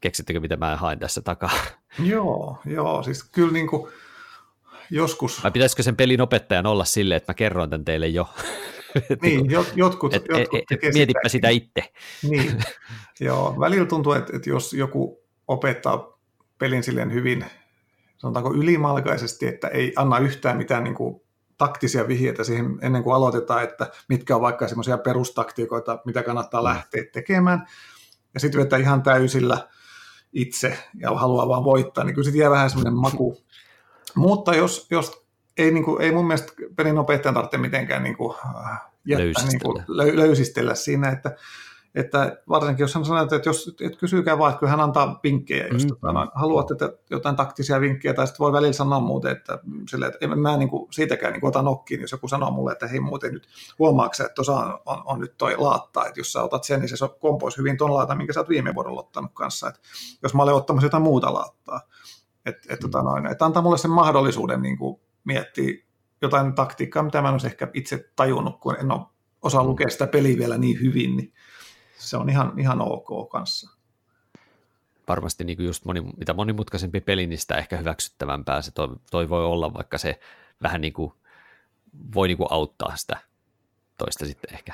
keksittekö 0.00 0.40
mitä 0.40 0.56
mä 0.56 0.76
haen 0.76 0.98
tässä 0.98 1.20
takaa? 1.22 1.50
Joo, 2.12 2.58
joo, 2.64 3.02
siis 3.02 3.24
kyllä 3.24 3.52
niin 3.52 3.66
kuin 3.66 3.92
joskus... 4.90 5.42
Vai 5.42 5.50
pitäisikö 5.50 5.82
sen 5.82 5.96
pelin 5.96 6.20
opettajan 6.20 6.66
olla 6.66 6.84
silleen, 6.84 7.16
että 7.16 7.30
mä 7.32 7.34
kerron 7.34 7.70
tämän 7.70 7.84
teille 7.84 8.08
jo? 8.08 8.28
niin, 9.22 9.50
jotkut, 9.74 10.14
et, 10.14 10.24
jotkut 10.28 10.60
et, 10.70 10.84
et, 10.84 10.94
mietipä 10.94 11.28
sitä 11.28 11.48
itse. 11.48 11.92
niin, 12.28 12.58
joo. 13.20 13.56
Välillä 13.60 13.86
tuntuu, 13.86 14.12
että, 14.12 14.36
että 14.36 14.50
jos 14.50 14.72
joku 14.72 15.22
opettaa 15.48 16.18
pelin 16.58 16.82
silleen 16.82 17.12
hyvin, 17.12 17.44
sanotaanko 18.18 18.54
ylimalkaisesti, 18.54 19.46
että 19.46 19.68
ei 19.68 19.92
anna 19.96 20.18
yhtään 20.18 20.56
mitään 20.56 20.84
niin 20.84 20.94
kuin 20.94 21.20
taktisia 21.58 22.08
vihjeitä 22.08 22.44
siihen 22.44 22.78
ennen 22.82 23.02
kuin 23.02 23.16
aloitetaan, 23.16 23.64
että 23.64 23.90
mitkä 24.08 24.36
on 24.36 24.42
vaikka 24.42 24.68
semmoisia 24.68 24.98
perustaktiikoita, 24.98 25.98
mitä 26.04 26.22
kannattaa 26.22 26.60
mm. 26.60 26.64
lähteä 26.64 27.04
tekemään, 27.12 27.66
ja 28.34 28.40
sitten 28.40 28.60
vetää 28.60 28.78
ihan 28.78 29.02
täysillä 29.02 29.68
itse 30.32 30.78
ja 31.00 31.10
haluaa 31.14 31.48
vaan 31.48 31.64
voittaa, 31.64 32.04
niin 32.04 32.14
kyllä 32.14 32.24
sitten 32.24 32.40
jää 32.40 32.50
vähän 32.50 32.70
semmoinen 32.70 32.94
maku. 32.94 33.38
Mutta 34.14 34.54
jos, 34.54 34.86
jos 34.90 35.25
ei, 35.58 35.70
niin 35.70 35.84
kuin, 35.84 36.02
ei 36.02 36.12
mun 36.12 36.26
mielestä 36.26 36.52
pelin 36.76 36.98
opettajan 36.98 37.34
tarvitse 37.34 37.58
mitenkään 37.58 38.02
niin 38.02 38.16
kuin, 38.16 38.36
äh, 38.46 38.80
jättää, 39.04 39.24
löysistellä. 39.24 39.74
Niin 39.78 39.96
kuin, 39.96 40.16
löysistellä 40.16 40.74
siinä, 40.74 41.10
että, 41.10 41.36
että 41.94 42.42
varsinkin 42.48 42.84
jos 42.84 42.94
hän 42.94 43.04
sanoo, 43.04 43.22
että 43.22 43.40
jos 43.44 43.76
et 43.80 43.96
kysykää 43.96 44.38
vaan, 44.38 44.50
että 44.50 44.60
kyllä 44.60 44.70
hän 44.70 44.80
antaa 44.80 45.20
vinkkejä, 45.24 45.66
jos 45.66 45.84
mm. 45.84 45.88
tota, 45.88 46.26
haluat 46.34 46.70
että 46.70 46.92
jotain 47.10 47.36
taktisia 47.36 47.80
vinkkejä, 47.80 48.14
tai 48.14 48.26
sitten 48.26 48.44
voi 48.44 48.52
välillä 48.52 48.72
sanoa 48.72 49.00
muuten, 49.00 49.32
että, 49.32 49.58
sille, 49.90 50.06
että 50.06 50.18
en 50.20 50.38
mä 50.38 50.56
niin 50.56 50.68
kuin, 50.68 50.92
siitäkään 50.92 51.32
niin 51.32 51.40
kuin, 51.40 51.48
ota 51.48 51.62
nokkiin, 51.62 52.00
jos 52.00 52.12
joku 52.12 52.28
sanoo 52.28 52.50
mulle, 52.50 52.72
että 52.72 52.86
hei 52.86 53.00
muuten 53.00 53.32
nyt 53.32 53.48
huomaatko 53.78 54.22
että 54.22 54.34
tuossa 54.34 54.52
on, 54.52 54.78
on, 54.86 55.02
on, 55.04 55.20
nyt 55.20 55.34
toi 55.38 55.54
laatta, 55.58 56.06
että 56.06 56.20
jos 56.20 56.32
sä 56.32 56.42
otat 56.42 56.64
sen, 56.64 56.80
niin 56.80 56.88
se 56.88 57.08
kompoisi 57.20 57.58
hyvin 57.58 57.76
ton 57.76 57.94
laata, 57.94 58.14
minkä 58.14 58.32
sä 58.32 58.40
oot 58.40 58.48
viime 58.48 58.74
vuodella 58.74 59.00
ottanut 59.00 59.30
kanssa, 59.34 59.68
että 59.68 59.80
jos 60.22 60.34
mä 60.34 60.42
olen 60.42 60.54
ottamassa 60.54 60.86
jotain 60.86 61.02
muuta 61.02 61.34
laattaa, 61.34 61.80
että 62.46 62.74
et, 62.74 62.80
tota, 62.80 63.02
noin, 63.02 63.26
että 63.26 63.44
antaa 63.44 63.62
mulle 63.62 63.78
sen 63.78 63.90
mahdollisuuden 63.90 64.62
niin 64.62 64.78
kuin, 64.78 65.00
miettiä 65.26 65.86
jotain 66.22 66.54
taktiikkaa, 66.54 67.02
mitä 67.02 67.22
mä 67.22 67.28
en 67.28 67.32
olisi 67.32 67.46
ehkä 67.46 67.68
itse 67.74 68.10
tajunnut, 68.16 68.60
kun 68.60 68.76
en 68.80 68.92
ole 68.92 69.00
osaa 69.42 69.62
mm. 69.62 69.68
lukea 69.68 69.88
sitä 69.88 70.06
peliä 70.06 70.38
vielä 70.38 70.58
niin 70.58 70.80
hyvin, 70.80 71.16
niin 71.16 71.32
se 71.98 72.16
on 72.16 72.30
ihan, 72.30 72.58
ihan 72.58 72.80
ok 72.80 73.28
kanssa. 73.30 73.76
Varmasti 75.08 75.44
niin 75.44 75.56
kuin 75.56 75.66
just 75.66 75.84
moni, 75.84 76.00
mitä 76.00 76.34
monimutkaisempi 76.34 77.00
peli, 77.00 77.26
niin 77.26 77.38
sitä 77.38 77.56
ehkä 77.56 77.76
hyväksyttävämpää 77.76 78.62
se 78.62 78.70
toi, 78.70 78.88
toi 79.10 79.28
voi 79.28 79.44
olla, 79.44 79.74
vaikka 79.74 79.98
se 79.98 80.20
vähän 80.62 80.80
niin 80.80 80.92
kuin 80.92 81.12
voi 82.14 82.28
niin 82.28 82.38
kuin 82.38 82.48
auttaa 82.50 82.96
sitä 82.96 83.18
toista 83.98 84.26
sitten 84.26 84.54
ehkä 84.54 84.72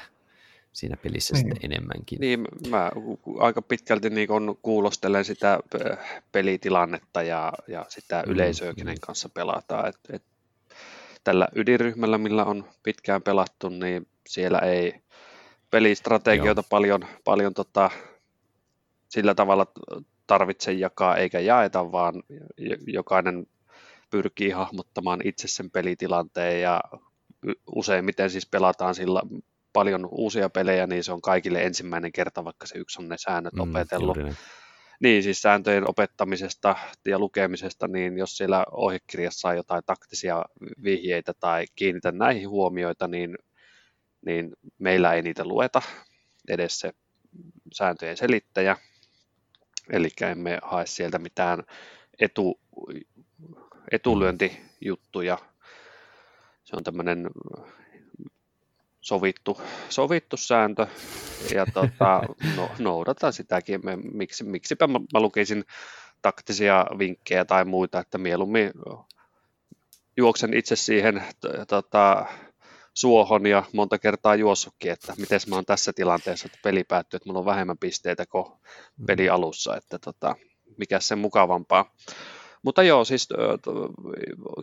siinä 0.73 0.97
pelissä 0.97 1.35
niin. 1.35 1.41
sitten 1.41 1.71
enemmänkin. 1.71 2.21
Niin, 2.21 2.49
mä 2.69 2.91
aika 3.39 3.63
pitkälti 3.63 4.11
niin 4.11 4.29
kun 4.29 4.59
kuulostelen 4.63 5.25
sitä 5.25 5.61
pelitilannetta 6.33 7.23
ja, 7.23 7.53
ja 7.69 7.87
sitä 7.89 8.23
mm, 8.27 8.33
yleisöä, 8.33 8.75
kenen 8.75 8.95
mm. 8.95 9.01
kanssa 9.01 9.29
pelataan. 9.29 9.89
Et, 9.89 9.99
et 10.13 10.23
tällä 11.25 11.49
ydinryhmällä, 11.55 12.19
millä 12.19 12.45
on 12.45 12.65
pitkään 12.83 13.23
pelattu, 13.23 13.69
niin 13.69 14.07
siellä 14.29 14.59
ei 14.59 14.95
pelistrategioita 15.71 16.59
Joo. 16.59 16.69
paljon, 16.71 17.05
paljon 17.25 17.55
tota, 17.55 17.91
sillä 19.09 19.35
tavalla 19.35 19.67
tarvitse 20.27 20.73
jakaa 20.73 21.17
eikä 21.17 21.41
jaeta, 21.41 21.93
vaan 21.93 22.23
jokainen 22.87 23.47
pyrkii 24.11 24.51
hahmottamaan 24.51 25.21
itse 25.25 25.49
sen 25.49 25.71
pelitilanteen 25.71 26.61
ja 26.61 26.81
useimmiten 27.75 28.31
siis 28.31 28.47
pelataan 28.47 28.95
sillä 28.95 29.23
paljon 29.73 30.09
uusia 30.11 30.49
pelejä, 30.49 30.87
niin 30.87 31.05
se 31.05 31.13
on 31.13 31.23
kaikille 31.23 31.63
ensimmäinen 31.63 32.13
kerta, 32.13 32.45
vaikka 32.45 32.67
se 32.67 32.79
yksi 32.79 33.03
on 33.03 33.09
ne 33.09 33.19
säännöt 33.19 33.55
mm, 33.55 33.61
opetellut. 33.61 34.19
Niin, 35.03 35.23
siis 35.23 35.43
sääntöjen 35.43 35.91
opettamisesta 35.91 36.77
ja 37.07 37.19
lukemisesta, 37.19 37.89
niin 37.89 38.19
jos 38.19 38.37
siellä 38.37 38.65
ohjekirjassa 38.71 39.49
on 39.49 39.57
jotain 39.57 39.83
taktisia 39.87 40.45
vihjeitä 40.83 41.33
tai 41.41 41.65
kiinnitä 41.77 42.13
näihin 42.13 42.49
huomioita, 42.49 43.09
niin 43.09 43.39
niin 44.27 44.53
meillä 44.79 45.15
ei 45.15 45.23
niitä 45.23 45.45
lueta 45.45 45.83
edes 46.49 46.81
se 46.81 46.93
sääntöjen 47.73 48.17
selittäjä, 48.17 48.77
eli 49.91 50.09
emme 50.21 50.59
hae 50.63 50.87
sieltä 50.87 51.19
mitään 51.19 51.63
etu, 52.19 52.61
etulyöntijuttuja. 53.91 55.39
Se 56.65 56.77
on 56.77 56.85
tämmöinen 56.85 57.31
sovittu, 59.03 59.61
sovittu 59.89 60.37
sääntö, 60.37 60.87
ja 61.55 61.67
tota, 61.75 62.23
no, 62.57 62.71
noudatan 62.79 63.33
sitäkin. 63.33 63.81
Me, 63.85 63.97
miksi, 63.97 64.45
miksipä 64.45 64.87
mä, 64.87 64.99
mä 65.13 65.21
lukisin 65.21 65.65
taktisia 66.23 66.87
vinkkejä 66.99 67.45
tai 67.45 67.65
muita, 67.65 68.01
että 68.01 68.19
mieluummin 68.19 68.71
juoksen 70.17 70.55
itse 70.55 70.77
siihen 70.77 71.23
tota, 71.69 72.27
suohon 72.95 73.47
ja 73.47 73.63
monta 73.73 73.99
kertaa 73.99 74.35
juossutkin, 74.35 74.93
että 74.93 75.15
miten 75.19 75.41
mä 75.49 75.55
oon 75.55 75.65
tässä 75.65 75.93
tilanteessa, 75.93 76.47
että 76.47 76.59
peli 76.63 76.85
päättyy, 76.85 77.17
että 77.17 77.29
mulla 77.29 77.39
on 77.39 77.47
vähemmän 77.47 77.79
pisteitä 77.79 78.27
kuin 78.27 78.47
mm. 78.99 79.07
peli 79.07 79.29
alussa, 79.29 79.77
että 79.77 79.99
tota, 79.99 80.37
mikä 80.79 81.01
sen 81.01 81.19
mukavampaa. 81.19 81.95
Mutta 82.63 82.83
joo, 82.83 83.05
siis 83.05 83.29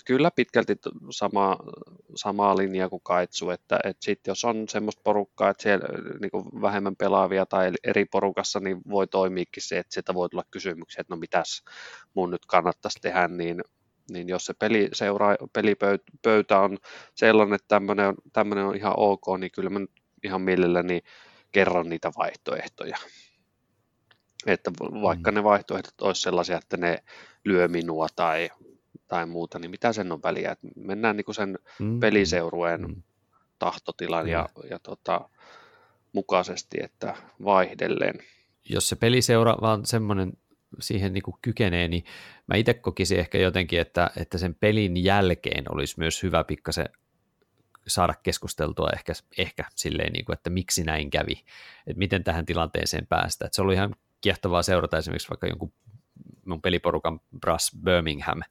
kyllä 0.06 0.32
pitkälti 0.32 0.76
sama, 1.10 1.58
samaa 2.16 2.58
linjaa 2.58 2.90
kuin 2.90 3.02
Kaitsu, 3.04 3.50
että, 3.50 3.80
että 3.84 4.06
sitten 4.06 4.32
jos 4.32 4.46
on 4.46 4.70
semmoista 4.70 5.02
porukkaa, 5.04 5.50
että 5.50 5.64
siellä 5.64 5.86
niin 6.22 6.62
vähemmän 6.62 6.96
pelaavia 6.96 7.46
tai 7.46 7.72
eri 7.84 8.06
porukassa, 8.06 8.60
niin 8.60 8.82
voi 8.90 9.08
toimiikin 9.08 9.64
se, 9.64 9.80
että 9.80 9.94
sieltä 9.94 10.14
voi 10.14 10.30
tulla 10.30 10.44
kysymyksiä, 10.52 11.02
että 11.02 11.14
no 11.14 11.20
mitäs 11.20 11.64
mun 12.14 12.32
nyt 12.32 12.46
kannattaisi 12.46 13.00
tehdä, 13.02 13.28
niin 13.28 13.62
niin 14.12 14.30
jos 14.30 14.46
se 14.46 14.54
peli 14.54 14.90
seuraa, 14.94 15.36
pelipöytä 15.54 16.60
on 16.60 16.78
sellainen, 17.16 17.56
että 17.56 17.68
tämmöinen 17.68 18.08
on, 18.08 18.16
tämmöinen 18.34 18.66
on 18.66 18.76
ihan 18.76 18.94
ok, 18.98 19.22
niin 19.40 19.52
kyllä 19.52 19.70
mä 19.70 19.80
ihan 20.24 20.42
mielelläni 20.42 21.02
kerron 21.52 21.90
niitä 21.90 22.12
vaihtoehtoja. 22.18 22.98
Että 24.46 24.72
vaikka 24.80 25.32
mm. 25.32 25.36
ne 25.36 25.44
vaihtoehdot 25.44 26.02
olisi 26.02 26.22
sellaisia, 26.22 26.58
että 26.58 26.78
ne 26.78 27.04
lyö 27.46 27.68
minua 27.68 28.08
tai, 28.16 28.50
tai 29.08 29.26
muuta, 29.26 29.60
niin 29.60 29.72
mitä 29.72 29.94
sen 29.94 30.12
on 30.12 30.24
väliä. 30.24 30.52
Että 30.52 30.68
mennään 30.76 31.18
niin 31.18 31.26
kuin 31.26 31.36
sen 31.36 31.60
mm. 31.80 32.00
peliseurueen 32.00 32.82
mm. 32.82 33.04
tahtotilan 33.60 34.26
mm. 34.26 34.32
ja, 34.32 34.50
ja 34.70 34.80
tota, 34.80 35.30
mukaisesti, 36.14 36.78
että 36.84 37.16
vaihdellen. 37.44 38.16
Jos 38.70 38.90
se 38.90 38.96
peliseura 38.96 39.56
vaan 39.62 39.86
semmoinen 39.86 40.34
siihen 40.80 41.14
niin 41.14 41.24
kuin 41.24 41.36
kykenee, 41.42 41.88
niin 41.88 42.04
mä 42.48 42.56
itse 42.56 42.74
kokisin 42.74 43.20
ehkä 43.20 43.38
jotenkin, 43.38 43.80
että, 43.80 44.12
että 44.18 44.38
sen 44.38 44.56
pelin 44.56 45.04
jälkeen 45.04 45.64
olisi 45.74 45.96
myös 45.98 46.24
hyvä 46.24 46.44
pikkasen 46.44 46.90
saada 47.88 48.14
keskusteltua 48.24 48.90
ehkä, 48.94 49.14
ehkä 49.38 49.64
silleen, 49.76 50.14
niin 50.14 50.26
kuin, 50.26 50.34
että 50.34 50.50
miksi 50.50 50.84
näin 50.84 51.10
kävi, 51.10 51.44
että 51.88 52.00
miten 52.00 52.24
tähän 52.24 52.46
tilanteeseen 52.46 53.08
päästä. 53.08 53.46
Että 53.46 53.56
se 53.56 53.62
oli 53.62 53.74
ihan 53.74 53.96
kiehtovaa 54.22 54.64
seurata 54.64 54.98
esimerkiksi 54.98 55.30
vaikka 55.30 55.48
jonkun 55.48 55.74
mun 56.46 56.62
peliporukan 56.62 57.20
Brass 57.40 57.76
Birmingham 57.84 58.42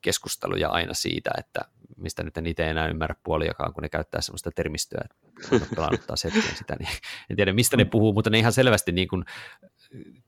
keskusteluja 0.00 0.68
aina 0.68 0.94
siitä, 0.94 1.30
että 1.38 1.60
mistä 1.96 2.22
nyt 2.22 2.36
en 2.36 2.46
itse 2.46 2.70
enää 2.70 2.88
ymmärrä 2.88 3.14
puoliakaan, 3.24 3.72
kun 3.72 3.82
ne 3.82 3.88
käyttää 3.88 4.20
sellaista 4.20 4.50
termistöä, 4.50 5.04
että 5.52 5.66
pelannut 5.76 6.06
taas 6.06 6.24
hetken 6.24 6.56
sitä, 6.56 6.76
niin 6.78 6.88
en 7.30 7.36
tiedä 7.36 7.52
mistä 7.52 7.76
ne 7.76 7.84
puhuu, 7.84 8.12
mutta 8.12 8.30
ne 8.30 8.38
ihan 8.38 8.52
selvästi 8.52 8.92
niin 8.92 9.08
kuin 9.08 9.24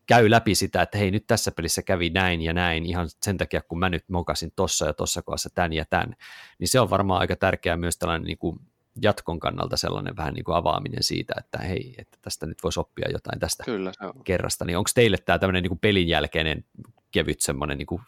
käy 0.06 0.30
läpi 0.30 0.54
sitä, 0.54 0.82
että 0.82 0.98
hei 0.98 1.10
nyt 1.10 1.26
tässä 1.26 1.50
pelissä 1.50 1.82
kävi 1.82 2.10
näin 2.10 2.42
ja 2.42 2.52
näin 2.52 2.86
ihan 2.86 3.08
sen 3.22 3.36
takia, 3.36 3.62
kun 3.62 3.78
mä 3.78 3.88
nyt 3.88 4.04
mokasin 4.08 4.52
tossa 4.56 4.86
ja 4.86 4.94
tossa 4.94 5.22
kohdassa 5.22 5.50
tämän 5.54 5.72
ja 5.72 5.84
tämän, 5.90 6.14
niin 6.58 6.68
se 6.68 6.80
on 6.80 6.90
varmaan 6.90 7.20
aika 7.20 7.36
tärkeää 7.36 7.76
myös 7.76 7.98
tällainen 7.98 8.26
niin 8.26 8.38
kuin 8.38 8.58
jatkon 9.02 9.40
kannalta 9.40 9.76
sellainen 9.76 10.16
vähän 10.16 10.34
niin 10.34 10.44
kuin 10.44 10.56
avaaminen 10.56 11.02
siitä, 11.02 11.34
että 11.38 11.58
hei, 11.58 11.94
että 11.98 12.18
tästä 12.22 12.46
nyt 12.46 12.58
voisi 12.62 12.80
oppia 12.80 13.10
jotain 13.12 13.40
tästä 13.40 13.64
Kyllä, 13.64 13.92
se 13.92 14.06
on. 14.06 14.24
kerrasta, 14.24 14.64
niin 14.64 14.78
onko 14.78 14.90
teille 14.94 15.16
tämä 15.16 15.38
tämmöinen 15.38 15.62
niin 15.62 15.70
kuin 15.70 15.78
pelin 15.78 16.08
jälkeinen 16.08 16.64
kevyt 17.10 17.40
semmoinen 17.40 17.78
niin 17.78 17.86
kuin, 17.86 18.02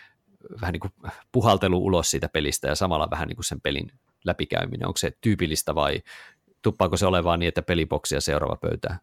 vähän 0.60 0.72
niin 0.72 0.80
kuin 0.80 0.92
puhaltelu 1.32 1.84
ulos 1.84 2.10
siitä 2.10 2.28
pelistä 2.28 2.68
ja 2.68 2.74
samalla 2.74 3.10
vähän 3.10 3.28
niin 3.28 3.36
kuin 3.36 3.44
sen 3.44 3.60
pelin 3.60 3.92
läpikäyminen, 4.24 4.86
onko 4.86 4.96
se 4.96 5.12
tyypillistä 5.20 5.74
vai 5.74 6.02
tuppaako 6.62 6.96
se 6.96 7.06
olevaan 7.06 7.40
niin, 7.40 7.48
että 7.48 7.62
peliboksia 7.62 8.20
seuraava 8.20 8.56
pöytään? 8.56 8.98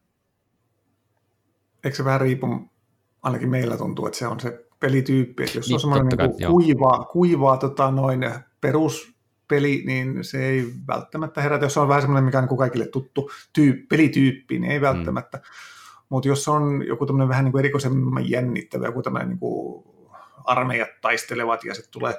eikö 1.86 1.98
se 1.98 2.06
vähän 2.06 2.22
riipu, 2.22 2.48
ainakin 3.24 3.50
meillä 3.50 3.78
tuntuu, 3.78 4.06
että 4.06 4.20
se 4.20 4.28
on 4.28 4.40
se 4.40 4.66
pelityyppi, 4.80 5.44
että 5.44 5.58
jos 5.58 5.68
niin, 5.68 5.74
on 5.74 5.80
semmoinen 5.80 6.08
niin 6.08 6.30
kuin 6.30 6.52
kuivaa, 6.52 7.06
kuivaa 7.06 7.58
tota, 7.58 7.92
noin 7.92 8.22
peruspeli, 9.48 9.84
niin 9.86 10.24
se 10.24 10.46
ei 10.46 10.72
välttämättä 10.88 11.42
herätä, 11.42 11.66
jos 11.66 11.74
se 11.74 11.80
on 11.80 11.88
vähän 11.88 12.02
semmoinen, 12.02 12.24
mikä 12.24 12.40
on 12.40 12.48
niin 12.50 12.58
kaikille 12.58 12.88
tuttu 12.88 13.32
tyyp, 13.54 13.90
pelityyppi, 13.90 14.60
niin 14.60 14.72
ei 14.72 14.82
välttämättä. 14.82 15.38
Mm. 15.38 15.44
Mutta 16.10 16.28
jos 16.28 16.48
on 16.48 16.88
joku 16.88 17.06
tämmöinen 17.06 17.30
vähän 17.30 17.46
niin 17.46 17.52
kuin 17.52 17.60
erikoisemman 17.60 18.30
jännittävä, 18.30 18.86
joku 18.86 19.02
tämmöinen 19.02 19.30
niin 19.30 19.40
kuin 19.40 19.86
armeijat 20.44 20.90
taistelevat 21.02 21.64
ja 21.64 21.74
sitten 21.74 21.92
tulee 21.92 22.14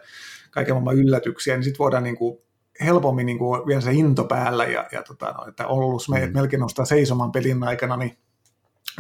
kaiken 0.50 0.74
maailman 0.74 0.96
yllätyksiä, 0.96 1.54
niin 1.54 1.64
sitten 1.64 1.78
voidaan 1.78 2.02
niin 2.02 2.16
kuin 2.16 2.38
helpommin 2.80 3.26
niin 3.26 3.38
kuin 3.38 3.66
vielä 3.66 3.80
se 3.80 3.92
into 3.92 4.24
päällä 4.24 4.64
ja, 4.64 4.88
ja 4.92 5.02
tota, 5.02 5.34
no, 5.38 5.46
että 5.48 5.66
ollut 5.66 6.02
mm. 6.08 6.32
melkein 6.32 6.60
nostaa 6.60 6.84
seisomaan 6.84 7.32
pelin 7.32 7.64
aikana, 7.64 7.96
niin 7.96 8.18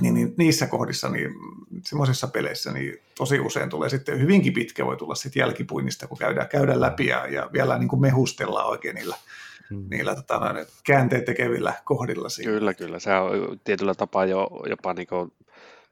niin, 0.00 0.14
niin 0.14 0.34
niissä 0.38 0.66
kohdissa, 0.66 1.08
niin 1.08 1.30
semmoisissa 1.82 2.28
peleissä, 2.28 2.72
niin 2.72 2.98
tosi 3.18 3.40
usein 3.40 3.70
tulee 3.70 3.88
sitten 3.88 4.20
hyvinkin 4.20 4.52
pitkä 4.52 4.86
voi 4.86 4.96
tulla 4.96 5.14
sitten 5.14 5.40
jälkipuinnista, 5.40 6.06
kun 6.06 6.18
käydään, 6.18 6.48
käydään 6.48 6.80
läpi 6.80 7.06
ja, 7.06 7.26
ja 7.26 7.50
vielä 7.52 7.78
niin 7.78 7.88
kuin 7.88 8.00
mehustellaan 8.00 8.68
oikein 8.68 8.94
niillä, 8.94 9.16
hmm. 9.70 9.86
niillä 9.90 10.14
tota, 10.14 10.38
noin, 10.38 10.66
käänteet 10.84 11.24
tekevillä 11.24 11.72
kohdilla. 11.84 12.28
Siinä. 12.28 12.52
Kyllä, 12.52 12.74
kyllä. 12.74 12.98
Se 12.98 13.14
on 13.14 13.60
tietyllä 13.64 13.94
tapaa 13.94 14.26
jo, 14.26 14.50
jopa 14.68 14.94
niin 14.94 15.06
kuin 15.06 15.32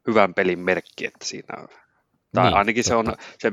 hyvän 0.06 0.34
pelin 0.34 0.58
merkki, 0.58 1.06
että 1.06 1.24
siinä 1.24 1.68
tai 2.34 2.44
niin, 2.44 2.56
ainakin 2.56 2.84
se 2.84 2.94
on, 2.94 3.14
se, 3.38 3.52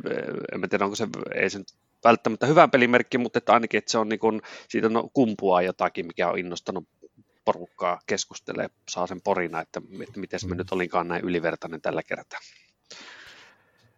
en 0.53 0.69
tiedä 0.69 0.85
onko 0.85 0.95
se, 0.95 1.07
ei 1.35 1.49
se 1.49 1.59
välttämättä 2.03 2.45
hyvän 2.45 2.71
pelimerkki, 2.71 3.17
mutta 3.17 3.37
että 3.37 3.53
ainakin 3.53 3.77
että 3.77 3.91
se 3.91 3.97
on 3.97 4.09
niin 4.09 4.19
kuin, 4.19 4.41
siitä 4.67 4.87
on 4.87 5.09
kumpua 5.13 5.61
jotakin, 5.61 6.07
mikä 6.07 6.29
on 6.29 6.39
innostanut 6.39 6.87
porukkaa 7.45 7.99
keskustelee, 8.05 8.69
saa 8.89 9.07
sen 9.07 9.21
porina, 9.21 9.61
että, 9.61 9.81
että 10.03 10.19
miten 10.19 10.39
mä 10.45 10.55
mm. 10.55 10.57
nyt 10.57 10.71
olinkaan 10.71 11.07
näin 11.07 11.23
ylivertainen 11.23 11.81
tällä 11.81 12.03
kertaa. 12.03 12.39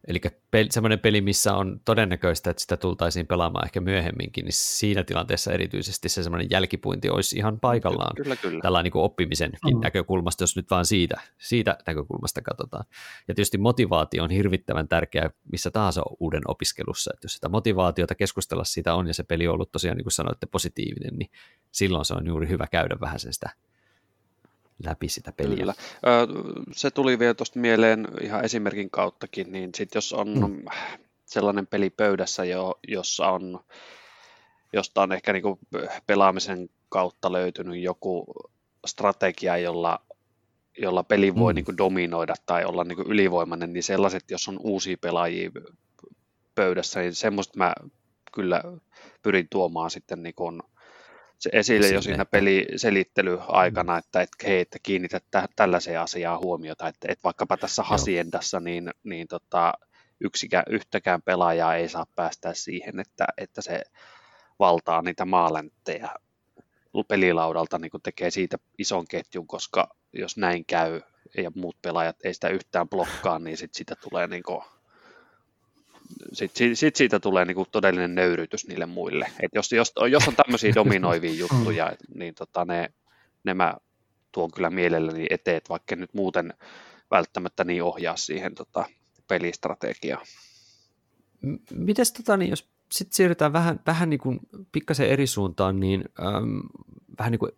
Eli 0.08 0.22
peli, 0.51 0.68
semmoinen 0.72 0.99
peli, 0.99 1.22
missä 1.22 1.54
on 1.54 1.80
todennäköistä, 1.86 2.49
että 2.49 2.62
sitä 2.62 2.78
tultaisiin 2.78 3.28
pelaamaan 3.28 3.66
ehkä 3.66 3.82
myöhemminkin, 3.82 4.45
niin 4.45 4.54
siinä 4.54 5.04
tilanteessa 5.04 5.51
erityisesti 5.51 6.10
se 6.10 6.24
semmoinen 6.24 6.47
jälkipuinti 6.51 7.10
olisi 7.10 7.38
ihan 7.38 7.60
paikallaan. 7.60 8.16
Kyllä, 8.16 8.36
kyllä. 8.36 8.62
Tällainen 8.62 8.91
niin 8.93 9.04
oppimisenkin 9.04 9.76
mm. 9.76 9.82
näkökulmasta, 9.82 10.43
jos 10.43 10.56
nyt 10.56 10.70
vaan 10.70 10.86
siitä, 10.86 11.22
siitä 11.38 11.78
näkökulmasta 11.88 12.41
katsotaan. 12.41 12.86
Ja 13.28 13.36
tietysti 13.36 13.58
motivaatio 13.58 14.24
on 14.24 14.32
hirvittävän 14.32 14.88
tärkeä 14.88 15.30
missä 15.51 15.72
tahansa 15.72 16.01
uuden 16.20 16.43
opiskelussa. 16.47 17.12
Että 17.14 17.26
jos 17.26 17.34
sitä 17.34 17.49
motivaatiota 17.49 18.16
keskustella 18.16 18.64
siitä 18.64 18.95
on 18.95 19.08
ja 19.08 19.14
se 19.14 19.24
peli 19.24 19.47
on 19.47 19.54
ollut 19.54 19.72
tosiaan, 19.72 19.97
niin 19.97 20.06
kuin 20.06 20.12
sanoitte, 20.12 20.45
positiivinen, 20.45 21.14
niin 21.16 21.30
silloin 21.72 22.06
se 22.06 22.14
on 22.14 22.28
juuri 22.28 22.49
hyvä 22.49 22.68
käydä 22.68 22.95
vähän 23.01 23.20
sen 23.20 23.34
sitä 23.34 23.49
läpi 24.86 25.10
sitä 25.10 25.32
peliä. 25.32 25.58
Kyllä. 25.58 25.74
Se 26.72 26.92
tuli 26.92 27.20
vielä 27.20 27.34
tuosta 27.34 27.60
mieleen 27.60 28.08
ihan 28.22 28.46
esimerkin 28.46 28.90
kauttakin, 28.90 29.52
niin 29.52 29.70
sit 29.76 29.96
jos 29.96 30.14
on 30.14 30.40
mm. 30.40 30.66
sellainen 31.26 31.68
peli 31.68 31.90
pöydässä, 31.90 32.46
jo, 32.46 32.80
jossa 32.88 33.28
on, 33.28 33.60
josta 34.74 35.02
on 35.02 35.12
ehkä 35.12 35.34
niinku 35.34 35.60
pelaamisen 36.08 36.70
kautta 36.90 37.32
löytynyt 37.32 37.82
joku 37.82 38.26
strategia, 38.86 39.58
jolla, 39.58 40.00
jolla 40.78 41.04
peli 41.04 41.36
voi 41.36 41.54
mm. 41.54 41.56
niinku 41.56 41.78
dominoida 41.78 42.34
tai 42.46 42.66
olla 42.66 42.84
niinku 42.84 43.04
ylivoimainen, 43.08 43.74
niin 43.74 43.84
sellaiset, 43.84 44.32
jos 44.32 44.48
on 44.48 44.60
uusia 44.60 44.98
pelaajia 45.02 45.52
pöydässä, 46.56 47.00
niin 47.00 47.16
semmoista 47.16 47.58
mä 47.58 47.74
kyllä 48.34 48.64
pyrin 49.24 49.48
tuomaan 49.50 49.92
sitten 49.92 50.24
niin 50.24 50.36
esille 51.52 51.88
jo 51.88 52.02
siinä 52.02 52.26
peliselittely-aikana, 52.26 53.98
että, 53.98 54.22
että 54.22 54.48
hei, 54.48 54.60
että 54.60 54.80
kiinnität 54.84 55.24
tä- 55.32 55.48
tällaiseen 55.56 56.00
asiaan 56.00 56.39
huomiota, 56.39 56.88
että, 56.88 57.08
että 57.12 57.24
vaikkapa 57.24 57.58
tässä 57.58 57.84
hasiendassa 57.84 58.60
niin, 58.60 58.91
niin 59.04 59.28
tota, 59.28 59.74
yksikään, 60.20 60.64
yhtäkään 60.70 61.22
pelaajaa 61.22 61.76
ei 61.76 61.89
saa 61.89 62.06
päästä 62.16 62.54
siihen, 62.54 63.00
että, 63.00 63.26
että 63.38 63.62
se 63.62 63.82
valtaa 64.60 65.02
niitä 65.02 65.26
maaläntejä 65.26 66.10
pelilaudalta, 67.08 67.80
niin 67.80 67.91
tekee 68.04 68.32
siitä 68.32 68.58
ison 68.78 69.08
ketjun, 69.08 69.48
koska 69.48 69.96
jos 70.14 70.38
näin 70.38 70.66
käy 70.66 71.02
ja 71.38 71.52
muut 71.56 71.78
pelaajat 71.82 72.16
ei 72.24 72.34
sitä 72.34 72.50
yhtään 72.50 72.89
blokkaa, 72.89 73.39
niin 73.39 73.58
sit 73.58 73.74
siitä 73.74 73.96
tulee 73.96 74.28
niin 74.28 74.44
kuin 74.44 74.62
sitten 76.34 76.76
sit 76.76 76.95
siitä 76.95 77.20
tulee 77.20 77.45
niinku 77.45 77.66
todellinen 77.72 78.16
nöyrytys 78.16 78.68
niille 78.68 78.86
muille. 78.86 79.32
Et 79.39 79.51
jos, 79.56 79.72
jos, 79.72 79.93
jos 80.12 80.28
on 80.28 80.36
tämmöisiä 80.36 80.76
dominoivia 80.82 81.34
juttuja, 81.34 81.91
niin 82.16 82.36
tota 82.36 82.66
ne, 82.66 82.93
ne 83.43 83.54
mä 83.54 83.74
tuon 84.32 84.51
kyllä 84.51 84.70
mielelläni 84.70 85.26
eteen, 85.30 85.62
vaikka 85.70 85.95
nyt 85.95 86.14
muuten 86.14 86.54
välttämättä 87.12 87.64
niin 87.64 87.84
ohjaa 87.84 88.18
siihen 88.18 88.56
tota, 88.56 88.86
pelistrategiaan. 89.28 90.26
Mites 91.74 92.14
tota, 92.14 92.38
niin 92.38 92.49
jos 92.49 92.70
sitten 92.91 93.16
siirrytään 93.16 93.54
vähän, 93.54 93.80
vähän 93.88 94.10
niin 94.10 94.20
kuin 94.20 94.39
pikkasen 94.72 95.10
eri 95.10 95.28
suuntaan, 95.28 95.80
niin 95.80 96.04
äm, 96.20 96.62
vähän 97.20 97.32
niin 97.32 97.39
kuin 97.39 97.51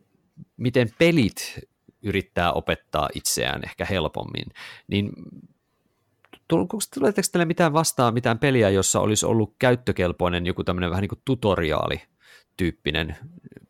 miten 0.57 0.89
pelit 0.97 1.59
yrittää 2.03 2.53
opettaa 2.53 3.09
itseään 3.15 3.61
ehkä 3.63 3.85
helpommin, 3.85 4.45
niin 4.87 5.11
Tuleeko 6.47 6.77
teille 7.31 7.45
mitään 7.45 7.73
vastaan, 7.73 8.13
mitään 8.13 8.39
peliä, 8.39 8.69
jossa 8.69 8.99
olisi 8.99 9.25
ollut 9.25 9.55
käyttökelpoinen 9.59 10.45
joku 10.45 10.63
tämmöinen 10.63 10.89
vähän 10.89 11.01
niin 11.01 11.09
kuin 11.09 11.21
tutoriaali 11.25 12.01
tyyppinen 12.57 13.17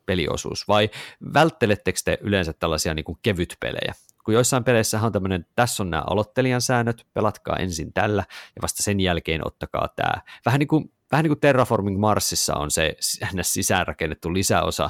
peliosuus, 0.05 0.67
vai 0.67 0.89
välttelettekö 1.34 1.99
te 2.05 2.17
yleensä 2.21 2.53
tällaisia 2.53 2.93
niin 2.93 3.05
kuin 3.05 3.19
kevytpelejä? 3.21 3.93
Kun 4.26 4.34
joissain 4.34 4.63
peleissä 4.63 5.01
on 5.01 5.11
tämmöinen, 5.11 5.45
tässä 5.55 5.84
on 5.84 5.89
nämä 5.89 6.03
aloittelijan 6.07 6.61
säännöt, 6.61 7.05
pelatkaa 7.13 7.57
ensin 7.57 7.93
tällä, 7.93 8.23
ja 8.55 8.61
vasta 8.61 8.84
sen 8.84 8.99
jälkeen 8.99 9.47
ottakaa 9.47 9.89
tämä. 9.95 10.21
Vähän 10.45 10.59
niin 10.59 10.67
kuin 10.67 10.91
vähän 11.11 11.23
niin 11.23 11.30
kuin 11.30 11.39
Terraforming 11.39 11.99
Marsissa 11.99 12.55
on 12.55 12.71
se 12.71 12.95
sisäänrakennettu 13.41 14.34
lisäosa 14.34 14.89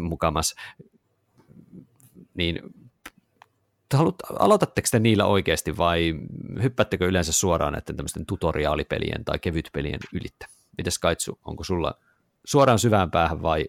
mukamas, 0.00 0.54
niin 2.34 2.60
haluat, 3.94 4.16
aloitatteko 4.38 4.88
te 4.90 4.98
niillä 4.98 5.26
oikeasti 5.26 5.76
vai 5.76 6.14
hyppättekö 6.62 7.06
yleensä 7.06 7.32
suoraan 7.32 7.72
näiden 7.72 7.96
tämmöisten 7.96 8.26
tutoriaalipelien 8.26 9.24
tai 9.24 9.38
kevytpelien 9.38 10.00
ylittä? 10.12 10.46
Mites 10.78 10.98
Kaitsu, 10.98 11.38
onko 11.44 11.64
sulla 11.64 11.94
suoraan 12.44 12.78
syvään 12.78 13.10
päähän 13.10 13.42
vai 13.42 13.64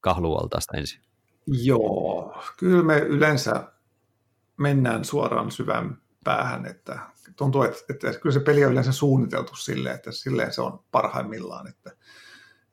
kahlualtaasta 0.00 0.76
ensin? 0.76 1.00
Joo, 1.46 2.42
kyllä 2.56 2.82
me 2.82 2.98
yleensä 2.98 3.72
mennään 4.56 5.04
suoraan 5.04 5.50
syvään 5.50 5.98
päähän, 6.24 6.66
että 6.66 6.98
tuntuu, 7.36 7.62
että, 7.62 7.78
että 7.90 8.20
kyllä 8.20 8.32
se 8.32 8.40
peli 8.40 8.64
on 8.64 8.72
yleensä 8.72 8.92
suunniteltu 8.92 9.56
silleen, 9.56 9.94
että 9.94 10.12
silleen 10.12 10.52
se 10.52 10.62
on 10.62 10.80
parhaimmillaan, 10.90 11.68
että, 11.68 11.90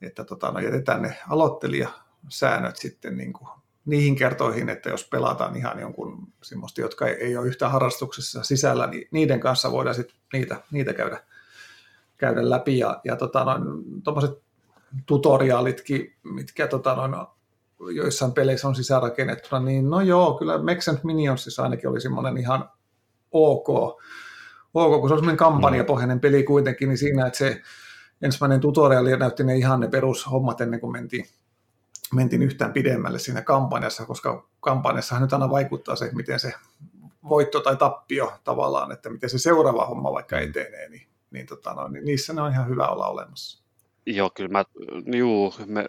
että 0.01 0.23
tota, 0.23 0.51
no 0.51 0.59
jätetään 0.59 1.01
ne 1.01 1.19
aloittelijasäännöt 1.29 2.75
sitten 2.75 3.17
niin 3.17 3.33
kuin 3.33 3.49
niihin 3.85 4.15
kertoihin, 4.15 4.69
että 4.69 4.89
jos 4.89 5.07
pelataan 5.09 5.55
ihan 5.55 5.79
jonkun 5.79 6.27
semmoista, 6.43 6.81
jotka 6.81 7.07
ei, 7.07 7.15
ei 7.15 7.37
ole 7.37 7.47
yhtään 7.47 7.71
harrastuksessa 7.71 8.43
sisällä, 8.43 8.87
niin 8.87 9.07
niiden 9.11 9.39
kanssa 9.39 9.71
voidaan 9.71 9.95
sitten 9.95 10.17
niitä, 10.33 10.61
niitä 10.71 10.93
käydä, 10.93 11.19
käydä 12.17 12.49
läpi. 12.49 12.79
Ja, 12.79 13.01
ja 13.03 13.15
tota, 13.15 13.45
noin, 13.45 14.35
tutoriaalitkin, 15.05 16.15
mitkä 16.23 16.67
tota, 16.67 16.95
noin, 16.95 17.15
joissain 17.95 18.31
peleissä 18.31 18.67
on 18.67 18.75
sisäänrakennettuna, 18.75 19.65
niin 19.65 19.89
no 19.89 20.01
joo, 20.01 20.33
kyllä 20.33 20.57
Mex 20.57 20.87
Minionsissa 21.03 21.63
ainakin 21.63 21.89
oli 21.89 22.01
semmoinen 22.01 22.37
ihan 22.37 22.69
ok, 23.31 23.69
ok 24.73 24.99
kun 24.99 25.09
se 25.09 25.13
on 25.13 25.19
semmoinen 25.19 25.37
kampanjapohjainen 25.37 26.19
peli 26.19 26.43
kuitenkin, 26.43 26.89
niin 26.89 26.97
siinä, 26.97 27.27
että 27.27 27.37
se 27.37 27.61
ensimmäinen 28.21 28.59
tutoriali 28.59 29.17
näytti 29.17 29.43
ne 29.43 29.55
ihan 29.55 29.79
ne 29.79 29.87
perushommat 29.87 30.61
ennen 30.61 30.79
kuin 30.79 30.91
mentiin 30.91 31.25
mentiin 32.15 32.41
yhtään 32.41 32.73
pidemmälle 32.73 33.19
siinä 33.19 33.41
kampanjassa, 33.41 34.05
koska 34.05 34.47
kampanjassahan 34.59 35.21
nyt 35.21 35.33
aina 35.33 35.49
vaikuttaa 35.49 35.95
se, 35.95 36.09
miten 36.13 36.39
se 36.39 36.53
voitto 37.29 37.59
tai 37.59 37.75
tappio 37.75 38.33
tavallaan, 38.43 38.91
että 38.91 39.09
miten 39.09 39.29
se 39.29 39.37
seuraava 39.37 39.85
homma 39.85 40.11
vaikka 40.11 40.35
mm. 40.35 40.43
etenee, 40.43 40.89
niin, 40.89 41.07
niin, 41.31 41.45
tota, 41.45 41.73
no, 41.73 41.87
niin 41.87 42.05
niissä 42.05 42.33
ne 42.33 42.41
on 42.41 42.51
ihan 42.51 42.67
hyvä 42.67 42.87
olla 42.87 43.07
olemassa. 43.07 43.63
Joo, 44.05 44.29
kyllä 44.29 44.49
mä, 44.49 44.65
juu, 45.17 45.53
me, 45.65 45.85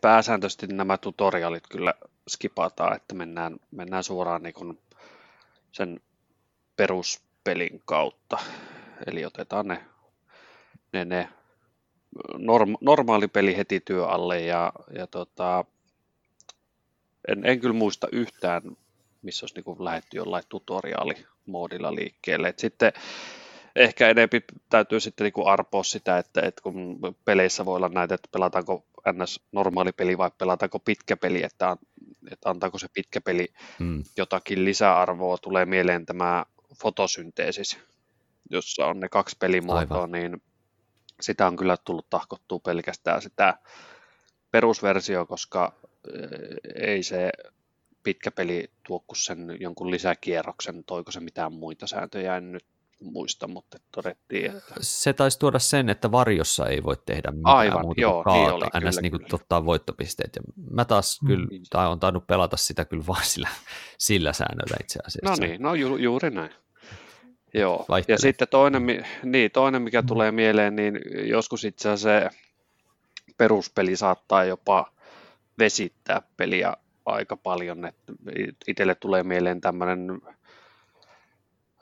pääsääntöisesti 0.00 0.66
nämä 0.66 0.98
tutorialit 0.98 1.64
kyllä 1.68 1.94
skipataan, 2.28 2.96
että 2.96 3.14
mennään, 3.14 3.56
mennään 3.70 4.04
suoraan 4.04 4.42
niin 4.42 4.54
kuin 4.54 4.78
sen 5.72 6.00
peruspelin 6.76 7.82
kautta. 7.84 8.38
Eli 9.06 9.24
otetaan 9.24 9.68
ne, 9.68 9.84
ne, 10.92 11.04
ne 11.04 11.28
norm, 12.38 12.76
normaali 12.80 13.28
peli 13.28 13.56
heti 13.56 13.80
työ 13.80 14.06
alle 14.06 14.40
ja, 14.40 14.72
ja 14.94 15.06
tota, 15.06 15.64
en, 17.28 17.46
en 17.46 17.60
kyllä 17.60 17.74
muista 17.74 18.08
yhtään, 18.12 18.62
missä 19.22 19.44
olisi 19.44 19.60
niin 19.66 19.84
lähetty 19.84 20.16
jollain 20.16 20.44
tutoriaalimoodilla 20.48 21.94
liikkeelle. 21.94 22.48
Et 22.48 22.58
sitten 22.58 22.92
ehkä 23.76 24.08
enemmän 24.08 24.42
täytyy 24.70 25.00
sitten 25.00 25.24
niin 25.24 25.46
arpoa 25.46 25.82
sitä, 25.82 26.18
että, 26.18 26.40
että 26.40 26.62
kun 26.62 26.98
peleissä 27.24 27.64
voi 27.64 27.76
olla 27.76 27.88
näitä, 27.88 28.14
että 28.14 28.28
pelataanko 28.32 28.86
ns. 29.12 29.40
normaali 29.52 29.92
peli 29.92 30.18
vai 30.18 30.30
pelataanko 30.38 30.78
pitkä 30.78 31.16
peli, 31.16 31.42
että, 31.42 31.76
että 32.30 32.50
antaako 32.50 32.78
se 32.78 32.88
pitkä 32.92 33.20
peli 33.20 33.48
hmm. 33.78 34.04
jotakin 34.16 34.64
lisäarvoa. 34.64 35.38
Tulee 35.38 35.64
mieleen 35.64 36.06
tämä 36.06 36.44
fotosynteesis, 36.82 37.78
jossa 38.50 38.86
on 38.86 39.00
ne 39.00 39.08
kaksi 39.08 39.36
pelimuotoa, 39.38 39.96
Aivan. 39.96 40.12
niin 40.12 40.42
sitä 41.20 41.46
on 41.46 41.56
kyllä 41.56 41.76
tullut 41.76 42.10
tahkottua 42.10 42.58
pelkästään 42.58 43.22
sitä 43.22 43.58
perusversio, 44.50 45.26
koska 45.26 45.72
eh, 46.14 46.84
ei 46.86 47.02
se 47.02 47.30
pitkä 48.02 48.30
peli 48.30 48.70
tuo 48.86 49.04
sen 49.16 49.56
jonkun 49.60 49.90
lisäkierroksen, 49.90 50.84
toiko 50.84 51.10
se 51.12 51.20
mitään 51.20 51.52
muita 51.52 51.86
sääntöjä, 51.86 52.36
en 52.36 52.52
nyt 52.52 52.66
muista, 53.00 53.48
mutta 53.48 53.78
todettiin, 53.92 54.56
että... 54.56 54.74
Se 54.80 55.12
taisi 55.12 55.38
tuoda 55.38 55.58
sen, 55.58 55.88
että 55.88 56.12
varjossa 56.12 56.66
ei 56.66 56.82
voi 56.82 56.96
tehdä 57.06 57.30
mitään 57.30 57.56
Aivan, 57.56 57.80
muuta 57.80 58.00
joo, 58.00 58.14
niin 58.14 58.24
kaata, 58.24 58.66
niin 58.66 58.84
oli, 58.84 58.88
ns. 58.90 59.00
Niin 59.00 59.10
kuin 59.10 59.26
ottaa 59.32 59.64
voittopisteet. 59.64 60.36
Ja 60.36 60.42
mä 60.70 60.84
taas 60.84 61.22
mm. 61.22 61.26
kyllä, 61.26 61.46
tai 61.70 61.86
on 61.86 62.00
tainnut 62.00 62.26
pelata 62.26 62.56
sitä 62.56 62.84
kyllä 62.84 63.04
vain 63.06 63.24
sillä, 63.24 63.48
sillä 63.98 64.32
säännöllä 64.32 64.76
itse 64.80 64.98
asiassa. 65.06 65.42
No 65.42 65.48
niin, 65.48 65.62
no 65.62 65.74
ju, 65.74 65.96
juuri 65.96 66.30
näin. 66.30 66.50
Joo, 67.56 67.84
Vaihtelee. 67.88 68.14
ja 68.14 68.18
sitten 68.18 68.48
toinen, 68.48 68.86
niin, 69.22 69.50
toinen, 69.50 69.82
mikä 69.82 70.02
mm. 70.02 70.06
tulee 70.06 70.32
mieleen, 70.32 70.76
niin 70.76 71.00
joskus 71.28 71.64
itse 71.64 71.88
asiassa 71.88 72.30
se 72.30 72.40
peruspeli 73.36 73.96
saattaa 73.96 74.44
jopa 74.44 74.92
vesittää 75.58 76.22
peliä 76.36 76.72
aika 77.06 77.36
paljon. 77.36 77.84
Että 77.84 78.12
itselle 78.68 78.94
tulee 78.94 79.22
mieleen 79.22 79.60
tämmöinen 79.60 80.20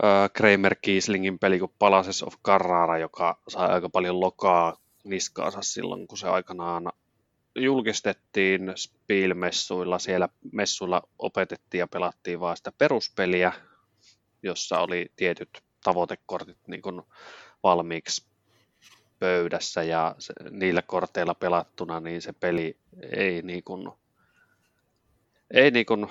äh, 0.04 0.30
Kramer 0.32 0.76
Kieslingin 0.82 1.38
peli 1.38 1.58
kuin 1.58 1.72
Palaces 1.78 2.22
of 2.22 2.34
Carrara, 2.44 2.98
joka 2.98 3.40
sai 3.48 3.68
aika 3.68 3.88
paljon 3.88 4.20
lokaa 4.20 4.76
niskaansa 5.04 5.62
silloin, 5.62 6.06
kun 6.06 6.18
se 6.18 6.28
aikanaan 6.28 6.92
julkistettiin 7.56 8.72
Spiel-messuilla. 8.76 9.98
Siellä 9.98 10.28
messuilla 10.52 11.02
opetettiin 11.18 11.78
ja 11.78 11.86
pelattiin 11.86 12.40
vain 12.40 12.56
sitä 12.56 12.72
peruspeliä, 12.78 13.52
jossa 14.42 14.78
oli 14.78 15.06
tietyt 15.16 15.63
tavoitekortit 15.84 16.58
niin 16.66 16.82
kuin 16.82 17.02
valmiiksi 17.62 18.26
pöydässä 19.18 19.82
ja 19.82 20.14
se, 20.18 20.32
niillä 20.50 20.82
korteilla 20.82 21.34
pelattuna, 21.34 22.00
niin 22.00 22.22
se 22.22 22.32
peli 22.32 22.78
ei 23.16 23.42
niin 23.42 23.64
kuin, 23.64 23.88
ei 25.50 25.70
niin 25.70 25.86
kuin 25.86 26.06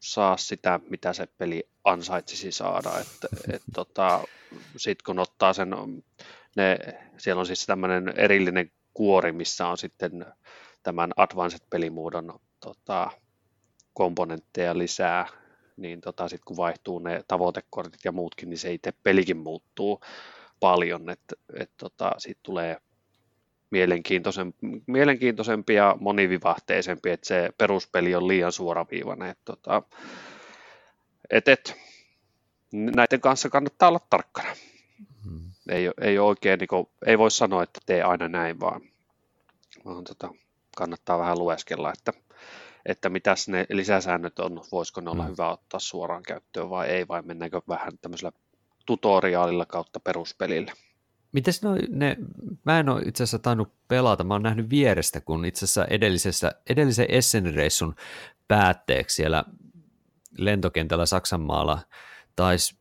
saa 0.00 0.36
sitä, 0.36 0.80
mitä 0.90 1.12
se 1.12 1.26
peli 1.38 1.68
ansaitsisi 1.84 2.52
saada. 2.52 2.98
Että, 3.00 3.28
et, 3.52 3.62
tota, 3.74 4.24
Sitten 4.76 5.04
kun 5.06 5.18
ottaa 5.18 5.52
sen, 5.52 5.70
ne, 6.56 6.78
siellä 7.16 7.40
on 7.40 7.46
siis 7.46 7.66
tämmöinen 7.66 8.08
erillinen 8.16 8.70
kuori, 8.94 9.32
missä 9.32 9.66
on 9.66 9.78
sitten 9.78 10.26
tämän 10.82 11.12
Advanced-pelimuodon 11.16 12.40
tota, 12.60 13.10
komponentteja 13.94 14.78
lisää, 14.78 15.26
niin 15.78 16.00
tota, 16.00 16.28
sitten 16.28 16.44
kun 16.44 16.56
vaihtuu 16.56 16.98
ne 16.98 17.24
tavoitekortit 17.28 18.04
ja 18.04 18.12
muutkin, 18.12 18.50
niin 18.50 18.58
se 18.58 18.72
itse 18.72 18.92
pelikin 19.02 19.36
muuttuu 19.36 20.00
paljon, 20.60 21.10
että 21.10 21.36
et, 21.60 21.70
tota, 21.76 22.12
siitä 22.18 22.40
tulee 22.42 22.76
mielenkiintoisen, 23.70 24.54
mielenkiintoisempi 24.86 25.74
ja 25.74 25.96
monivivahteisempi, 26.00 27.10
että 27.10 27.26
se 27.26 27.50
peruspeli 27.58 28.14
on 28.14 28.28
liian 28.28 28.52
suoraviivainen. 28.52 29.30
Että, 29.30 29.44
tota, 29.44 29.82
et, 31.30 31.48
et, 31.48 31.76
näiden 32.72 33.20
kanssa 33.20 33.48
kannattaa 33.48 33.88
olla 33.88 34.00
tarkkana. 34.10 34.56
Hmm. 35.24 35.40
Ei, 35.68 35.90
ei 36.00 36.18
oikein, 36.18 36.58
niin 36.58 36.68
kuin, 36.68 36.88
ei 37.06 37.18
voi 37.18 37.30
sanoa, 37.30 37.62
että 37.62 37.80
tee 37.86 38.02
aina 38.02 38.28
näin, 38.28 38.60
vaan, 38.60 38.80
vaan 39.84 40.04
tota, 40.04 40.34
kannattaa 40.76 41.18
vähän 41.18 41.38
lueskella, 41.38 41.92
että, 41.92 42.12
että 42.88 43.08
mitäs 43.08 43.48
ne 43.48 43.66
lisäsäännöt 43.70 44.38
on, 44.38 44.62
voisiko 44.72 45.00
ne 45.00 45.10
olla 45.10 45.22
hmm. 45.22 45.32
hyvä 45.32 45.50
ottaa 45.50 45.80
suoraan 45.80 46.22
käyttöön 46.22 46.70
vai 46.70 46.88
ei, 46.88 47.08
vai 47.08 47.22
mennäänkö 47.22 47.60
vähän 47.68 47.92
tämmöisellä 48.02 48.32
tutoriaalilla 48.86 49.66
kautta 49.66 50.00
peruspelillä. 50.00 50.72
Mites 51.32 51.62
no, 51.62 51.70
ne, 51.88 52.16
mä 52.64 52.80
en 52.80 52.88
ole 52.88 53.02
itse 53.02 53.22
asiassa 53.22 53.38
tainnut 53.38 53.72
pelata, 53.88 54.24
mä 54.24 54.34
oon 54.34 54.42
nähnyt 54.42 54.70
vierestä, 54.70 55.20
kun 55.20 55.44
itse 55.44 55.64
asiassa 55.64 55.84
edellisessä, 55.84 56.52
edellisen 56.70 57.06
Essen-reissun 57.08 57.94
päätteeksi 58.48 59.16
siellä 59.16 59.44
lentokentällä 60.38 61.06
Saksanmaalla 61.06 61.78
taisi, 62.36 62.78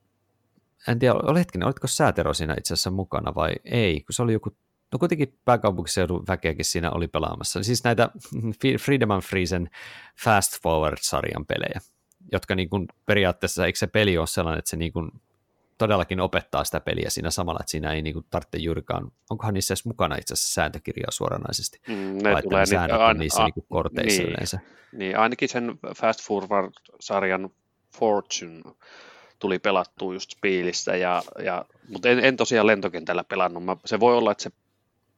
en 0.87 0.99
tiedä, 0.99 1.13
ole 1.13 1.39
hetkinen, 1.39 1.65
olitko 1.65 1.87
säätero 1.87 2.33
siinä 2.33 2.55
itse 2.57 2.73
asiassa 2.73 2.91
mukana 2.91 3.35
vai 3.35 3.51
ei, 3.65 4.01
kun 4.01 4.13
se 4.13 4.21
oli 4.21 4.33
joku, 4.33 4.57
no 4.91 4.99
kuitenkin 4.99 5.39
pääkaupunkiseudun 5.45 6.23
väkeäkin 6.27 6.65
siinä 6.65 6.91
oli 6.91 7.07
pelaamassa, 7.07 7.63
siis 7.63 7.83
näitä 7.83 8.09
Freedom 8.85 9.11
and 9.11 9.21
Freezen 9.21 9.69
Fast 10.23 10.61
Forward-sarjan 10.63 11.45
pelejä, 11.45 11.79
jotka 12.31 12.55
niin 12.55 12.69
kuin 12.69 12.87
periaatteessa, 13.05 13.65
eikö 13.65 13.79
se 13.79 13.87
peli 13.87 14.17
ole 14.17 14.27
sellainen, 14.27 14.59
että 14.59 14.69
se 14.69 14.77
niin 14.77 14.93
kuin 14.93 15.11
todellakin 15.77 16.19
opettaa 16.19 16.63
sitä 16.63 16.79
peliä 16.79 17.09
siinä 17.09 17.31
samalla, 17.31 17.59
että 17.59 17.71
siinä 17.71 17.93
ei 17.93 18.01
niinku 18.01 18.23
tarvitse 18.29 18.57
juurikaan, 18.57 19.11
onkohan 19.29 19.53
niissä 19.53 19.71
edes 19.71 19.85
mukana 19.85 20.15
itse 20.15 20.33
asiassa 20.33 20.53
sääntökirjaa 20.53 21.11
suoranaisesti, 21.11 21.81
mm, 21.87 22.17
ne 22.23 22.33
vai 22.33 22.41
tulee 22.41 22.59
ne 22.59 22.65
säännöt 22.65 23.01
on 23.01 23.17
niissä 23.17 23.43
a, 23.43 23.45
niinku 23.45 23.65
korteissa 23.69 24.21
niin, 24.21 24.31
yleensä. 24.31 24.59
Niin, 24.91 25.17
ainakin 25.17 25.49
sen 25.49 25.79
Fast 25.95 26.21
Forward-sarjan 26.23 27.49
Fortune 27.99 28.61
tuli 29.39 29.59
pelattua 29.59 30.13
just 30.13 30.31
Spielissä, 30.31 30.95
ja, 30.95 31.23
ja, 31.43 31.65
mutta 31.89 32.09
en, 32.09 32.19
en 32.19 32.37
tosiaan 32.37 32.67
lentokentällä 32.67 33.23
pelannut. 33.23 33.65
Mä, 33.65 33.77
se 33.85 33.99
voi 33.99 34.17
olla, 34.17 34.31
että 34.31 34.43
se 34.43 34.51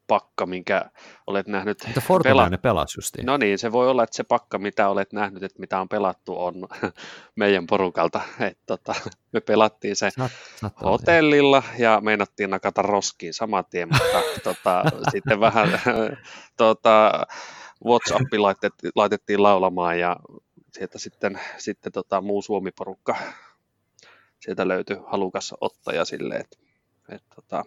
pakka, 0.10 0.46
minkä 0.46 0.92
olet 1.28 1.48
nähnyt. 1.48 1.84
Mutta 1.86 2.02
Fortuna 2.02 2.46
pela- 2.46 2.50
ne 2.50 2.58
pelasi 2.58 2.98
justiin. 2.98 3.26
No 3.26 3.38
niin, 3.38 3.58
se 3.58 3.72
voi 3.72 3.90
olla, 3.90 4.04
että 4.04 4.16
se 4.16 4.24
pakka, 4.24 4.58
mitä 4.58 4.90
olet 4.90 5.14
nähnyt, 5.14 5.44
että 5.44 5.60
mitä 5.60 5.82
on 5.82 5.90
pelattu, 5.90 6.42
on 6.42 6.56
meidän 7.36 7.68
porukalta. 7.68 8.22
Et, 8.50 8.58
tota, 8.66 8.96
me 9.34 9.42
pelattiin 9.42 9.96
se 9.96 10.10
Sat, 10.10 10.32
hotellilla 10.84 11.64
ja 11.78 12.02
meinattiin 12.02 12.50
nakata 12.50 12.82
roskiin 12.82 13.34
saman 13.34 13.66
tien, 13.70 13.90
mutta 13.92 14.22
tota, 14.54 14.84
sitten 15.12 15.40
vähän 15.40 15.82
tota, 16.58 17.28
WhatsApp 17.86 18.34
laitettiin, 18.38 18.92
laitettiin 18.96 19.44
laulamaan 19.44 20.00
ja 20.00 20.16
sieltä 20.74 21.00
sitten, 21.00 21.40
sitten 21.58 21.92
tota, 21.92 22.22
muu 22.22 22.42
Suomi-porukka 22.42 23.16
sieltä 24.40 24.68
löytyi 24.68 24.98
halukas 25.08 25.54
ottaja 25.62 26.06
silleen, 26.06 26.42
että 26.42 26.58
et, 27.10 27.24
tota, 27.36 27.64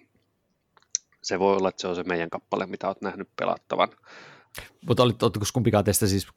se 1.23 1.39
voi 1.39 1.57
olla, 1.57 1.69
että 1.69 1.81
se 1.81 1.89
on 1.89 1.97
se 1.97 2.03
meidän 2.03 2.31
kappale, 2.31 2.67
mitä 2.67 2.87
olet 2.87 3.01
nähnyt 3.01 3.29
pelattavan. 3.39 3.89
Mutta 4.89 5.03
olit, 5.03 5.23
oletko 5.23 5.45
kumpikaan 5.55 5.85
teistä 5.85 6.07
siis, 6.07 6.29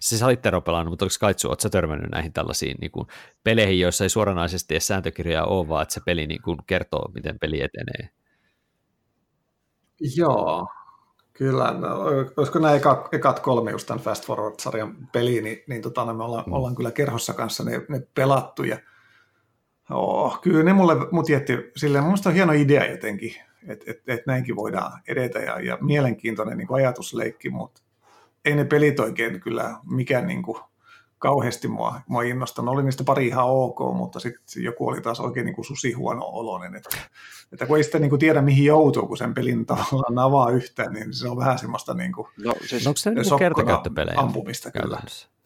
siis 0.00 0.22
olit 0.22 0.42
Tero 0.42 0.60
pelannut, 0.60 0.92
mutta 0.92 1.04
oliko 1.04 1.16
Kaitsu, 1.20 1.48
oletko 1.48 1.68
törmännyt 1.68 2.10
näihin 2.10 2.32
tällaisiin 2.32 2.76
niin 2.80 2.90
kuin, 2.90 3.06
peleihin, 3.44 3.80
joissa 3.80 4.04
ei 4.04 4.10
suoranaisesti 4.10 4.74
edes 4.74 4.86
sääntökirjaa 4.86 5.44
ole, 5.44 5.68
vaan 5.68 5.82
että 5.82 5.94
se 5.94 6.00
peli 6.06 6.26
niin 6.26 6.42
kuin, 6.42 6.58
kertoo, 6.66 7.10
miten 7.14 7.38
peli 7.38 7.60
etenee? 7.60 8.10
Joo, 10.16 10.68
kyllä. 11.32 11.72
No, 11.72 12.00
olisiko 12.36 12.58
nämä 12.58 12.74
ekat, 12.74 13.14
ekat 13.14 13.40
kolme 13.40 13.70
just 13.70 13.86
tämän 13.86 14.04
Fast 14.04 14.26
Forward-sarjan 14.26 15.08
peli, 15.12 15.40
niin, 15.40 15.62
niin 15.68 15.82
tota, 15.82 16.04
no, 16.04 16.14
me 16.14 16.24
ollaan, 16.24 16.44
mm. 16.46 16.52
ollaan 16.52 16.76
kyllä 16.76 16.90
kerhossa 16.90 17.34
kanssa 17.34 17.64
ne, 17.64 17.82
ne 17.88 18.02
pelattu, 18.14 18.64
ja 18.64 18.78
oh, 19.90 20.40
kyllä 20.40 20.62
ne 20.62 20.72
mulle, 20.72 20.94
mut 21.10 21.28
jätti 21.28 21.52
silleen, 21.76 22.04
mun 22.04 22.18
on 22.26 22.32
hieno 22.32 22.52
idea 22.52 22.90
jotenkin, 22.90 23.34
että 23.68 23.90
et, 23.90 24.02
et 24.06 24.26
näinkin 24.26 24.56
voidaan 24.56 25.00
edetä 25.08 25.38
ja, 25.38 25.60
ja 25.60 25.78
mielenkiintoinen 25.80 26.58
niin 26.58 26.68
kuin 26.68 26.82
ajatusleikki, 26.82 27.50
mutta 27.50 27.82
ei 28.44 28.54
ne 28.54 28.64
pelit 28.64 29.00
oikein 29.00 29.40
kyllä 29.40 29.76
mikään 29.84 30.26
niin 30.26 30.42
kuin, 30.42 30.58
kauheasti 31.22 31.68
mua, 31.68 32.00
mua 32.06 32.22
innostanut. 32.22 32.74
Oli 32.74 32.82
niistä 32.82 33.04
pari 33.04 33.26
ihan 33.26 33.46
ok, 33.46 33.78
mutta 33.94 34.20
sitten 34.20 34.62
joku 34.62 34.88
oli 34.88 35.00
taas 35.00 35.20
oikein 35.20 35.46
niin 35.46 35.54
kuin 35.54 35.64
susi 35.64 35.92
huono 35.92 36.24
oloinen. 36.24 36.74
Että, 36.74 36.98
että 37.52 37.66
kun 37.66 37.76
ei 37.76 37.84
sitä 37.84 37.98
niin 37.98 38.10
kuin 38.10 38.20
tiedä, 38.20 38.42
mihin 38.42 38.64
joutuu, 38.64 39.06
kun 39.06 39.16
sen 39.16 39.34
pelin 39.34 39.66
tavallaan 39.66 40.18
avaa 40.18 40.50
yhtään, 40.50 40.92
niin 40.92 41.14
se 41.14 41.28
on 41.28 41.36
vähän 41.36 41.58
semmoista 41.58 41.94
niin 41.94 42.12
kuin 42.12 42.28
no, 42.44 42.54
siis, 42.66 42.86
Onko 42.86 42.96
se 42.96 43.10
niin 43.10 43.38
kertakäyttöpelejä? 43.38 44.20
Ampumista 44.20 44.70
kyllä. 44.70 45.00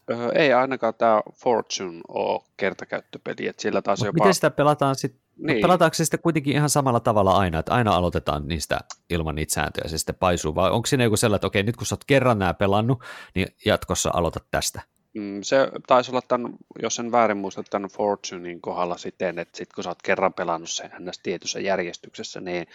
Öö, 0.09 0.31
ei 0.35 0.53
ainakaan 0.53 0.93
tämä 0.97 1.21
Fortune 1.33 2.01
ole 2.07 2.41
kertakäyttöpeli, 2.57 3.47
että 3.47 3.61
sillä 3.61 3.81
taas 3.81 3.99
jopa... 3.99 4.13
Miten 4.13 4.33
sitä 4.33 4.51
pelataan 4.51 4.95
sitten? 4.95 5.26
Niin. 5.37 5.61
Pelataanko 5.61 5.93
se 5.93 6.05
sitten 6.05 6.19
kuitenkin 6.19 6.53
ihan 6.53 6.69
samalla 6.69 6.99
tavalla 6.99 7.37
aina, 7.37 7.59
että 7.59 7.73
aina 7.73 7.95
aloitetaan 7.95 8.47
niistä 8.47 8.79
ilman 9.09 9.35
niitä 9.35 9.53
sääntöjä, 9.53 9.87
se 9.87 9.97
sitten 9.97 10.15
paisuu, 10.15 10.55
vai 10.55 10.71
onko 10.71 10.85
siinä 10.85 11.03
joku 11.03 11.17
sellainen, 11.17 11.35
että 11.35 11.47
okei, 11.47 11.63
nyt 11.63 11.75
kun 11.75 11.87
sä 11.87 11.95
oot 11.95 12.03
kerran 12.07 12.39
nämä 12.39 12.53
pelannut, 12.53 13.03
niin 13.35 13.47
jatkossa 13.65 14.11
aloitat 14.13 14.43
tästä? 14.51 14.81
Mm, 15.13 15.39
se 15.43 15.71
taisi 15.87 16.11
olla 16.11 16.21
tämän, 16.27 16.53
jos 16.81 16.99
en 16.99 17.11
väärin 17.11 17.37
muista, 17.37 17.63
tämän 17.63 17.89
Fortunein 17.89 18.61
kohdalla 18.61 18.97
siten, 18.97 19.39
että 19.39 19.57
sit 19.57 19.73
kun 19.73 19.83
sä 19.83 19.89
oot 19.89 20.01
kerran 20.01 20.33
pelannut 20.33 20.69
sen 20.69 20.91
ns. 20.99 21.19
tietyssä 21.23 21.59
järjestyksessä, 21.59 22.41
niin 22.41 22.67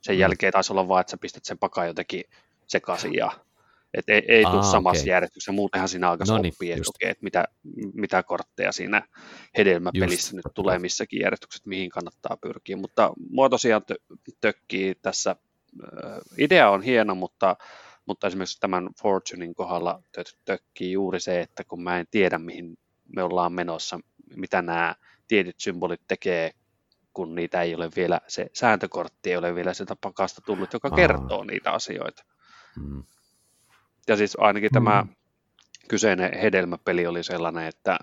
sen 0.00 0.14
mm. 0.14 0.20
jälkeen 0.20 0.52
taisi 0.52 0.72
olla 0.72 0.88
vaan, 0.88 1.00
että 1.00 1.10
sä 1.10 1.16
pistät 1.16 1.44
sen 1.44 1.58
pakan 1.58 1.86
jotenkin 1.86 2.24
sekaisin 2.66 3.14
ja 3.14 3.32
et 3.96 4.08
ei, 4.08 4.22
ei 4.28 4.44
tule 4.44 4.62
samassa 4.62 5.02
okay. 5.02 5.10
järjestyksessä, 5.10 5.52
muutenhan 5.52 5.88
siinä 5.88 6.10
alkaisi 6.10 6.32
no 6.32 6.38
niin, 6.38 6.54
oppia, 6.54 6.76
että, 6.76 6.90
okay, 6.96 7.10
että 7.10 7.24
mitä, 7.24 7.44
mitä 7.94 8.22
kortteja 8.22 8.72
siinä 8.72 9.02
hedelmäpelissä 9.58 10.36
just. 10.36 10.46
nyt 10.46 10.54
tulee 10.54 10.78
missäkin 10.78 11.20
järjestyksessä, 11.20 11.68
mihin 11.68 11.90
kannattaa 11.90 12.36
pyrkiä. 12.36 12.76
Mutta 12.76 13.12
mua 13.30 13.48
tosiaan 13.48 13.82
tökkii 14.40 14.94
tässä, 15.02 15.36
idea 16.38 16.70
on 16.70 16.82
hieno, 16.82 17.14
mutta, 17.14 17.56
mutta 18.06 18.26
esimerkiksi 18.26 18.60
tämän 18.60 18.88
Fortunein 19.02 19.54
kohdalla 19.54 20.02
tökkii 20.44 20.92
juuri 20.92 21.20
se, 21.20 21.40
että 21.40 21.64
kun 21.64 21.82
mä 21.82 21.98
en 21.98 22.06
tiedä, 22.10 22.38
mihin 22.38 22.76
me 23.16 23.22
ollaan 23.22 23.52
menossa, 23.52 24.00
mitä 24.36 24.62
nämä 24.62 24.94
tietyt 25.28 25.60
symbolit 25.60 26.00
tekee, 26.08 26.50
kun 27.12 27.34
niitä 27.34 27.62
ei 27.62 27.74
ole 27.74 27.90
vielä, 27.96 28.20
se 28.28 28.46
sääntökortti 28.52 29.30
ei 29.30 29.36
ole 29.36 29.54
vielä 29.54 29.74
sitä 29.74 29.96
pakasta 30.00 30.40
tullut, 30.46 30.72
joka 30.72 30.88
Aa. 30.88 30.96
kertoo 30.96 31.44
niitä 31.44 31.72
asioita. 31.72 32.24
Hmm. 32.80 33.02
Ja 34.08 34.16
siis 34.16 34.36
ainakin 34.40 34.70
mm. 34.72 34.74
tämä 34.74 35.06
kyseinen 35.88 36.38
hedelmäpeli 36.38 37.06
oli 37.06 37.22
sellainen, 37.22 37.66
että, 37.66 37.98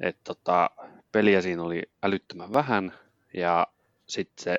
että 0.00 0.20
tota, 0.24 0.70
peliä 1.12 1.40
siinä 1.40 1.62
oli 1.62 1.82
älyttömän 2.02 2.52
vähän 2.52 2.92
ja 3.34 3.66
sitten 4.06 4.44
se 4.44 4.58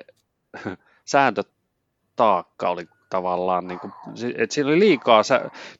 sääntötaakka 1.04 2.68
oli 2.68 2.88
tavallaan, 3.10 3.66
niin 3.66 3.80
kuin, 3.80 3.92
että 4.36 4.54
siinä 4.54 4.68
oli 4.70 4.78
liikaa 4.78 5.22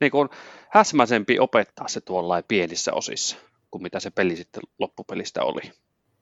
niin 0.01 0.11
kuin 0.11 0.29
häsmäisempi 0.71 1.39
opettaa 1.39 1.89
se 1.89 2.01
tuolla 2.01 2.43
pienissä 2.49 2.93
osissa 2.93 3.37
kuin 3.73 3.83
mitä 3.83 4.01
se 4.01 4.11
peli 4.11 4.37
sitten 4.37 4.63
loppupelistä 4.79 5.43
oli. 5.43 5.61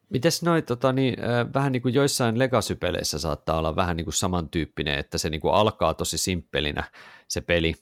Mites 0.09 0.43
noin, 0.43 0.65
tota, 0.65 0.93
niin, 0.93 1.25
äh, 1.25 1.53
vähän 1.55 1.73
niin 1.73 1.83
kuin 1.83 1.95
joissain 1.95 2.39
legacy-peleissä 2.39 3.19
saattaa 3.19 3.59
olla 3.59 3.77
vähän 3.77 3.97
niin 3.97 4.05
kuin 4.05 4.15
samantyyppinen, 4.15 4.99
että 4.99 5.19
se 5.19 5.31
niin 5.31 5.41
kuin 5.41 5.55
alkaa 5.55 5.95
tosi 5.95 6.19
simppelinä 6.19 6.85
se 7.29 7.41
peli, 7.41 7.75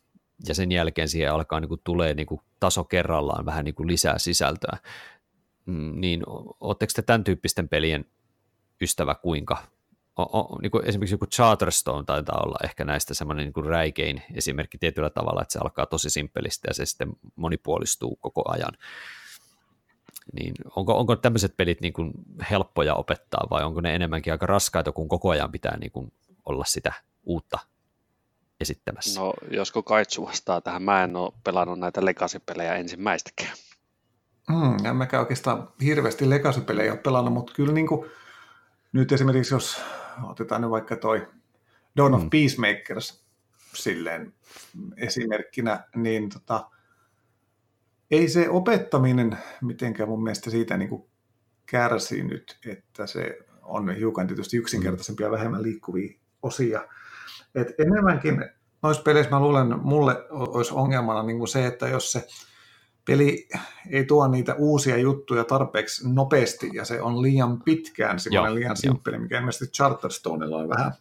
ja 0.46 0.54
sen 0.54 0.72
jälkeen 0.72 1.08
siihen 1.08 1.32
alkaa 1.32 1.60
niin 1.60 1.68
kuin, 1.68 1.80
tulee 1.84 2.14
niin 2.14 2.26
kuin, 2.26 2.40
taso 2.60 2.84
kerrallaan 2.84 3.46
vähän 3.46 3.64
niin 3.64 3.74
kuin, 3.74 3.86
lisää 3.86 4.18
sisältöä. 4.18 4.78
Mm, 5.66 6.00
niin 6.00 6.22
oletteko 6.60 6.92
te 6.96 7.02
tämän 7.02 7.24
tyyppisten 7.24 7.68
pelien 7.68 8.04
ystävä 8.80 9.14
kuinka? 9.14 9.58
O, 10.18 10.22
o, 10.22 10.58
niin 10.62 10.70
kuin 10.70 10.84
esimerkiksi 10.84 11.14
joku 11.14 11.26
Charterstone 11.26 12.04
taitaa 12.04 12.42
olla 12.44 12.58
ehkä 12.64 12.84
näistä 12.84 13.14
semmoinen 13.14 13.52
niin 13.56 13.64
räikein 13.64 14.22
esimerkki 14.34 14.78
tietyllä 14.78 15.10
tavalla, 15.10 15.42
että 15.42 15.52
se 15.52 15.58
alkaa 15.58 15.86
tosi 15.86 16.10
simppelistä 16.10 16.68
ja 16.70 16.74
se 16.74 16.86
sitten 16.86 17.12
monipuolistuu 17.36 18.16
koko 18.16 18.52
ajan. 18.52 18.72
niin 20.32 20.54
onko, 20.76 20.98
onko 20.98 21.16
tämmöiset 21.16 21.56
pelit 21.56 21.80
niin 21.80 21.92
kuin 21.92 22.12
helppoja 22.50 22.94
opettaa 22.94 23.46
vai 23.50 23.64
onko 23.64 23.80
ne 23.80 23.94
enemmänkin 23.94 24.32
aika 24.32 24.46
raskaita, 24.46 24.92
kun 24.92 25.08
koko 25.08 25.30
ajan 25.30 25.52
pitää 25.52 25.76
niin 25.78 25.92
kuin 25.92 26.12
olla 26.46 26.64
sitä 26.64 26.92
uutta 27.24 27.58
esittämässä? 28.60 29.20
No, 29.20 29.34
josko 29.50 29.82
Kaitsu 29.82 30.26
vastaa 30.26 30.60
tähän, 30.60 30.82
mä 30.82 31.04
en 31.04 31.16
ole 31.16 31.32
pelannut 31.44 31.78
näitä 31.78 32.04
legacy-pelejä 32.04 32.74
ensimmäistäkään. 32.74 33.56
Hmm, 34.52 34.86
en 34.86 34.96
mäkään 34.96 35.20
oikeastaan 35.20 35.68
hirveästi 35.82 36.30
legacy-pelejä 36.30 36.92
ole 36.92 37.00
pelannut, 37.00 37.34
mutta 37.34 37.52
kyllä 37.56 37.72
niin 37.72 37.86
kuin, 37.86 38.10
nyt 38.92 39.12
esimerkiksi 39.12 39.54
jos 39.54 39.80
otetaan 40.22 40.60
nyt 40.60 40.70
vaikka 40.70 40.96
toi 40.96 41.28
Dawn 41.96 42.14
of 42.14 42.20
hmm. 42.20 42.30
Peacemakers 42.30 43.24
silleen 43.74 44.34
esimerkkinä, 44.96 45.84
niin 45.96 46.28
tota, 46.28 46.70
ei 48.10 48.28
se 48.28 48.48
opettaminen 48.48 49.38
mitenkään 49.62 50.08
mun 50.08 50.22
mielestä 50.22 50.50
siitä 50.50 50.76
niin 50.76 50.88
kuin 50.88 51.02
kärsii 51.66 52.22
nyt, 52.22 52.58
että 52.66 53.06
se 53.06 53.38
on 53.62 53.94
hiukan 53.94 54.26
tietysti 54.26 54.56
yksinkertaisempia 54.56 55.26
ja 55.26 55.30
vähemmän 55.30 55.62
liikkuvia 55.62 56.18
osia. 56.42 56.88
Et 57.60 57.80
enemmänkin 57.80 58.44
noissa 58.82 59.02
peleissä 59.02 59.30
mä 59.30 59.40
luulen, 59.40 59.78
mulle 59.82 60.16
olisi 60.30 60.74
ongelmana 60.74 61.22
niin 61.22 61.38
kuin 61.38 61.48
se, 61.48 61.66
että 61.66 61.88
jos 61.88 62.12
se 62.12 62.26
peli 63.04 63.48
ei 63.90 64.04
tuo 64.04 64.28
niitä 64.28 64.54
uusia 64.54 64.96
juttuja 64.96 65.44
tarpeeksi 65.44 66.12
nopeasti 66.12 66.70
ja 66.74 66.84
se 66.84 67.02
on 67.02 67.22
liian 67.22 67.62
pitkään 67.62 68.20
semmoinen 68.20 68.54
liian 68.54 68.76
simppeli, 68.76 69.18
mikä 69.18 69.38
ilmeisesti 69.38 69.66
Charterstonella 69.76 70.56
on 70.56 70.68
vähän 70.68 70.92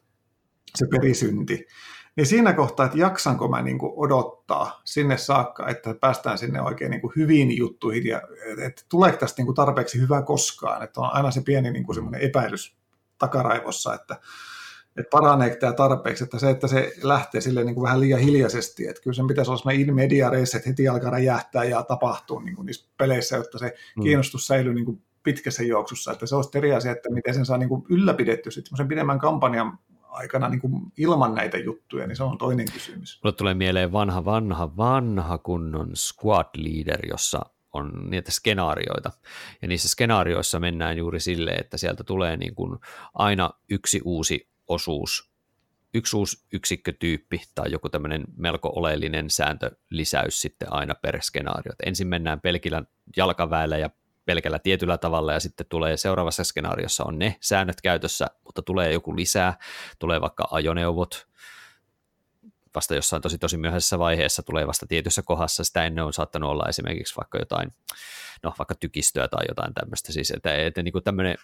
se 0.75 0.87
perisynti. 0.87 1.67
Niin 2.15 2.27
siinä 2.27 2.53
kohtaa, 2.53 2.85
että 2.85 2.97
jaksanko 2.97 3.47
mä 3.47 3.61
niin 3.61 3.77
kuin 3.77 3.93
odottaa 3.95 4.81
sinne 4.83 5.17
saakka, 5.17 5.67
että 5.67 5.93
päästään 6.01 6.37
sinne 6.37 6.61
oikein 6.61 6.91
niin 6.91 7.01
kuin 7.01 7.13
hyviin 7.15 7.57
juttuihin 7.57 8.05
ja 8.05 8.21
että 8.65 8.81
tuleeko 8.89 9.17
tästä 9.17 9.39
niin 9.39 9.45
kuin 9.45 9.55
tarpeeksi 9.55 10.01
hyvä 10.01 10.21
koskaan, 10.21 10.83
että 10.83 11.01
on 11.01 11.13
aina 11.13 11.31
se 11.31 11.41
pieni 11.41 11.71
niin 11.71 11.85
kuin 11.85 11.95
semmoinen 11.95 12.21
epäilys 12.21 12.77
takaraivossa, 13.17 13.93
että, 13.93 14.19
että 14.97 15.09
paraneeko 15.11 15.55
tämä 15.59 15.73
tarpeeksi, 15.73 16.23
että 16.23 16.39
se, 16.39 16.49
että 16.49 16.67
se 16.67 16.93
lähtee 17.03 17.41
sille 17.41 17.63
niin 17.63 17.75
kuin 17.75 17.83
vähän 17.83 17.99
liian 17.99 18.19
hiljaisesti, 18.19 18.87
että 18.87 19.01
kyllä 19.01 19.15
sen 19.15 19.27
pitäisi 19.27 19.51
olla 19.51 19.57
semmoinen 19.57 19.89
in 19.89 19.95
media 19.95 20.29
res, 20.29 20.55
että 20.55 20.69
heti 20.69 20.87
alkaa 20.87 21.11
räjähtää 21.11 21.63
ja 21.63 21.83
tapahtuu 21.83 22.39
niin 22.39 22.55
kuin 22.55 22.65
niissä 22.65 22.89
peleissä, 22.97 23.37
jotta 23.37 23.57
se 23.57 23.73
mm. 23.95 24.03
kiinnostus 24.03 24.47
säilyy 24.47 24.73
niin 24.73 24.85
kuin 24.85 25.01
pitkässä 25.23 25.63
juoksussa, 25.63 26.11
että 26.11 26.25
se 26.25 26.35
olisi 26.35 26.57
eri 26.57 26.73
asia, 26.73 26.91
että 26.91 27.09
miten 27.09 27.33
sen 27.33 27.45
saa 27.45 27.57
niin 27.57 27.69
kuin 27.69 27.85
ylläpidetty 27.89 28.51
sitten 28.51 28.69
semmoisen 28.69 28.87
pidemmän 28.87 29.19
kampanjan 29.19 29.79
aikana 30.09 30.49
niin 30.49 30.61
kuin 30.61 30.73
ilman 30.97 31.35
näitä 31.35 31.57
juttuja, 31.57 32.07
niin 32.07 32.15
se 32.15 32.23
on 32.23 32.37
toinen 32.37 32.71
kysymys. 32.73 33.19
Mulle 33.23 33.35
tulee 33.35 33.53
mieleen 33.53 33.91
vanha, 33.91 34.25
vanha, 34.25 34.77
vanha 34.77 35.37
kunnon 35.37 35.95
squad 35.95 36.49
leader, 36.55 37.05
jossa 37.09 37.39
on 37.73 37.91
niitä 38.09 38.31
skenaarioita. 38.31 39.11
Ja 39.61 39.67
niissä 39.67 39.89
skenaarioissa 39.89 40.59
mennään 40.59 40.97
juuri 40.97 41.19
sille, 41.19 41.51
että 41.51 41.77
sieltä 41.77 42.03
tulee 42.03 42.37
niin 42.37 42.55
kuin 42.55 42.79
aina 43.13 43.49
yksi 43.69 44.01
uusi 44.05 44.49
osuus, 44.67 45.31
yksi 45.93 46.15
uusi 46.17 46.45
yksikkötyyppi 46.53 47.41
tai 47.55 47.71
joku 47.71 47.89
tämmöinen 47.89 48.23
melko 48.35 48.71
oleellinen 48.75 49.29
sääntölisäys 49.29 50.41
sitten 50.41 50.73
aina 50.73 50.95
per 50.95 51.21
skenaario. 51.21 51.73
ensin 51.85 52.07
mennään 52.07 52.41
pelkillä 52.41 52.83
jalkaväellä 53.17 53.77
ja 53.77 53.89
pelkällä 54.25 54.59
tietyllä 54.59 54.97
tavalla 54.97 55.33
ja 55.33 55.39
sitten 55.39 55.65
tulee 55.69 55.97
seuraavassa 55.97 56.43
skenaariossa 56.43 57.03
on 57.03 57.19
ne 57.19 57.35
säännöt 57.41 57.81
käytössä, 57.81 58.27
mutta 58.45 58.61
tulee 58.61 58.93
joku 58.93 59.15
lisää, 59.15 59.57
tulee 59.99 60.21
vaikka 60.21 60.47
ajoneuvot, 60.51 61.27
vasta 62.75 62.95
jossain 62.95 63.21
tosi 63.21 63.37
tosi 63.37 63.57
myöhäisessä 63.57 63.99
vaiheessa 63.99 64.43
tulee 64.43 64.67
vasta 64.67 64.87
tietyssä 64.87 65.21
kohdassa, 65.21 65.63
sitä 65.63 65.85
ennen 65.85 66.03
on 66.03 66.13
saattanut 66.13 66.49
olla 66.49 66.69
esimerkiksi 66.69 67.15
vaikka 67.17 67.37
jotain, 67.37 67.71
no 68.43 68.53
vaikka 68.59 68.75
tykistöä 68.75 69.27
tai 69.27 69.45
jotain 69.49 69.73
tämmöistä, 69.73 70.13
siis 70.13 70.31
että, 70.31 70.55
että 70.55 70.83
niin 70.83 70.91
kuin 70.91 71.03
tämmöinen 71.03 71.37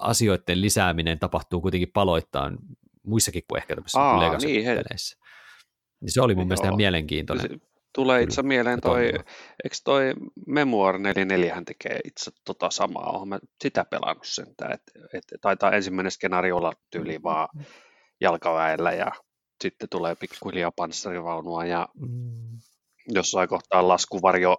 asioiden 0.00 0.60
lisääminen 0.60 1.18
tapahtuu 1.18 1.60
kuitenkin 1.60 1.90
paloittain 1.94 2.58
muissakin 3.02 3.42
kuin 3.48 3.58
ehkä 3.58 3.74
tämmöisissä 3.74 4.00
Aa, 4.00 4.38
niin, 4.38 4.64
he... 4.64 4.84
Niin 6.00 6.12
se 6.12 6.20
oli 6.20 6.34
mun 6.34 6.42
Joo. 6.42 6.46
mielestä 6.46 6.66
ihan 6.66 6.76
mielenkiintoinen. 6.76 7.60
Tulee 7.94 8.22
itse 8.22 8.42
mieleen 8.42 8.80
toi, 8.80 9.04
eikö 9.64 9.76
toi 9.84 10.14
Memoir 10.46 10.98
44 10.98 11.54
hän 11.54 11.64
tekee 11.64 12.00
itse 12.04 12.30
tota 12.44 12.70
samaa, 12.70 13.10
olen 13.10 13.28
mä 13.28 13.38
sitä 13.62 13.84
pelannut 13.84 14.26
sentään, 14.26 14.72
että 14.72 14.92
et, 15.12 15.24
taitaa 15.40 15.72
ensimmäinen 15.72 16.10
skenaario 16.10 16.56
olla 16.56 16.72
tyyli 16.90 17.22
vaan 17.22 17.48
jalkaväellä 18.20 18.92
ja 18.92 19.12
sitten 19.62 19.88
tulee 19.88 20.14
pikkuhiljaa 20.14 20.72
panssarivaunua 20.76 21.64
ja 21.64 21.88
mm. 21.94 22.58
jossain 23.08 23.48
kohtaa 23.48 23.88
laskuvarjo, 23.88 24.56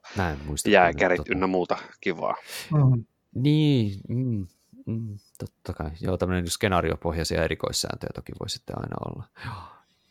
jääkärit 0.68 1.18
tota. 1.18 1.32
ynnä 1.32 1.48
muuta 1.48 1.78
kivaa. 2.02 2.36
Mm. 2.74 3.06
Niin, 3.36 4.00
mm, 4.10 4.48
mm, 4.88 5.18
totta 5.38 5.74
kai. 5.74 5.92
Joo, 6.02 6.18
tämmöinen 6.18 6.50
skenaariopohjaisia 6.50 7.44
erikoissääntöjä 7.44 8.10
toki 8.16 8.32
voi 8.40 8.50
sitten 8.50 8.76
aina 8.80 8.96
olla. 9.06 9.24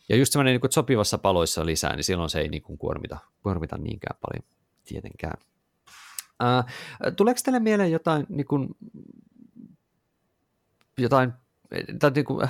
Ja 0.09 0.15
just 0.15 0.31
semmoinen, 0.33 0.51
niin 0.51 0.65
että 0.65 0.73
sopivassa 0.73 1.17
paloissa 1.17 1.65
lisää, 1.65 1.95
niin 1.95 2.03
silloin 2.03 2.29
se 2.29 2.39
ei 2.39 2.49
niin 2.49 2.61
kuin, 2.61 2.77
kuormita, 2.77 3.17
kuormita 3.43 3.77
niinkään 3.77 4.17
paljon 4.21 4.43
tietenkään. 4.85 5.37
Ää, 6.39 6.63
tuleeko 7.15 7.39
teille 7.43 7.59
mieleen 7.59 7.91
jotain, 7.91 8.25
niin 8.29 8.47
kuin, 8.47 8.69
jotain 10.97 11.33
tai 11.99 12.11
niin 12.11 12.25
kuin 12.25 12.47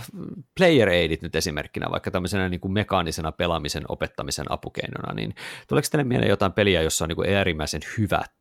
player 0.57 0.89
aidit 0.89 1.21
nyt 1.21 1.35
esimerkkinä, 1.35 1.91
vaikka 1.91 2.11
tämmöisenä 2.11 2.49
niin 2.49 2.59
kuin 2.59 2.71
mekaanisena 2.71 3.31
pelaamisen 3.31 3.83
opettamisen 3.87 4.51
apukeinona, 4.51 5.13
niin 5.13 5.35
tuleeko 5.67 5.87
teille 5.91 6.03
mieleen 6.03 6.29
jotain 6.29 6.53
peliä, 6.53 6.81
jossa 6.81 7.05
on 7.05 7.09
niin 7.09 7.15
kuin 7.15 7.35
äärimmäisen 7.35 7.81
hyvät, 7.97 8.31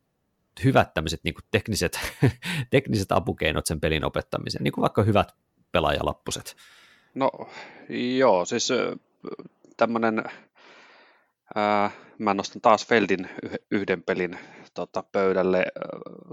hyvät 0.64 0.94
tämmöiset 0.94 1.20
niin 1.24 1.34
tekniset, 1.50 2.00
tekniset 2.70 3.12
apukeinot 3.12 3.66
sen 3.66 3.80
pelin 3.80 4.04
opettamiseen, 4.04 4.64
niin 4.64 4.72
kuin 4.72 4.82
vaikka 4.82 5.02
hyvät 5.02 5.34
pelaajalappuset? 5.72 6.56
No 7.14 7.30
joo, 8.18 8.44
siis 8.44 8.68
tämmöinen, 9.76 10.24
mä 12.18 12.34
nostan 12.34 12.62
taas 12.62 12.86
Feldin 12.86 13.28
yhden 13.70 14.02
pelin 14.02 14.38
tota, 14.74 15.04
pöydälle, 15.12 15.64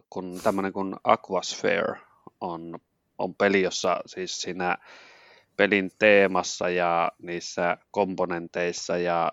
kun 0.10 0.40
tämmöinen 0.44 0.74
kuin 0.74 0.96
Aquasphere 1.04 2.00
on, 2.42 2.80
on 3.18 3.36
peli, 3.36 3.62
jossa 3.62 4.02
siis 4.06 4.42
siinä 4.42 4.78
pelin 5.58 5.92
teemassa 6.00 6.70
ja 6.70 7.12
niissä 7.22 7.78
komponenteissa 7.92 8.98
ja 8.98 9.32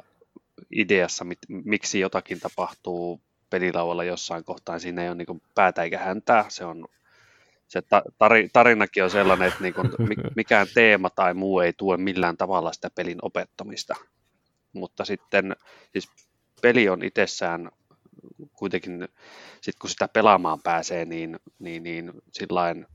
ideassa, 0.71 1.25
mit, 1.25 1.39
miksi 1.49 2.01
jotakin 2.01 2.41
tapahtuu 2.41 3.21
pelilaualla 3.51 4.05
jossain 4.05 4.45
kohtaa, 4.45 4.75
niin 4.75 4.81
siinä 4.81 5.03
ei 5.03 5.09
ole 5.09 5.17
niin 5.17 5.43
päätä 5.55 5.83
eikä 5.83 5.99
häntää, 5.99 6.45
se 6.49 6.65
on 6.65 6.87
se 7.71 7.83
tarinakin 8.53 9.05
on 9.05 9.11
sellainen, 9.11 9.49
että 9.49 9.63
niin 9.65 9.75
kuin 9.75 9.91
mikään 10.37 10.67
teema 10.75 11.11
tai 11.11 11.35
muu 11.35 11.61
ei 11.61 11.73
tue 11.73 11.97
millään 11.97 12.37
tavalla 12.37 12.73
sitä 12.73 12.91
pelin 12.91 13.19
opettamista. 13.23 13.95
Mutta 14.73 15.05
sitten 15.05 15.57
siis 15.93 16.09
peli 16.63 16.89
on 16.89 17.05
itsessään 17.05 17.71
kuitenkin, 18.53 19.09
sit 19.61 19.75
kun 19.79 19.91
sitä 19.91 20.09
pelaamaan 20.09 20.63
pääsee, 20.63 21.05
niin, 21.05 21.39
niin, 21.59 21.83
niin 21.83 22.13
sillain, 22.33 22.87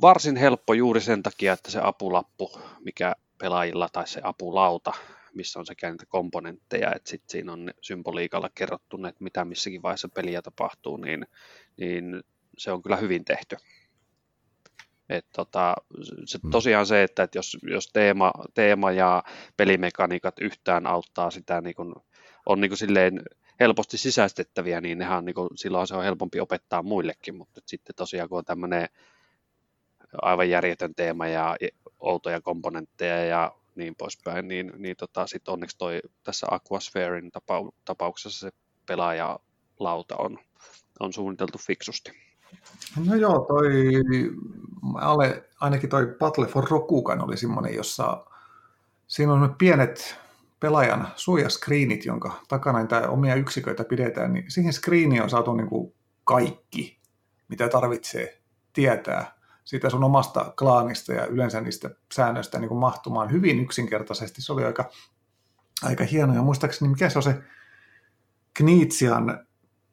varsin 0.00 0.36
helppo 0.36 0.74
juuri 0.74 1.00
sen 1.00 1.22
takia, 1.22 1.52
että 1.52 1.70
se 1.70 1.80
apulappu, 1.82 2.60
mikä 2.84 3.14
pelaajilla 3.38 3.88
tai 3.92 4.08
se 4.08 4.20
apulauta, 4.24 4.92
missä 5.34 5.58
on 5.58 5.66
sekä 5.66 5.90
niitä 5.90 6.06
komponentteja, 6.06 6.92
että 6.94 7.10
sitten 7.10 7.30
siinä 7.30 7.52
on 7.52 7.70
symboliikalla 7.80 8.50
kerrottu, 8.54 8.96
että 8.96 9.24
mitä 9.24 9.44
missäkin 9.44 9.82
vaiheessa 9.82 10.08
peliä 10.08 10.42
tapahtuu, 10.42 10.96
niin, 10.96 11.26
niin 11.76 12.22
se 12.58 12.72
on 12.72 12.82
kyllä 12.82 12.96
hyvin 12.96 13.24
tehty. 13.24 13.56
Et 15.08 15.26
tota, 15.32 15.74
se, 16.24 16.38
mm. 16.42 16.50
tosiaan 16.50 16.86
se, 16.86 17.02
että, 17.02 17.22
että 17.22 17.38
jos, 17.38 17.56
jos 17.62 17.88
teema, 17.92 18.32
teema 18.54 18.92
ja 18.92 19.22
pelimekaniikat 19.56 20.34
yhtään 20.40 20.86
auttaa 20.86 21.30
sitä, 21.30 21.60
niin 21.60 21.74
kun, 21.74 21.94
on 22.46 22.60
niin 22.60 22.70
kun 22.70 22.78
silleen 22.78 23.22
helposti 23.60 23.98
sisäistettäviä, 23.98 24.80
niin 24.80 24.98
nehän 24.98 25.24
niin 25.24 25.34
kun, 25.34 25.48
silloin 25.54 25.86
se 25.86 25.94
on 25.94 26.04
helpompi 26.04 26.40
opettaa 26.40 26.82
muillekin, 26.82 27.36
mutta 27.36 27.60
sitten 27.66 27.96
tosiaan 27.96 28.28
kun 28.28 28.38
on 28.38 28.44
tämmöinen 28.44 28.88
aivan 30.22 30.50
järjetön 30.50 30.94
teema 30.94 31.26
ja 31.26 31.56
outoja 32.00 32.40
komponentteja 32.40 33.24
ja 33.24 33.52
niin 33.78 33.94
poispäin, 33.98 34.48
niin, 34.48 34.72
niin 34.76 34.96
tota, 34.96 35.26
sitten 35.26 35.52
onneksi 35.52 35.78
toi, 35.78 36.00
tässä 36.24 36.46
Aquaspherein 36.50 37.30
tapauksessa 37.84 38.40
se 38.40 38.56
pelaajalauta 38.86 40.16
on, 40.16 40.38
on 41.00 41.12
suunniteltu 41.12 41.58
fiksusti. 41.58 42.10
No 43.06 43.14
joo, 43.14 43.44
toi, 43.48 43.70
ale, 44.94 45.44
ainakin 45.60 45.90
toi 45.90 46.16
Battle 46.18 46.46
for 46.46 46.64
Rokugan 46.70 47.24
oli 47.24 47.36
semmoinen, 47.36 47.74
jossa 47.74 48.26
siinä 49.06 49.32
on 49.32 49.54
pienet 49.58 50.16
pelaajan 50.60 51.08
suojaskriinit, 51.16 52.04
jonka 52.04 52.40
takana 52.48 52.78
niitä 52.78 53.08
omia 53.08 53.34
yksiköitä 53.34 53.84
pidetään, 53.84 54.32
niin 54.32 54.50
siihen 54.50 54.72
screeniin 54.72 55.22
on 55.22 55.30
saatu 55.30 55.54
niin 55.54 55.68
kuin 55.68 55.94
kaikki, 56.24 56.98
mitä 57.48 57.68
tarvitsee 57.68 58.40
tietää 58.72 59.37
siitä 59.68 59.90
sun 59.90 60.04
omasta 60.04 60.52
klaanista 60.58 61.12
ja 61.12 61.26
yleensä 61.26 61.60
niistä 61.60 61.90
säännöistä 62.14 62.58
niin 62.58 62.68
kuin 62.68 62.78
mahtumaan 62.78 63.32
hyvin 63.32 63.60
yksinkertaisesti. 63.60 64.42
Se 64.42 64.52
oli 64.52 64.64
aika, 64.64 64.90
aika 65.82 66.04
hieno 66.04 66.34
ja 66.34 66.42
muistaakseni 66.42 66.90
mikä 66.90 67.08
se 67.08 67.18
on 67.18 67.22
se 67.22 67.42
Kniitsian 68.54 69.46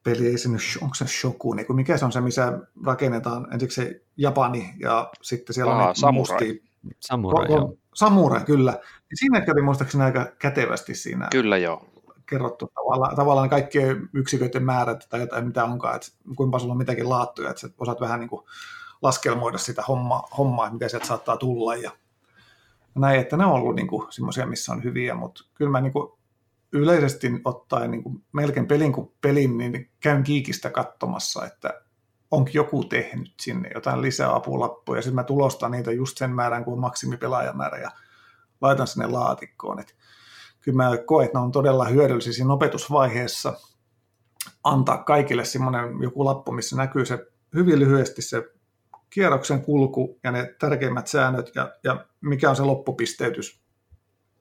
peli, 0.04 0.28
ei 0.28 0.38
se 0.38 0.50
nyt, 0.50 0.62
onko 0.82 0.96
se 0.96 1.08
Shoku, 1.08 1.54
niin 1.54 1.66
kuin 1.68 1.76
mikä 1.76 1.98
se 1.98 2.06
on 2.06 2.12
se, 2.12 2.22
missä 2.22 2.60
rakennetaan 2.86 3.54
ensiksi 3.54 3.82
se 3.82 4.02
Japani 4.18 4.74
ja 4.80 5.12
sitten 5.22 5.54
siellä 5.54 5.74
Aa, 5.74 5.90
on 5.90 5.96
samurai. 5.96 6.38
Musti, 6.38 6.64
samurai, 7.00 7.48
ko- 7.48 7.78
samurai, 7.96 8.46
kyllä. 8.46 8.80
Siinä 9.14 9.42
kävi 9.42 9.62
muistaakseni 9.62 10.04
aika 10.04 10.26
kätevästi 10.40 10.96
siinä. 10.96 11.28
Kyllä 11.32 11.58
joo. 11.58 11.86
Kerrottu 12.30 12.72
tavallaan, 12.76 13.16
tavallaan 13.16 13.50
kaikkien 13.50 14.10
yksiköiden 14.14 14.64
määrät 14.64 15.08
tai 15.10 15.20
jotain 15.20 15.48
mitä 15.48 15.64
onkaan, 15.64 15.96
että 15.96 16.08
kuinka 16.36 16.60
sulla 16.60 16.72
on 16.72 16.78
mitäkin 16.78 17.10
laattuja, 17.10 17.50
että 17.50 17.60
sä 17.62 17.70
osaat 17.78 18.02
vähän 18.02 18.20
niin 18.20 18.30
kuin 18.30 18.46
laskelmoida 19.06 19.58
sitä 19.58 19.82
hommaa, 19.82 20.28
hommaa 20.38 20.74
mitä 20.74 20.90
sieltä 20.90 21.08
saattaa 21.08 21.38
tulla 21.38 21.76
ja 21.76 21.92
näin, 22.96 23.20
että 23.20 23.38
ne 23.38 23.46
on 23.46 23.52
ollut 23.52 23.76
niin 23.76 23.88
semmoisia, 24.10 24.46
missä 24.46 24.72
on 24.72 24.84
hyviä, 24.84 25.16
mutta 25.16 25.44
kyllä 25.54 25.72
mä 25.72 25.82
niin 25.82 25.94
kuin 25.94 26.12
yleisesti 26.72 27.32
ottaen 27.46 27.92
niin 27.92 28.04
kuin 28.04 28.24
melkein 28.32 28.68
pelin 28.68 28.94
kuin 28.94 29.12
pelin, 29.22 29.58
niin 29.58 29.90
käyn 30.00 30.24
kiikistä 30.24 30.70
katsomassa, 30.70 31.46
että 31.46 31.82
onko 32.32 32.50
joku 32.54 32.84
tehnyt 32.84 33.34
sinne 33.40 33.70
jotain 33.76 34.02
lisää 34.02 34.36
apulappuja, 34.36 35.02
sitten 35.02 35.16
mä 35.16 35.24
tulostan 35.24 35.72
niitä 35.72 35.92
just 35.92 36.18
sen 36.18 36.32
määrän 36.32 36.66
kuin 36.66 36.80
maksimipelaajamäärä 36.80 37.78
ja 37.78 37.92
laitan 38.62 38.88
sinne 38.88 39.08
laatikkoon. 39.08 39.80
Et 39.80 39.96
kyllä 40.62 40.84
mä 40.84 40.98
koen, 40.98 41.26
että 41.26 41.38
ne 41.38 41.44
on 41.44 41.52
todella 41.52 41.86
hyödyllisiä 41.86 42.34
siinä 42.34 42.54
opetusvaiheessa 42.54 43.54
antaa 44.64 45.04
kaikille 45.04 45.46
semmoinen 45.46 46.02
joku 46.02 46.26
lappu, 46.26 46.52
missä 46.52 46.76
näkyy 46.76 47.06
se 47.06 47.28
hyvin 47.54 47.80
lyhyesti 47.80 48.22
se 48.22 48.55
kierroksen 49.10 49.62
kulku 49.62 50.20
ja 50.24 50.32
ne 50.32 50.56
tärkeimmät 50.60 51.08
säännöt 51.08 51.52
ja, 51.56 51.72
ja 51.84 52.06
mikä 52.22 52.50
on 52.50 52.56
se 52.56 52.64
loppupisteytys 52.64 53.66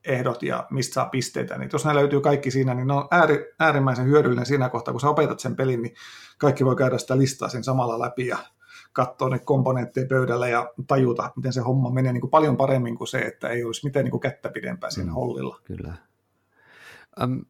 ehdot 0.05 0.43
ja 0.43 0.67
mistä 0.71 0.95
saa 0.95 1.09
pisteitä, 1.09 1.59
niin 1.59 1.71
jos 1.73 1.85
ne 1.85 1.95
löytyy 1.95 2.21
kaikki 2.21 2.51
siinä, 2.51 2.75
niin 2.75 2.87
ne 2.87 2.93
on 2.93 3.09
ääri, 3.11 3.55
äärimmäisen 3.61 4.07
hyödyllinen 4.07 4.47
siinä 4.47 4.69
kohtaa, 4.69 4.93
kun 4.93 5.01
sä 5.01 5.09
opetat 5.09 5.41
sen 5.41 5.57
pelin, 5.57 5.83
niin 5.83 5.95
kaikki 6.39 6.65
voi 6.65 6.77
käydä 6.77 6.99
sitä 6.99 7.19
listaa 7.19 7.49
sen 7.49 7.65
samalla 7.65 7.99
läpi 7.99 8.27
ja 8.27 8.39
katsoa 8.93 9.29
ne 9.29 9.39
komponentteja 9.39 10.07
pöydällä 10.07 10.49
ja 10.49 10.73
tajuta, 10.87 11.33
miten 11.37 11.53
se 11.53 11.61
homma 11.61 11.91
menee 11.91 12.13
niin 12.13 12.21
kuin 12.21 12.31
paljon 12.31 12.57
paremmin 12.57 12.99
kuin 12.99 13.09
se, 13.09 13.19
että 13.19 13.49
ei 13.49 13.65
olisi 13.65 13.87
mitään 13.87 14.05
niin 14.05 14.11
kuin 14.11 14.21
kättä 14.21 14.49
pidempää 14.49 14.91
siinä 14.91 15.11
mm, 15.11 15.15
hollilla. 15.15 15.61
Kyllä. 15.65 15.95
Um, 17.23 17.45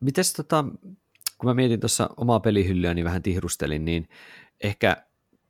mites 0.00 0.32
tota, 0.32 0.64
kun 1.38 1.50
mä 1.50 1.54
mietin 1.54 1.80
tuossa 1.80 2.10
omaa 2.16 2.40
pelihyllyä, 2.40 2.94
niin 2.94 3.04
vähän 3.04 3.22
tihrustelin, 3.22 3.84
niin 3.84 4.08
ehkä 4.60 4.96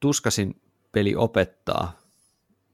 tuskasin 0.01 0.62
peli 0.93 1.17
opettaa 1.17 2.03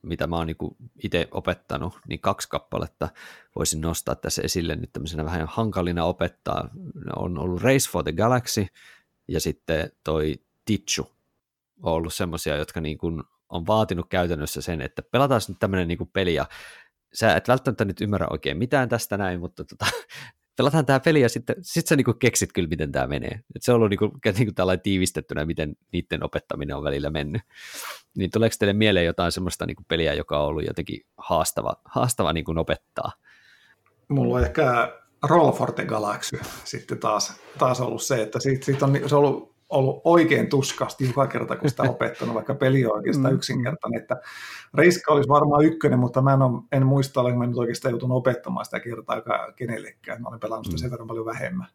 mitä 0.03 0.27
mä 0.27 0.37
oon 0.37 0.47
niin 0.47 0.77
itse 1.03 1.29
opettanut, 1.31 1.99
niin 2.09 2.21
kaksi 2.21 2.49
kappaletta 2.49 3.09
voisin 3.57 3.81
nostaa 3.81 4.15
tässä 4.15 4.43
esille 4.43 4.77
nyt 4.77 4.93
tämmöisenä 4.93 5.25
vähän 5.25 5.49
hankalina 5.49 6.05
opettaa. 6.05 6.69
On 7.17 7.39
ollut 7.39 7.63
Race 7.63 7.91
for 7.91 8.05
the 8.05 8.13
Galaxy 8.13 8.67
ja 9.29 9.41
sitten 9.41 9.93
toi 10.05 10.35
Tichu 10.65 11.11
on 11.83 11.93
ollut 11.93 12.15
semmoisia, 12.15 12.57
jotka 12.57 12.81
niin 12.81 12.99
on 13.49 13.67
vaatinut 13.67 14.07
käytännössä 14.09 14.61
sen, 14.61 14.81
että 14.81 15.03
pelataan 15.03 15.41
nyt 15.49 15.59
tämmöinen 15.59 15.89
niin 15.89 16.11
peli 16.13 16.35
ja 16.35 16.47
sä 17.13 17.37
et 17.37 17.49
välttämättä 17.49 17.85
nyt 17.85 18.01
ymmärrä 18.01 18.27
oikein 18.31 18.59
mitään 18.59 18.89
tästä 18.89 19.17
näin, 19.17 19.41
mutta 19.41 19.65
tota, 19.65 19.87
pelataan 20.59 20.87
tämä 20.87 21.01
peli 21.01 21.21
ja 21.21 21.29
sitten 21.29 21.57
sit 21.61 21.87
sä 21.87 21.97
niinku 21.97 22.15
keksit 22.15 22.53
kyllä, 22.53 22.69
miten 22.69 22.93
tämä 22.93 23.07
menee. 23.07 23.41
Et 23.57 23.63
se 23.63 23.73
on 23.73 23.77
ollut 23.77 23.91
niinku, 23.91 24.11
niinku 24.39 24.53
tällainen 24.55 24.83
tiivistettynä, 24.83 25.45
miten 25.45 25.77
niiden 25.93 26.25
opettaminen 26.25 26.77
on 26.77 26.85
välillä 26.85 27.11
mennyt. 27.11 27.43
Niin 28.17 28.31
tuleeko 28.31 28.57
teille 28.59 28.73
mieleen 28.73 29.07
jotain 29.07 29.33
semmoista 29.33 29.67
niinku 29.67 29.83
peliä, 29.89 30.15
joka 30.15 30.41
on 30.41 30.47
ollut 30.47 30.67
jotenkin 30.67 31.07
haastava, 31.19 31.77
haastava 31.85 32.33
niinku 32.33 32.55
opettaa? 32.57 33.13
Mulla 34.09 34.37
on 34.37 34.45
ehkä 34.45 34.93
Roll 35.23 35.53
for 35.53 35.73
the 35.73 35.85
Galaxy 35.85 36.41
sitten 36.65 36.99
taas, 36.99 37.41
taas 37.59 37.81
ollut 37.81 38.03
se, 38.03 38.23
että 38.23 38.41
siitä, 38.41 38.65
siitä 38.65 38.87
on, 38.87 39.01
se 39.07 39.17
on 39.17 39.25
ollut 39.25 39.58
ollut 39.69 40.01
oikein 40.05 40.49
tuskasti 40.49 41.07
joka 41.07 41.27
kerta, 41.27 41.57
kun 41.57 41.71
sitä 41.71 41.83
opettanut, 41.91 42.35
vaikka 42.35 42.55
peli 42.55 42.87
on 42.87 42.97
oikeastaan 42.97 43.33
mm. 43.33 43.37
yksinkertainen. 43.37 44.01
Että 44.01 44.21
Reiska 44.75 45.13
olisi 45.13 45.29
varmaan 45.29 45.65
ykkönen, 45.65 45.99
mutta 45.99 46.23
mä 46.23 46.33
en, 46.33 46.43
ole, 46.43 46.63
en 46.73 46.87
muista, 46.87 47.21
olenko 47.21 47.39
mä 47.39 47.47
nyt 47.47 47.57
oikeastaan 47.57 47.93
joutunut 47.93 48.17
opettamaan 48.17 48.65
sitä 48.65 48.81
kertaa 48.81 49.23
kenellekään. 49.57 50.23
Mä 50.23 50.29
olen 50.29 50.41
pelannut 50.41 50.67
sitä 50.67 50.77
mm. 50.77 50.79
sen 50.79 50.91
verran 50.91 51.09
paljon 51.09 51.27
vähemmän. 51.27 51.67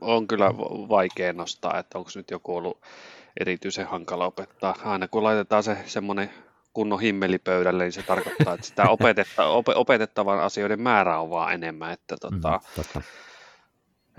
On 0.00 0.26
kyllä 0.26 0.54
vaikea 0.88 1.32
nostaa, 1.32 1.78
että 1.78 1.98
onko 1.98 2.10
nyt 2.14 2.30
joku 2.30 2.56
ollut 2.56 2.78
erityisen 3.40 3.86
hankala 3.86 4.26
opettaa. 4.26 4.74
Aina 4.84 5.08
kun 5.08 5.24
laitetaan 5.24 5.62
se 5.62 5.76
semmoinen 5.86 6.30
kunnon 6.72 7.00
himmelipöydälle, 7.00 7.84
niin 7.84 7.92
se 7.92 8.02
tarkoittaa, 8.02 8.54
että 8.54 8.66
sitä 8.66 8.88
opetetta, 8.98 9.46
op, 9.46 9.66
opetettavan 9.74 10.40
asioiden 10.40 10.80
määrä 10.80 11.18
on 11.18 11.30
vaan 11.30 11.54
enemmän. 11.54 11.92
Että 11.92 12.16
tota, 12.20 12.50
mm, 12.50 12.60
totta 12.76 13.02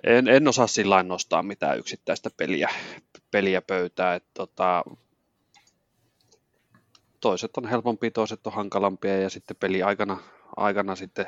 en, 0.04 0.28
en 0.28 0.48
osaa 0.48 0.68
sillä 0.68 1.04
nostaa 1.04 1.44
mitään 1.44 1.78
yksittäistä 1.80 2.30
peliä, 2.38 2.70
peliä 3.32 3.62
pöytää. 3.62 4.16
Että 4.16 4.30
tota, 4.34 4.84
toiset 7.20 7.58
on 7.58 7.68
helpompia, 7.68 8.12
toiset 8.12 8.48
on 8.48 8.54
hankalampia 8.54 9.22
ja 9.22 9.30
sitten 9.30 9.58
peli 9.60 9.84
aikana, 9.84 10.18
aikana 10.58 10.96
sitten 10.96 11.26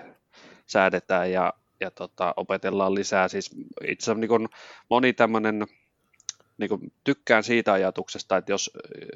säädetään 0.65 1.32
ja, 1.32 1.53
ja 1.80 1.91
tota, 1.91 2.34
opetellaan 2.38 2.95
lisää. 2.95 3.28
Siis 3.28 3.51
itse 3.88 4.11
asiassa 4.11 4.13
niin 4.13 4.49
moni 4.89 5.13
tämmöinen, 5.13 5.65
niin 6.57 6.93
tykkään 7.03 7.43
siitä 7.43 7.74
ajatuksesta, 7.74 8.38
että 8.38 8.51
jos, 8.51 8.72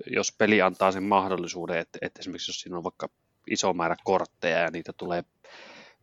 jos 0.08 0.32
peli 0.38 0.62
antaa 0.62 0.92
sen 0.92 1.04
mahdollisuuden, 1.04 1.78
että, 1.78 2.00
että 2.02 2.20
esimerkiksi 2.20 2.50
jos 2.50 2.62
siinä 2.62 2.78
on 2.78 2.84
vaikka 2.84 3.10
iso 3.50 3.74
määrä 3.74 3.96
kortteja 4.04 4.60
ja 4.60 4.72
niitä 4.72 4.94
tulee 4.94 5.24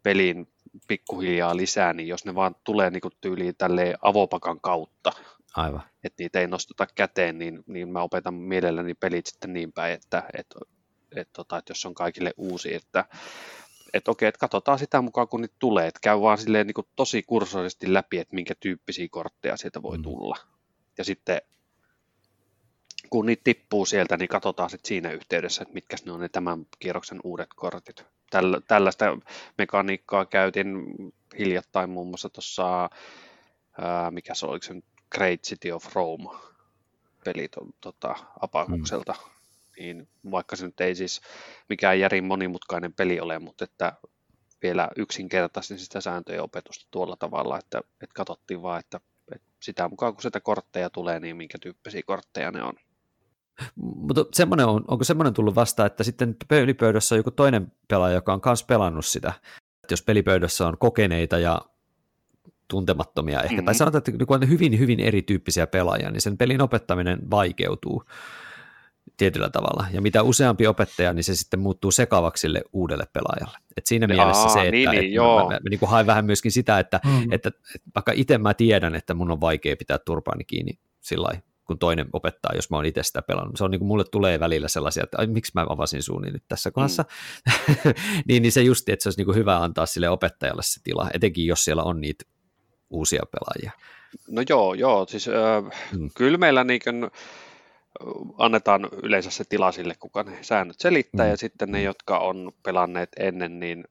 peliin 0.02 0.48
pikkuhiljaa 0.88 1.56
lisää, 1.56 1.92
niin 1.92 2.08
jos 2.08 2.24
ne 2.24 2.34
vaan 2.34 2.56
tulee 2.64 2.90
niin 2.90 3.02
tyyliin 3.20 3.56
tälleen 3.56 3.98
avopakan 4.02 4.60
kautta, 4.60 5.12
Aivan. 5.56 5.82
että 6.04 6.22
niitä 6.22 6.40
ei 6.40 6.46
nosteta 6.46 6.86
käteen, 6.94 7.38
niin, 7.38 7.64
niin 7.66 7.88
mä 7.88 8.02
opetan 8.02 8.34
mielelläni 8.34 8.94
pelit 8.94 9.26
sitten 9.26 9.52
niin 9.52 9.72
päin, 9.72 9.94
että, 9.94 10.22
että, 10.38 10.58
että, 11.16 11.32
tota, 11.32 11.58
että 11.58 11.70
jos 11.70 11.86
on 11.86 11.94
kaikille 11.94 12.34
uusi, 12.36 12.74
että 12.74 13.04
että 13.94 14.10
okei, 14.10 14.28
että 14.28 14.38
katsotaan 14.38 14.78
sitä 14.78 15.02
mukaan, 15.02 15.28
kun 15.28 15.40
niitä 15.40 15.56
tulee, 15.58 15.86
että 15.86 16.00
käy 16.02 16.20
vaan 16.20 16.38
silleen 16.38 16.66
niin 16.66 16.86
tosi 16.96 17.22
kursorisesti 17.22 17.92
läpi, 17.92 18.18
että 18.18 18.34
minkä 18.34 18.54
tyyppisiä 18.60 19.08
kortteja 19.10 19.56
sieltä 19.56 19.82
voi 19.82 19.96
mm. 19.96 20.02
tulla. 20.02 20.36
Ja 20.98 21.04
sitten 21.04 21.40
kun 23.10 23.26
niitä 23.26 23.44
tippuu 23.44 23.86
sieltä, 23.86 24.16
niin 24.16 24.28
katsotaan 24.28 24.70
sitten 24.70 24.88
siinä 24.88 25.10
yhteydessä, 25.10 25.62
että 25.62 25.74
mitkä 25.74 25.96
ne 26.04 26.12
on 26.12 26.20
ne 26.20 26.28
tämän 26.28 26.66
kierroksen 26.78 27.20
uudet 27.24 27.48
kortit. 27.56 28.04
Tällä, 28.30 28.60
tällaista 28.68 29.18
mekaniikkaa 29.58 30.26
käytin 30.26 30.84
hiljattain 31.38 31.90
muun 31.90 32.06
muassa 32.06 32.28
tuossa, 32.30 32.90
mikä 34.10 34.34
se 34.34 34.46
oliko 34.46 34.66
se 34.66 34.74
Great 35.10 35.40
City 35.40 35.70
of 35.70 35.94
Rome 35.94 36.38
peli 37.24 37.48
to, 37.48 37.60
tota, 37.80 38.14
Apakukselta. 38.40 39.12
Mm. 39.12 39.28
Niin 39.78 40.08
vaikka 40.30 40.56
se 40.56 40.66
nyt 40.66 40.80
ei 40.80 40.94
siis 40.94 41.20
mikään 41.68 42.00
järin 42.00 42.24
monimutkainen 42.24 42.92
peli 42.92 43.20
ole, 43.20 43.38
mutta 43.38 43.64
että 43.64 43.92
vielä 44.62 44.88
yksinkertaisin 44.96 45.78
sitä 45.78 46.00
sääntöjen 46.00 46.42
opetusta 46.42 46.88
tuolla 46.90 47.16
tavalla, 47.16 47.58
että, 47.58 47.78
että 47.78 48.14
katsottiin 48.14 48.62
vaan, 48.62 48.80
että, 48.80 49.00
että 49.34 49.48
sitä 49.62 49.88
mukaan 49.88 50.14
kun 50.14 50.22
sitä 50.22 50.40
kortteja 50.40 50.90
tulee, 50.90 51.20
niin 51.20 51.36
minkä 51.36 51.58
tyyppisiä 51.58 52.02
kortteja 52.06 52.50
ne 52.50 52.62
on. 52.62 52.74
Mutta 53.76 54.24
semmoinen 54.32 54.66
on, 54.66 54.84
onko 54.88 55.04
semmoinen 55.04 55.34
tullut 55.34 55.54
vasta, 55.54 55.86
että 55.86 56.04
sitten 56.04 56.36
pelipöydässä 56.48 57.14
on 57.14 57.18
joku 57.18 57.30
toinen 57.30 57.72
pelaaja, 57.88 58.14
joka 58.14 58.32
on 58.32 58.40
myös 58.44 58.64
pelannut 58.64 59.06
sitä. 59.06 59.32
Että 59.82 59.92
jos 59.92 60.02
pelipöydässä 60.02 60.66
on 60.66 60.78
kokeneita 60.78 61.38
ja 61.38 61.60
tuntemattomia 62.68 63.42
ehkä, 63.42 63.54
mm-hmm. 63.54 63.64
tai 63.64 63.74
sanotaan, 63.74 64.02
että 64.08 64.26
kun 64.26 64.42
on 64.42 64.48
hyvin, 64.48 64.78
hyvin 64.78 65.00
erityyppisiä 65.00 65.66
pelaajia, 65.66 66.10
niin 66.10 66.20
sen 66.20 66.38
pelin 66.38 66.62
opettaminen 66.62 67.30
vaikeutuu 67.30 68.04
tietyllä 69.16 69.50
tavalla. 69.50 69.86
Ja 69.92 70.00
mitä 70.02 70.22
useampi 70.22 70.66
opettaja, 70.66 71.12
niin 71.12 71.24
se 71.24 71.34
sitten 71.34 71.60
muuttuu 71.60 71.90
sekavaksi 71.90 72.40
sille 72.40 72.62
uudelle 72.72 73.04
pelaajalle. 73.12 73.58
Et 73.76 73.86
siinä 73.86 74.06
Jaa, 74.10 74.26
mielessä 74.26 74.48
se, 74.48 74.60
että, 74.60 74.70
niin, 74.70 74.88
että 74.88 75.00
niin, 75.00 75.20
mä, 75.20 75.44
mä, 75.44 75.50
mä 75.50 75.58
niin 75.70 75.80
haen 75.86 76.06
vähän 76.06 76.24
myöskin 76.24 76.52
sitä, 76.52 76.78
että, 76.78 77.00
mm. 77.04 77.32
että, 77.32 77.48
että 77.48 77.90
vaikka 77.94 78.12
itse 78.14 78.38
mä 78.38 78.54
tiedän, 78.54 78.94
että 78.94 79.14
mun 79.14 79.30
on 79.30 79.40
vaikea 79.40 79.76
pitää 79.76 79.98
turpaani 79.98 80.44
kiinni 80.44 80.78
sillä 81.00 81.28
kun 81.68 81.78
toinen 81.78 82.06
opettaa, 82.12 82.52
jos 82.54 82.70
mä 82.70 82.76
oon 82.76 82.86
itse 82.86 83.02
sitä 83.02 83.22
pelannut. 83.22 83.56
Se 83.56 83.64
on 83.64 83.70
niin 83.70 83.78
kuin 83.78 83.88
mulle 83.88 84.04
tulee 84.04 84.40
välillä 84.40 84.68
sellaisia, 84.68 85.04
että 85.04 85.18
ai, 85.20 85.26
miksi 85.26 85.52
mä 85.54 85.66
avasin 85.68 86.02
suuni 86.02 86.30
nyt 86.30 86.44
tässä 86.48 86.70
kohdassa. 86.70 87.04
Mm. 87.46 87.92
niin, 88.28 88.42
niin 88.42 88.52
se 88.52 88.62
justi, 88.62 88.92
että 88.92 89.02
se 89.02 89.08
olisi 89.08 89.20
niin 89.20 89.26
kuin 89.26 89.36
hyvä 89.36 89.58
antaa 89.58 89.86
sille 89.86 90.08
opettajalle 90.08 90.62
se 90.62 90.80
tila, 90.84 91.10
etenkin 91.14 91.46
jos 91.46 91.64
siellä 91.64 91.82
on 91.82 92.00
niitä 92.00 92.24
uusia 92.90 93.22
pelaajia. 93.32 93.72
No 94.28 94.42
joo, 94.48 94.74
joo. 94.74 95.06
Siis, 95.08 95.28
äh, 95.28 95.64
mm. 95.98 96.10
kyllä 96.14 96.38
meillä 96.38 96.64
niin 96.64 96.80
kuin, 96.84 97.10
annetaan 98.38 98.88
yleensä 99.02 99.30
se 99.30 99.44
tila 99.44 99.72
sille, 99.72 99.94
kuka 99.98 100.22
ne 100.22 100.38
säännöt 100.42 100.80
selittää, 100.80 101.26
mm. 101.26 101.30
ja 101.30 101.36
sitten 101.36 101.70
ne, 101.70 101.82
jotka 101.82 102.18
on 102.18 102.52
pelanneet 102.62 103.08
ennen, 103.18 103.60
niin 103.60 103.84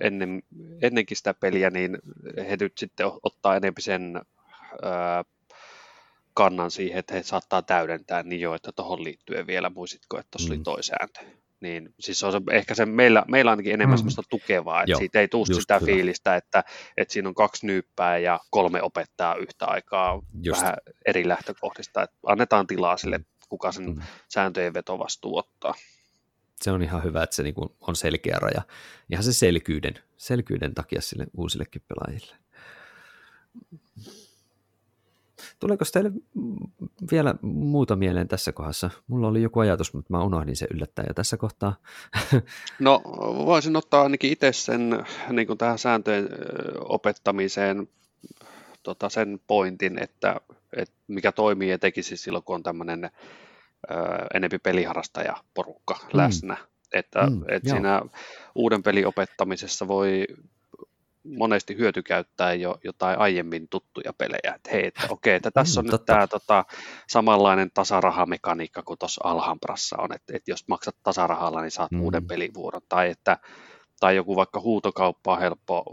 ennen, 0.00 0.42
ennenkin 0.82 1.16
sitä 1.16 1.34
peliä, 1.34 1.70
niin 1.70 1.98
he 2.48 2.56
nyt 2.60 2.78
sitten 2.78 3.06
ottaa 3.22 3.56
enemmän 3.56 3.82
sen 3.82 4.20
kannan 6.34 6.70
siihen, 6.70 6.98
että 6.98 7.14
he 7.14 7.22
saattaa 7.22 7.62
täydentää, 7.62 8.22
niin 8.22 8.40
jo, 8.40 8.54
että 8.54 8.72
tuohon 8.72 9.04
liittyen 9.04 9.46
vielä 9.46 9.70
muisitko, 9.70 10.18
että 10.18 10.30
tuossa 10.30 10.48
mm. 10.48 10.56
oli 10.56 10.64
toi 10.64 10.82
sääntö. 10.82 11.20
niin 11.60 11.94
siis 12.00 12.18
se 12.18 12.26
on 12.26 12.32
se, 12.32 12.40
ehkä 12.52 12.74
se 12.74 12.86
meillä, 12.86 13.24
meillä 13.28 13.50
ainakin 13.50 13.74
enemmän 13.74 13.94
mm. 13.94 13.98
semmoista 13.98 14.22
tukevaa, 14.30 14.82
että 14.82 14.90
Joo, 14.90 14.98
siitä 14.98 15.20
ei 15.20 15.28
tule 15.28 15.46
sitä 15.46 15.78
kyllä. 15.78 15.92
fiilistä, 15.92 16.36
että, 16.36 16.64
että 16.96 17.12
siinä 17.12 17.28
on 17.28 17.34
kaksi 17.34 17.66
nyyppää 17.66 18.18
ja 18.18 18.40
kolme 18.50 18.82
opettaa 18.82 19.34
yhtä 19.34 19.66
aikaa 19.66 20.22
just. 20.42 20.60
vähän 20.60 20.76
eri 21.06 21.28
lähtökohdista, 21.28 22.02
että 22.02 22.16
annetaan 22.26 22.66
tilaa 22.66 22.96
sille, 22.96 23.20
kuka 23.48 23.72
sen 23.72 23.84
mm. 23.84 24.02
sääntöjen 24.28 24.74
vetovastuu 24.74 25.38
ottaa. 25.38 25.74
Se 26.62 26.70
on 26.70 26.82
ihan 26.82 27.04
hyvä, 27.04 27.22
että 27.22 27.36
se 27.36 27.42
niinku 27.42 27.76
on 27.80 27.96
selkeä 27.96 28.38
raja. 28.40 28.62
Ihan 29.10 29.24
se 29.24 29.32
selkyyden, 29.32 29.94
selkyyden 30.16 30.74
takia 30.74 31.00
sille 31.00 31.26
uusillekin 31.36 31.82
pelaajille. 31.88 32.36
Tuleeko 35.60 35.84
teille 35.92 36.12
vielä 37.12 37.34
muuta 37.42 37.96
mieleen 37.96 38.28
tässä 38.28 38.52
kohdassa? 38.52 38.90
Mulla 39.06 39.28
oli 39.28 39.42
joku 39.42 39.60
ajatus, 39.60 39.94
mutta 39.94 40.12
mä 40.12 40.22
unohdin 40.22 40.56
se 40.56 40.66
yllättäen 40.74 41.06
jo 41.08 41.14
tässä 41.14 41.36
kohtaa. 41.36 41.76
No 42.78 43.02
voisin 43.46 43.76
ottaa 43.76 44.02
ainakin 44.02 44.32
itse 44.32 44.52
sen 44.52 45.04
niin 45.30 45.46
kuin 45.46 45.58
tähän 45.58 45.78
sääntöjen 45.78 46.28
opettamiseen 46.80 47.88
tota, 48.82 49.08
sen 49.08 49.40
pointin, 49.46 49.98
että, 49.98 50.40
että 50.76 50.94
mikä 51.08 51.32
toimii 51.32 51.70
etenkin 51.70 52.04
siis 52.04 52.22
silloin, 52.22 52.44
kun 52.44 52.54
on 52.54 52.62
tämmöinen 52.62 53.10
enempi 54.34 54.58
peliharrastajaporukka 54.58 55.94
mm. 55.94 56.08
läsnä. 56.12 56.56
Että, 56.92 57.26
mm, 57.26 57.42
että 57.48 57.70
siinä 57.70 58.02
uuden 58.54 58.82
pelin 58.82 59.06
opettamisessa 59.06 59.88
voi 59.88 60.26
monesti 61.24 61.76
hyötykäyttää 61.76 62.54
jo 62.54 62.78
jotain 62.84 63.18
aiemmin 63.18 63.68
tuttuja 63.68 64.12
pelejä, 64.12 64.54
että 64.54 64.70
hei, 64.72 64.86
että 64.86 65.06
okei, 65.08 65.34
että 65.34 65.50
tässä 65.50 65.80
on 65.80 65.86
mm, 65.86 65.92
nyt 65.92 66.04
tämä 66.04 66.26
tota, 66.26 66.64
samanlainen 67.08 67.70
tasarahamekaniikka 67.74 68.82
kuin 68.82 68.98
tuossa 68.98 69.20
Alhambrassa 69.24 69.96
on, 69.98 70.12
että, 70.12 70.36
että 70.36 70.50
jos 70.50 70.68
maksat 70.68 70.96
tasarahalla, 71.02 71.60
niin 71.60 71.70
saat 71.70 71.90
mm. 71.90 72.00
uuden 72.00 72.26
pelivuoron, 72.26 72.82
tai, 72.88 73.10
että, 73.10 73.38
tai 74.00 74.16
joku 74.16 74.36
vaikka 74.36 74.60
huutokauppa 74.60 75.32
on 75.32 75.40
helppo, 75.40 75.84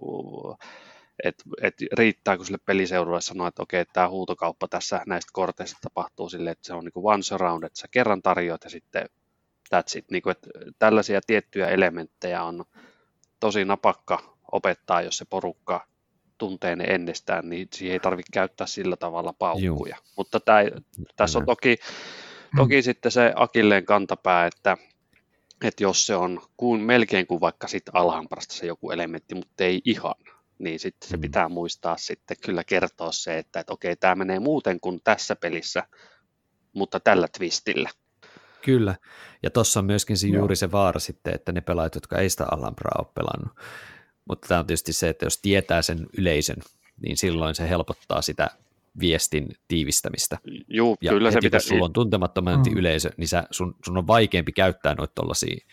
että 1.24 1.44
et 1.62 1.74
riittää, 1.94 2.38
kun 2.38 2.46
sille 2.46 2.60
peliseudulle 2.66 3.22
sanoo, 3.22 3.48
että 3.48 3.64
okei, 3.64 3.86
tämä 3.94 4.10
huutokauppa 4.10 4.68
tässä 4.68 5.02
näistä 5.08 5.30
korteista 5.34 5.78
tapahtuu 5.82 6.30
silleen, 6.30 6.52
että 6.52 6.68
se 6.68 6.74
on 6.74 6.86
niin 6.86 6.94
kuin 6.94 7.14
once 7.14 7.36
around, 7.36 7.64
että 7.64 7.80
sä 7.80 7.88
kerran 7.92 8.22
tarjoat 8.22 8.64
ja 8.64 8.70
sitten 8.70 9.06
that's 9.76 9.98
it. 9.98 10.12
Niin 10.12 10.22
kuin, 10.22 10.32
että 10.32 10.50
tällaisia 10.80 11.22
tiettyjä 11.28 11.68
elementtejä 11.68 12.44
on 12.44 12.66
tosi 13.40 13.66
napakka 13.66 14.38
opettaa, 14.52 15.02
jos 15.02 15.18
se 15.18 15.26
porukka 15.26 15.88
tuntee 16.38 16.76
ne 16.76 16.84
ennestään, 16.84 17.50
niin 17.50 17.68
siihen 17.74 17.94
ei 17.94 18.00
tarvitse 18.00 18.32
käyttää 18.34 18.68
sillä 18.68 18.96
tavalla 18.96 19.34
paukkuja. 19.34 19.96
Juu. 19.96 20.14
Mutta 20.18 20.40
tämä, 20.40 20.60
tässä 21.16 21.40
on 21.40 21.46
toki, 21.46 21.78
toki 22.58 22.76
hmm. 22.76 22.84
sitten 22.84 23.12
se 23.12 23.34
akilleen 23.36 23.86
kantapää, 23.86 24.46
että, 24.46 24.78
että 25.64 25.84
jos 25.84 26.06
se 26.06 26.16
on 26.16 26.42
kuin, 26.58 26.82
melkein 26.82 27.28
kuin 27.28 27.42
vaikka 27.42 27.68
sitten 27.68 27.96
alhamparasta 27.96 28.54
se 28.54 28.66
joku 28.66 28.92
elementti, 28.92 29.36
mutta 29.36 29.64
ei 29.64 29.82
ihan, 29.86 30.16
niin 30.60 30.80
sitten 30.80 31.10
se 31.10 31.16
hmm. 31.16 31.22
pitää 31.22 31.50
muistaa 31.50 31.98
sitten 31.98 32.38
kyllä 32.46 32.64
kertoa 32.64 33.12
se, 33.12 33.38
että, 33.38 33.60
että 33.60 33.74
okei, 33.74 33.96
tämä 33.96 34.16
menee 34.16 34.40
muuten 34.40 34.80
kuin 34.80 35.02
tässä 35.04 35.36
pelissä, 35.36 35.84
mutta 36.74 37.00
tällä 37.00 37.28
twistillä. 37.38 37.90
Kyllä, 38.66 38.96
ja 39.44 39.50
tuossa 39.50 39.80
on 39.80 39.86
myöskin 39.86 40.18
se, 40.18 40.28
juuri 40.28 40.56
se 40.56 40.72
vaara 40.72 41.00
sitten, 41.00 41.36
että 41.36 41.52
ne 41.52 41.62
pelaajat, 41.62 41.96
jotka 41.96 42.18
ei 42.18 42.30
sitä 42.30 42.46
Alhambraa 42.52 42.96
ole 43.00 43.12
pelannut, 43.14 43.58
mutta 44.30 44.48
tämä 44.48 44.60
on 44.60 44.68
tietysti 44.68 44.94
se, 44.94 45.10
että 45.10 45.26
jos 45.26 45.38
tietää 45.38 45.82
sen 45.82 46.08
yleisön, 46.18 46.58
niin 47.02 47.18
silloin 47.18 47.56
se 47.56 47.70
helpottaa 47.70 48.22
sitä 48.22 48.50
viestin 49.00 49.48
tiivistämistä. 49.68 50.38
Joo, 50.68 50.96
ja 51.02 51.12
kyllä 51.12 51.30
heti, 51.30 51.42
se 51.42 51.46
pitää. 51.46 51.60
Kun 51.60 51.68
sulla 51.68 51.86
on 51.86 51.94
tuntemattoman 51.94 52.60
mm. 52.60 52.78
yleisö, 52.78 53.12
niin 53.18 53.28
sä, 53.28 53.44
sun, 53.52 53.76
sun 53.86 53.98
on 53.98 54.08
vaikeampi 54.08 54.52
käyttää 54.52 54.96
noita 54.96 55.14
tuollaisia 55.16 55.66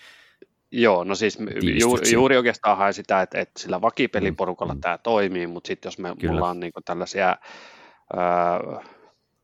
Joo, 0.70 1.04
no 1.04 1.14
siis 1.14 1.38
ju, 1.80 1.98
juuri 2.12 2.36
oikeastaan 2.36 2.78
haen 2.78 2.94
sitä, 2.94 3.22
että, 3.22 3.40
että 3.40 3.60
sillä 3.60 3.80
vakipeliporukalla 3.80 4.74
mm. 4.74 4.80
tämä 4.80 4.98
toimii, 4.98 5.46
mutta 5.46 5.68
sitten 5.68 5.86
jos 5.86 5.98
me, 5.98 6.14
mulla 6.22 6.48
on 6.48 6.60
niinku 6.60 6.80
tällaisia, 6.84 7.28
ää, 7.28 8.60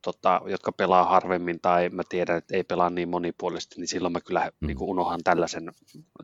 tota, 0.03 0.41
jotka 0.47 0.73
pelaa 0.73 1.05
harvemmin 1.05 1.61
tai 1.61 1.89
mä 1.89 2.03
tiedän, 2.09 2.37
että 2.37 2.57
ei 2.57 2.65
pelaa 2.65 2.91
niin 2.91 3.09
monipuolisesti, 3.09 3.81
niin 3.81 3.89
silloin 3.89 4.13
mä 4.13 4.21
kyllä 4.21 4.51
mm. 4.61 4.67
niinku 4.67 4.91
unohan 4.91 5.21
tällaisen, 5.25 5.73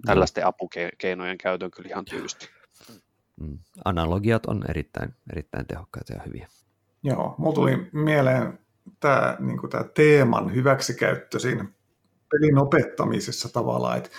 tällaisten 0.07 0.47
apukeinojen 0.47 1.39
käytön 1.39 1.70
kyllä 1.70 1.89
ihan 1.89 2.05
tyysti. 2.05 2.49
Mm. 3.41 3.59
Analogiat 3.84 4.47
on 4.47 4.64
erittäin, 4.68 5.14
erittäin 5.32 5.66
tehokkaita 5.66 6.12
ja 6.12 6.22
hyviä. 6.26 6.49
Joo, 7.03 7.34
mulla 7.38 7.55
tuli 7.55 7.88
mieleen 7.93 8.59
tämä 9.01 9.36
niin 9.38 9.70
tämä 9.70 9.84
teeman 9.84 10.55
hyväksikäyttö 10.55 11.38
siinä 11.38 11.64
pelin 12.30 12.59
opettamisessa 12.59 13.53
tavallaan, 13.53 13.99
että, 13.99 14.11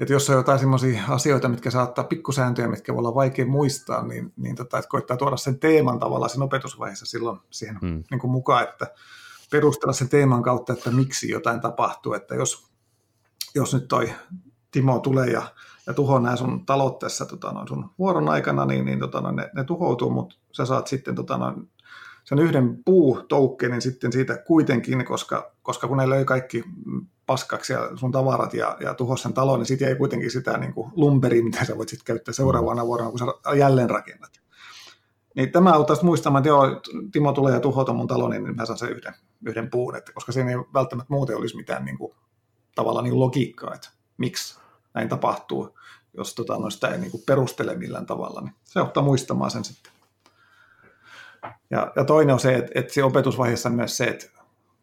että 0.00 0.12
jos 0.12 0.30
on 0.30 0.36
jotain 0.36 0.58
sellaisia 0.58 1.02
asioita, 1.08 1.48
mitkä 1.48 1.70
saattaa 1.70 2.04
pikkusääntöjä, 2.04 2.68
mitkä 2.68 2.92
voi 2.94 2.98
olla 2.98 3.14
vaikea 3.14 3.46
muistaa, 3.46 4.06
niin, 4.06 4.32
niin 4.36 4.56
tota, 4.56 4.78
että 4.78 4.88
koittaa 4.88 5.16
tuoda 5.16 5.36
sen 5.36 5.58
teeman 5.58 5.98
tavallaan 5.98 6.30
sen 6.30 6.42
opetusvaiheessa 6.42 7.06
silloin 7.06 7.40
siihen 7.50 7.78
mm. 7.82 8.02
niin 8.10 8.20
kuin 8.20 8.30
mukaan, 8.30 8.62
että 8.62 8.86
perustella 9.50 9.92
sen 9.92 10.08
teeman 10.08 10.42
kautta, 10.42 10.72
että 10.72 10.90
miksi 10.90 11.30
jotain 11.30 11.60
tapahtuu, 11.60 12.12
että 12.12 12.34
jos, 12.34 12.70
jos 13.54 13.74
nyt 13.74 13.88
toi 13.88 14.12
Timo 14.70 14.98
tulee 14.98 15.26
ja 15.26 15.42
ja 15.90 15.94
tuhoaa 15.94 16.20
nämä 16.20 16.36
sun 16.36 16.66
talot 16.66 16.98
tässä 16.98 17.26
tota, 17.26 17.52
noin 17.52 17.68
sun 17.68 17.90
vuoron 17.98 18.28
aikana, 18.28 18.64
niin, 18.64 18.84
niin 18.84 18.98
tota, 18.98 19.20
noin, 19.20 19.36
ne, 19.36 19.50
ne 19.54 19.64
tuhoutuu, 19.64 20.10
mutta 20.10 20.36
sä 20.52 20.66
saat 20.66 20.86
sitten 20.86 21.14
tota, 21.14 21.38
noin, 21.38 21.70
sen 22.24 22.38
yhden 22.38 22.84
puutoukkenin 22.84 23.82
sitten 23.82 24.12
siitä 24.12 24.36
kuitenkin, 24.46 25.04
koska, 25.04 25.52
koska 25.62 25.88
kun 25.88 25.96
ne 25.96 26.10
löi 26.10 26.24
kaikki 26.24 26.64
paskaksi 27.26 27.72
ja 27.72 27.90
sun 27.96 28.12
tavarat 28.12 28.54
ja, 28.54 28.76
ja 28.80 28.94
tuhosi 28.94 29.22
sen 29.22 29.32
talon, 29.32 29.58
niin 29.58 29.66
sitten 29.66 29.88
ei 29.88 29.96
kuitenkin 29.96 30.30
sitä 30.30 30.58
niin 30.58 30.74
kuin 30.74 30.90
lumberia, 30.96 31.44
mitä 31.44 31.64
sä 31.64 31.78
voit 31.78 31.88
sitten 31.88 32.04
käyttää 32.04 32.34
seuraavana 32.34 32.86
vuonna, 32.86 33.10
kun 33.10 33.18
sä 33.18 33.56
jälleen 33.56 33.90
rakennat. 33.90 34.40
Niin 35.36 35.52
tämä 35.52 35.72
auttaisi 35.72 36.04
muistamaan, 36.04 36.40
että 36.40 36.48
joo, 36.48 36.80
Timo 37.12 37.32
tulee 37.32 37.54
ja 37.54 37.60
tuhota 37.60 37.92
mun 37.92 38.06
talon, 38.06 38.30
niin 38.30 38.56
mä 38.56 38.66
saan 38.66 38.78
sen 38.78 38.90
yhden, 38.90 39.14
yhden 39.46 39.70
puun, 39.70 39.96
että 39.96 40.12
koska 40.12 40.32
siinä 40.32 40.50
ei 40.50 40.56
välttämättä 40.74 41.12
muuten 41.12 41.36
olisi 41.36 41.56
mitään 41.56 41.84
niin 41.84 41.98
kuin, 41.98 42.12
tavallaan 42.74 43.04
niin 43.04 43.20
logiikkaa, 43.20 43.74
että 43.74 43.88
miksi 44.16 44.60
näin 44.94 45.08
tapahtuu, 45.08 45.78
jos 46.14 46.34
tota, 46.34 46.58
no 46.58 46.70
sitä 46.70 46.88
ei 46.88 46.98
niin 46.98 47.10
kuin 47.10 47.22
perustele 47.26 47.74
millään 47.74 48.06
tavalla, 48.06 48.40
niin 48.40 48.54
se 48.64 48.80
ottaa 48.80 49.02
muistamaan 49.02 49.50
sen 49.50 49.64
sitten. 49.64 49.92
Ja, 51.70 51.92
ja 51.96 52.04
toinen 52.04 52.32
on 52.32 52.40
se, 52.40 52.54
että, 52.54 52.70
että 52.74 52.94
se 52.94 53.04
opetusvaiheessa 53.04 53.70
myös 53.70 53.96
se, 53.96 54.04
että 54.04 54.26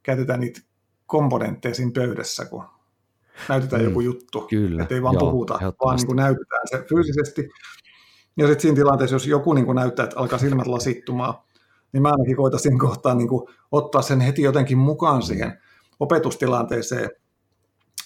käytetään 0.04 0.40
niitä 0.40 0.62
komponentteja 1.06 1.76
siinä 1.76 1.92
pöydässä, 1.96 2.46
kun 2.46 2.64
näytetään 3.50 3.82
mm, 3.82 3.88
joku 3.88 4.00
juttu. 4.00 4.42
Kyllä, 4.42 4.82
että 4.82 4.96
ei 4.96 5.04
vaan 5.04 5.14
joo, 5.14 5.32
puhuta, 5.32 5.60
vaan 5.86 5.96
niin 5.96 6.08
kuin 6.08 6.16
näytetään 6.16 6.68
se 6.72 6.86
fyysisesti. 6.90 7.50
Ja 8.38 8.48
sitten 8.48 8.62
siinä 8.62 8.76
tilanteessa, 8.76 9.16
jos 9.16 9.28
joku 9.28 9.54
niin 9.54 9.66
kuin 9.66 9.76
näyttää, 9.76 10.04
että 10.04 10.20
alkaa 10.20 10.40
silmät 10.40 10.68
lasittumaan, 10.68 11.34
niin 11.94 12.02
mä 12.02 12.10
ainakin 12.10 12.36
koitan 12.36 12.60
siinä 12.60 12.80
kohtaa 12.80 13.16
niin 13.16 13.28
kuin 13.28 13.48
ottaa 13.72 14.02
sen 14.02 14.22
heti 14.22 14.42
jotenkin 14.42 14.78
mukaan 14.78 15.22
siihen 15.22 15.62
opetustilanteeseen, 16.00 17.10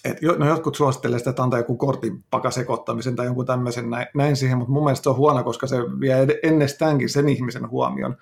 et, 0.06 0.18
no 0.38 0.48
jotkut 0.48 0.76
suosittelee 0.76 1.20
sitä, 1.20 1.30
että 1.30 1.44
antaa 1.44 1.60
joku 1.60 1.78
kortin 1.78 2.24
pakasekoittamisen 2.30 3.16
tai 3.16 3.26
jonkun 3.26 3.46
tämmöisen 3.46 3.90
näin, 3.90 4.08
näin 4.14 4.36
siihen, 4.36 4.58
mutta 4.58 4.74
mun 4.74 4.84
mielestä 4.84 5.04
se 5.04 5.10
on 5.10 5.16
huono, 5.16 5.44
koska 5.44 5.68
se 5.68 5.78
vie 5.78 6.40
ennestäänkin 6.44 7.10
sen 7.10 7.30
ihmisen 7.30 7.70
huomion. 7.70 8.18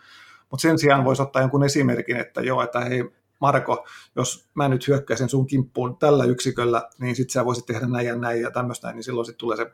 Mutta 0.51 0.61
sen 0.61 0.80
sijaan 0.80 1.05
voisi 1.05 1.21
ottaa 1.21 1.41
jonkun 1.41 1.63
esimerkin, 1.63 2.17
että 2.17 2.41
joo, 2.41 2.63
että 2.63 2.80
hei 2.80 3.03
Marko, 3.39 3.88
jos 4.15 4.49
mä 4.53 4.67
nyt 4.67 4.88
hyökkäisin 4.88 5.30
sun 5.30 5.47
kimppuun 5.47 5.97
tällä 5.97 6.23
yksiköllä, 6.23 6.89
niin 6.99 7.15
sit 7.15 7.30
sä 7.30 7.45
voisit 7.45 7.65
tehdä 7.65 7.88
näin 7.88 8.07
ja 8.07 8.15
näin 8.15 8.41
ja 8.41 8.51
tämmöistä, 8.51 8.93
niin 8.93 9.03
silloin 9.03 9.25
sitten 9.25 9.39
tulee 9.39 9.57
se 9.57 9.71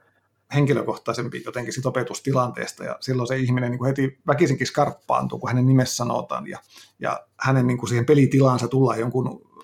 henkilökohtaisempi 0.54 1.42
jotenkin 1.46 1.74
sit 1.74 1.86
opetustilanteesta 1.86 2.84
ja 2.84 2.98
silloin 3.00 3.28
se 3.28 3.38
ihminen 3.38 3.72
niin 3.72 3.86
heti 3.86 4.20
väkisinkin 4.28 4.68
skarppaantuu, 4.68 5.40
kun 5.40 5.50
hänen 5.50 5.66
nimessä 5.66 5.96
sanotaan 5.96 6.48
ja, 6.48 6.60
ja 7.00 7.26
hänen 7.40 7.68
niin 7.68 7.88
siihen 7.88 8.06
pelitilaansa 8.06 8.68
tullaan 8.68 9.00
jonkun 9.00 9.55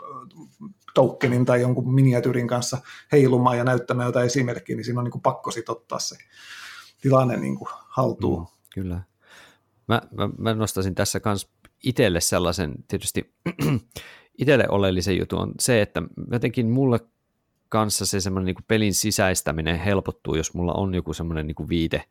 tokenin 0.94 1.46
tai 1.46 1.62
jonkun 1.62 1.94
miniatyyrin 1.94 2.48
kanssa 2.48 2.78
heilumaan 3.12 3.58
ja 3.58 3.64
näyttämään 3.64 4.06
jotain 4.08 4.26
esimerkkiä, 4.26 4.76
niin 4.76 4.86
siinä 4.86 5.00
on 5.00 5.04
niin 5.04 5.12
kuin 5.12 5.22
pakko 5.22 5.52
sit 5.52 5.70
ottaa 5.70 6.00
se 6.00 6.18
tilanne 7.02 7.38
niin 7.38 7.56
kuin 7.56 7.70
haltuun. 7.88 8.42
Mm, 8.42 8.48
kyllä. 8.74 9.02
Mä, 9.88 10.02
mä, 10.12 10.30
mä 10.38 10.54
nostaisin 10.54 10.96
tässä 10.96 11.22
myös 11.26 11.50
itselle 11.84 12.22
sellaisen, 12.22 12.74
tietysti 12.88 13.34
itselle 14.42 14.66
oleellisen 14.70 15.18
jutun 15.18 15.40
on 15.40 15.52
se, 15.60 15.82
että 15.82 16.02
jotenkin 16.32 16.70
mulle 16.70 17.00
kanssa 17.70 18.06
se 18.06 18.20
semmoinen 18.20 18.46
niin 18.46 18.66
pelin 18.68 18.94
sisäistäminen 18.94 19.80
helpottuu, 19.80 20.36
jos 20.36 20.54
mulla 20.54 20.74
on 20.74 20.96
joku 20.96 21.14
semmoinen 21.14 21.48
niin 21.48 21.70
viite, 21.70 22.04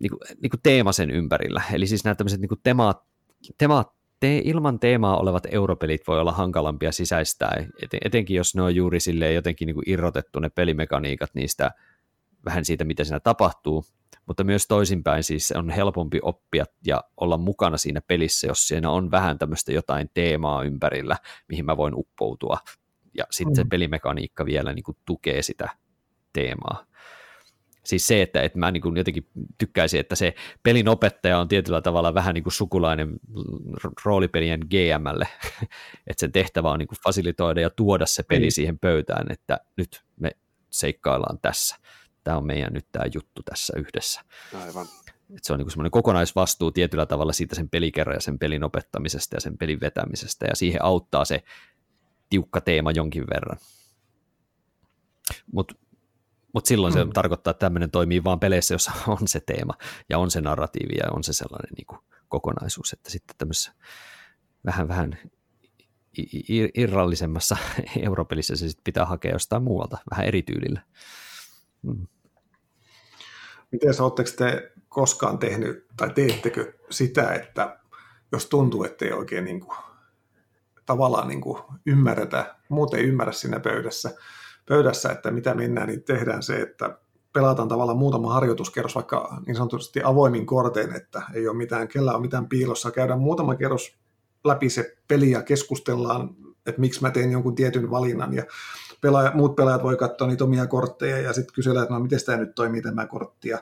niin 0.00 0.10
kuin, 0.10 0.20
niin 0.42 0.50
kuin 0.50 0.60
teema 0.62 0.92
sen 0.92 1.10
ympärillä. 1.10 1.62
Eli 1.72 1.86
siis 1.86 2.04
nämä 2.04 2.14
tämmöiset 2.14 2.40
niin 2.40 2.48
kuin 2.48 2.60
temaat, 2.62 3.02
temaat 3.58 3.92
te, 4.22 4.42
ilman 4.44 4.80
teemaa 4.80 5.16
olevat 5.16 5.46
europelit 5.50 6.06
voi 6.06 6.20
olla 6.20 6.32
hankalampia 6.32 6.92
sisäistää, 6.92 7.64
eten, 7.82 8.00
etenkin 8.04 8.36
jos 8.36 8.54
ne 8.54 8.62
on 8.62 8.74
juuri 8.74 9.00
silleen 9.00 9.34
jotenkin 9.34 9.66
niin 9.66 9.74
kuin 9.74 9.90
irrotettu 9.90 10.40
ne 10.40 10.48
pelimekaniikat 10.48 11.34
niistä 11.34 11.70
vähän 12.44 12.64
siitä, 12.64 12.84
mitä 12.84 13.04
siinä 13.04 13.20
tapahtuu, 13.20 13.84
mutta 14.26 14.44
myös 14.44 14.66
toisinpäin 14.66 15.24
siis 15.24 15.52
on 15.56 15.70
helpompi 15.70 16.18
oppia 16.22 16.64
ja 16.86 17.04
olla 17.16 17.38
mukana 17.38 17.76
siinä 17.76 18.00
pelissä, 18.00 18.46
jos 18.46 18.68
siinä 18.68 18.90
on 18.90 19.10
vähän 19.10 19.38
tämmöistä 19.38 19.72
jotain 19.72 20.10
teemaa 20.14 20.62
ympärillä, 20.62 21.16
mihin 21.48 21.64
mä 21.64 21.76
voin 21.76 21.94
uppoutua. 21.96 22.58
Ja 23.14 23.24
sitten 23.30 23.56
se 23.56 23.64
pelimekaniikka 23.70 24.46
vielä 24.46 24.72
niin 24.72 24.84
kuin 24.84 24.96
tukee 25.04 25.42
sitä 25.42 25.68
teemaa. 26.32 26.86
Siis 27.84 28.06
se, 28.06 28.22
että, 28.22 28.42
että 28.42 28.58
mä 28.58 28.70
niin 28.70 28.80
kuin 28.80 28.96
jotenkin 28.96 29.26
tykkäisin, 29.58 30.00
että 30.00 30.14
se 30.14 30.34
pelin 30.62 30.88
opettaja 30.88 31.38
on 31.38 31.48
tietyllä 31.48 31.80
tavalla 31.80 32.14
vähän 32.14 32.34
niin 32.34 32.42
kuin 32.42 32.52
sukulainen 32.52 33.20
roolipelien 34.04 34.60
GMlle, 34.60 35.28
että 36.06 36.20
sen 36.20 36.32
tehtävä 36.32 36.70
on 36.70 36.78
niin 36.78 36.88
kuin 36.88 36.98
fasilitoida 37.04 37.60
ja 37.60 37.70
tuoda 37.70 38.06
se 38.06 38.22
peli 38.22 38.40
niin. 38.40 38.52
siihen 38.52 38.78
pöytään, 38.78 39.32
että 39.32 39.60
nyt 39.76 40.02
me 40.20 40.30
seikkaillaan 40.70 41.38
tässä. 41.42 41.76
Tämä 42.24 42.36
on 42.36 42.46
meidän 42.46 42.72
nyt 42.72 42.86
tämä 42.92 43.04
juttu 43.14 43.42
tässä 43.42 43.72
yhdessä. 43.76 44.20
Aivan. 44.54 44.86
Et 45.36 45.44
se 45.44 45.52
on 45.52 45.58
niin 45.58 45.70
semmoinen 45.70 45.90
kokonaisvastuu 45.90 46.70
tietyllä 46.70 47.06
tavalla 47.06 47.32
siitä 47.32 47.54
sen 47.54 47.68
pelikerran 47.68 48.16
ja 48.16 48.20
sen 48.20 48.38
pelin 48.38 48.64
opettamisesta 48.64 49.36
ja 49.36 49.40
sen 49.40 49.58
pelin 49.58 49.80
vetämisestä, 49.80 50.46
ja 50.46 50.56
siihen 50.56 50.84
auttaa 50.84 51.24
se 51.24 51.42
tiukka 52.30 52.60
teema 52.60 52.90
jonkin 52.90 53.24
verran. 53.34 53.58
Mutta 55.52 55.74
mut 56.52 56.66
silloin 56.66 56.92
se 56.92 57.06
tarkoittaa, 57.14 57.50
että 57.50 57.66
tämmöinen 57.66 57.90
toimii 57.90 58.24
vain 58.24 58.40
peleissä, 58.40 58.74
jossa 58.74 58.92
on 59.20 59.28
se 59.28 59.40
teema 59.40 59.74
ja 60.08 60.18
on 60.18 60.30
se 60.30 60.40
narratiivi 60.40 60.94
ja 60.96 61.12
on 61.12 61.24
se 61.24 61.32
sellainen 61.32 61.72
niin 61.76 61.86
kuin 61.86 61.98
kokonaisuus, 62.28 62.92
että 62.92 63.10
sitten 63.10 63.36
tämmöisessä 63.38 63.72
vähän, 64.66 64.88
vähän 64.88 65.18
irrallisemmassa 66.74 67.56
europelissä 68.06 68.56
se 68.56 68.68
sitten 68.68 68.84
pitää 68.84 69.04
hakea 69.04 69.32
jostain 69.32 69.62
muualta, 69.62 69.98
vähän 70.10 70.26
eri 70.26 70.42
tyylillä. 70.42 70.82
Hmm. 71.86 72.06
Miten 73.72 74.02
oletteko 74.02 74.30
te 74.36 74.72
koskaan 74.88 75.38
tehnyt, 75.38 75.86
tai 75.96 76.10
teettekö 76.10 76.72
sitä, 76.90 77.32
että 77.32 77.78
jos 78.32 78.46
tuntuu, 78.46 78.84
että 78.84 79.04
ei 79.04 79.12
oikein 79.12 79.44
niin 79.44 79.60
kuin, 79.60 79.78
tavallaan 80.86 81.28
niin 81.28 81.40
kuin 81.40 81.62
ymmärretä, 81.86 82.56
muuten 82.68 83.00
ei 83.00 83.06
ymmärrä 83.06 83.32
siinä 83.32 83.60
pöydässä, 83.60 84.10
pöydässä, 84.68 85.12
että 85.12 85.30
mitä 85.30 85.54
mennään, 85.54 85.88
niin 85.88 86.02
tehdään 86.02 86.42
se, 86.42 86.60
että 86.60 86.98
pelataan 87.32 87.68
tavallaan 87.68 87.98
muutama 87.98 88.32
harjoituskerros 88.32 88.94
vaikka 88.94 89.42
niin 89.46 89.56
sanotusti 89.56 90.00
avoimin 90.04 90.46
kortein, 90.46 90.96
että 90.96 91.22
ei 91.34 91.48
ole 91.48 91.56
mitään, 91.56 91.88
kellä 91.88 92.14
on 92.14 92.20
mitään 92.20 92.48
piilossa, 92.48 92.90
käydään 92.90 93.20
muutama 93.20 93.54
kerros 93.54 93.96
läpi 94.44 94.70
se 94.70 94.96
peli 95.08 95.30
ja 95.30 95.42
keskustellaan, 95.42 96.36
että 96.66 96.80
miksi 96.80 97.02
mä 97.02 97.10
teen 97.10 97.32
jonkun 97.32 97.54
tietyn 97.54 97.90
valinnan 97.90 98.34
ja 98.34 98.44
pelaaja, 99.00 99.32
muut 99.34 99.56
pelaajat 99.56 99.82
voi 99.82 99.96
katsoa 99.96 100.28
niitä 100.28 100.44
omia 100.44 100.66
kortteja 100.66 101.18
ja 101.18 101.32
sitten 101.32 101.54
kysellä, 101.54 101.82
että 101.82 101.94
no 101.94 102.00
miten 102.00 102.24
tämä 102.26 102.38
nyt 102.38 102.54
toimii 102.54 102.82
tämä 102.82 103.06
kortti 103.06 103.48
ja 103.48 103.58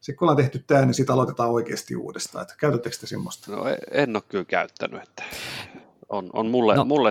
sitten 0.00 0.16
kun 0.18 0.26
ollaan 0.26 0.36
tehty 0.36 0.64
tämä, 0.66 0.84
niin 0.84 0.94
sitten 0.94 1.14
aloitetaan 1.14 1.50
oikeasti 1.50 1.96
uudestaan. 1.96 2.42
Että 2.42 2.54
käytättekö 2.58 2.96
te 3.00 3.06
semmoista? 3.06 3.52
No 3.52 3.68
e- 3.68 3.78
en 3.90 4.16
ole 4.16 4.22
kyllä 4.28 4.44
käyttänyt. 4.44 5.02
Että 5.02 5.22
on, 6.08 6.30
on 6.32 6.46
mulle, 6.46 6.74
no. 6.74 6.84
mulle 6.84 7.10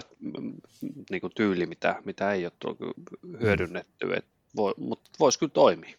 niin 1.09 1.21
kuin 1.21 1.33
tyyli, 1.35 1.65
mitä, 1.65 1.95
mitä 2.05 2.31
ei 2.31 2.45
ole 2.45 2.95
hyödynnetty, 3.41 4.13
et 4.13 4.25
voi, 4.55 4.73
mutta 4.77 5.09
voisi 5.19 5.39
kyllä 5.39 5.51
toimia. 5.53 5.97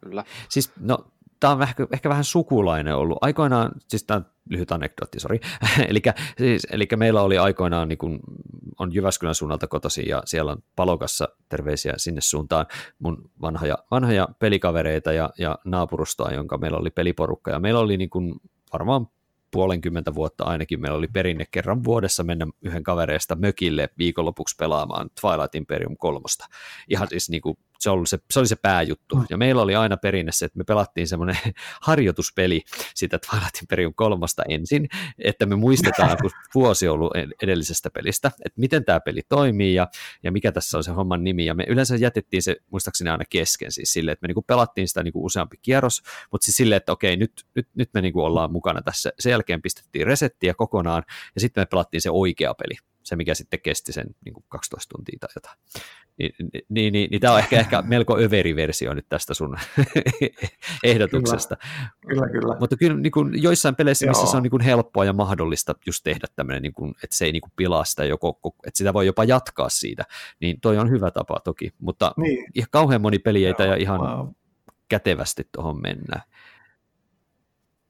Kyllä. 0.00 0.24
Siis, 0.48 0.72
no, 0.80 0.98
tämä 1.40 1.52
on 1.52 1.62
ehkä, 1.62 1.86
ehkä 1.92 2.08
vähän 2.08 2.24
sukulainen 2.24 2.96
ollut. 2.96 3.18
Aikoinaan, 3.20 3.70
siis 3.88 4.04
tämä 4.04 4.16
on 4.16 4.26
lyhyt 4.48 4.72
anekdootti, 4.72 5.20
sori. 5.20 5.40
eli, 5.88 6.02
siis, 6.38 6.66
eli 6.70 6.88
meillä 6.96 7.22
oli 7.22 7.38
aikoinaan, 7.38 7.88
niin 7.88 7.98
kun, 7.98 8.20
on 8.78 8.94
Jyväskylän 8.94 9.34
suunnalta 9.34 9.66
kotosi 9.66 10.08
ja 10.08 10.22
siellä 10.24 10.52
on 10.52 10.62
Palokassa, 10.76 11.28
terveisiä 11.48 11.94
sinne 11.96 12.20
suuntaan, 12.20 12.66
mun 12.98 13.30
vanhoja, 13.40 13.78
vanhoja 13.90 14.28
pelikavereita 14.38 15.12
ja, 15.12 15.30
ja 15.38 15.58
naapurustoa, 15.64 16.30
jonka 16.30 16.58
meillä 16.58 16.78
oli 16.78 16.90
peliporukka. 16.90 17.50
Ja 17.50 17.60
meillä 17.60 17.80
oli 17.80 17.96
niin 17.96 18.10
kun, 18.10 18.40
varmaan 18.72 19.06
puolenkymmentä 19.50 20.14
vuotta 20.14 20.44
ainakin 20.44 20.80
meillä 20.80 20.98
oli 20.98 21.08
perinne 21.08 21.44
kerran 21.50 21.84
vuodessa 21.84 22.24
mennä 22.24 22.46
yhden 22.62 22.82
kavereista 22.82 23.36
mökille 23.36 23.88
viikonlopuksi 23.98 24.56
pelaamaan 24.58 25.10
Twilight 25.20 25.54
Imperium 25.54 25.96
kolmosta. 25.96 26.46
Ihan 26.88 27.08
siis 27.08 27.30
niin 27.30 27.42
kuin 27.42 27.58
se, 27.78 27.90
oli 27.90 28.06
se, 28.06 28.18
se 28.30 28.38
oli 28.38 28.46
se 28.46 28.56
pääjuttu. 28.56 29.16
Mm. 29.16 29.24
Ja 29.30 29.36
meillä 29.36 29.62
oli 29.62 29.74
aina 29.74 29.96
perinne 29.96 30.32
se, 30.32 30.44
että 30.44 30.58
me 30.58 30.64
pelattiin 30.64 31.08
semmoinen 31.08 31.36
harjoituspeli 31.86 32.62
sitä 32.94 33.18
Twilight 33.18 33.62
Imperium 33.62 33.94
kolmosta 33.94 34.42
ensin, 34.48 34.88
että 35.18 35.46
me 35.46 35.56
muistetaan, 35.56 36.16
kun 36.20 36.30
vuosi 36.54 36.88
on 36.88 36.94
ollut 36.94 37.12
edellisestä 37.42 37.90
pelistä, 37.90 38.30
että 38.44 38.60
miten 38.60 38.84
tämä 38.84 39.00
peli 39.00 39.22
toimii 39.28 39.74
ja, 39.74 39.88
ja 40.22 40.32
mikä 40.32 40.52
tässä 40.52 40.76
on 40.76 40.84
se 40.84 40.90
homman 40.90 41.24
nimi. 41.24 41.46
Ja 41.46 41.54
me 41.54 41.64
yleensä 41.68 41.96
jätettiin 41.96 42.42
se 42.42 42.56
muistaakseni 42.70 43.10
aina 43.10 43.24
kesken 43.30 43.72
siis 43.72 43.92
silleen, 43.92 44.12
että 44.12 44.24
me 44.24 44.28
niinku 44.28 44.42
pelattiin 44.42 44.88
sitä 44.88 45.02
niinku 45.02 45.24
useampi 45.24 45.56
kierros, 45.62 46.02
mutta 46.32 46.44
siis 46.44 46.56
silleen, 46.56 46.76
että 46.76 46.92
okei, 46.92 47.16
nyt, 47.16 47.46
nyt, 47.54 47.68
nyt 47.74 47.90
me 47.94 48.00
niinku 48.00 48.20
ollaan 48.20 48.52
mukana 48.52 48.82
tässä. 48.82 49.12
Sen 49.18 49.30
jälkeen 49.30 49.62
pistettiin 49.62 50.06
resettiä 50.06 50.54
kokonaan 50.54 51.02
ja 51.34 51.40
sitten 51.40 51.60
me 51.62 51.66
pelattiin 51.66 52.00
se 52.00 52.10
oikea 52.10 52.54
peli 52.54 52.74
se, 53.08 53.16
mikä 53.16 53.34
sitten 53.34 53.60
kesti 53.60 53.92
sen 53.92 54.06
niin 54.24 54.34
kuin 54.34 54.44
12 54.48 54.94
tuntia 54.96 55.18
tai 55.20 55.30
jotain. 55.34 55.58
Niin, 56.18 56.32
niin, 56.38 56.62
niin, 56.68 56.92
niin, 56.92 57.10
niin 57.10 57.20
tämä 57.20 57.32
on 57.32 57.38
ehkä, 57.38 57.60
ehkä 57.60 57.82
melko 57.86 58.18
överi 58.18 58.56
versio 58.56 58.94
nyt 58.94 59.06
tästä 59.08 59.34
sun 59.34 59.56
ehdotuksesta. 60.84 61.56
Kyllä, 62.08 62.28
kyllä. 62.28 62.56
Mutta 62.60 62.76
kyllä 62.76 62.96
niin 62.96 63.10
kuin 63.10 63.42
joissain 63.42 63.76
peleissä, 63.76 64.06
Joo. 64.06 64.10
missä 64.10 64.26
se 64.26 64.36
on 64.36 64.42
niin 64.42 64.50
kuin 64.50 64.62
helppoa 64.62 65.04
ja 65.04 65.12
mahdollista 65.12 65.74
just 65.86 66.04
tehdä 66.04 66.26
tämmöinen, 66.36 66.62
niin 66.62 66.74
kuin, 66.74 66.94
että 67.04 67.16
se 67.16 67.24
ei 67.24 67.32
niin 67.32 67.42
kuin 67.42 67.52
pilaa 67.56 67.84
sitä, 67.84 68.04
joko, 68.04 68.38
että 68.66 68.78
sitä 68.78 68.92
voi 68.92 69.06
jopa 69.06 69.24
jatkaa 69.24 69.68
siitä, 69.68 70.04
niin 70.40 70.60
toi 70.60 70.78
on 70.78 70.90
hyvä 70.90 71.10
tapa 71.10 71.40
toki, 71.44 71.72
mutta 71.78 72.12
niin. 72.16 72.46
ihan 72.54 72.68
kauhean 72.70 73.00
moni 73.00 73.18
peli 73.18 73.46
ei 73.46 73.54
ja 73.58 73.76
ihan 73.76 74.00
wow. 74.00 74.28
kätevästi 74.88 75.48
tuohon 75.52 75.82
mennä. 75.82 76.22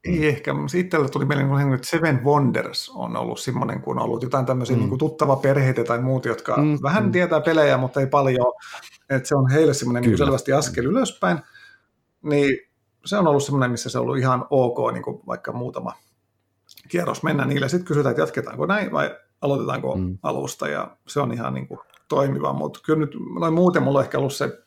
Ei 0.05 0.29
ehkä, 0.29 0.55
itsellä 0.77 1.09
tuli 1.09 1.25
mieleen, 1.25 1.75
että 1.75 1.87
Seven 1.87 2.25
Wonders 2.25 2.93
on 2.95 3.17
ollut 3.17 3.41
semmoinen, 3.41 3.83
kun 3.83 3.99
on 3.99 4.05
ollut 4.05 4.23
jotain 4.23 4.47
tämmöisiä 4.47 4.77
mm. 4.77 4.83
niin 4.83 4.99
tuttava 4.99 5.37
perheitä 5.37 5.85
tai 5.85 6.03
muut, 6.03 6.25
jotka 6.25 6.57
mm. 6.57 6.79
vähän 6.83 7.05
mm. 7.05 7.13
tietää 7.13 7.41
pelejä, 7.41 7.77
mutta 7.77 8.01
ei 8.01 8.07
paljon, 8.07 8.53
että 9.11 9.29
se 9.29 9.37
on 9.37 9.51
heille 9.51 9.75
semmoinen 9.75 10.03
niin 10.03 10.19
selvästi 10.19 10.53
askel 10.53 10.85
ylöspäin, 10.85 11.39
niin 12.23 12.59
se 13.05 13.17
on 13.17 13.27
ollut 13.27 13.43
semmoinen, 13.43 13.71
missä 13.71 13.91
se 13.91 13.99
on 13.99 14.03
ollut 14.03 14.19
ihan 14.19 14.47
ok, 14.51 14.93
niin 14.93 15.03
kuin 15.03 15.21
vaikka 15.27 15.53
muutama 15.53 15.93
kierros 16.89 17.23
mennä 17.23 17.45
niille. 17.45 17.69
Sitten 17.69 17.87
kysytään, 17.87 18.11
että 18.11 18.23
jatketaanko 18.23 18.67
näin 18.67 18.93
vai 18.93 19.17
aloitetaanko 19.41 19.97
mm. 19.97 20.19
alusta, 20.23 20.69
ja 20.69 20.97
se 21.09 21.21
on 21.21 21.33
ihan 21.33 21.55
niin 21.55 21.69
kuin 21.69 21.81
toimiva, 22.09 22.53
mutta 22.53 22.81
kyllä 22.87 22.99
nyt 22.99 23.17
noin 23.41 23.55
muuten 23.55 23.83
mulla 23.83 23.99
on 23.99 24.05
ehkä 24.05 24.19
ollut 24.19 24.35
se 24.35 24.59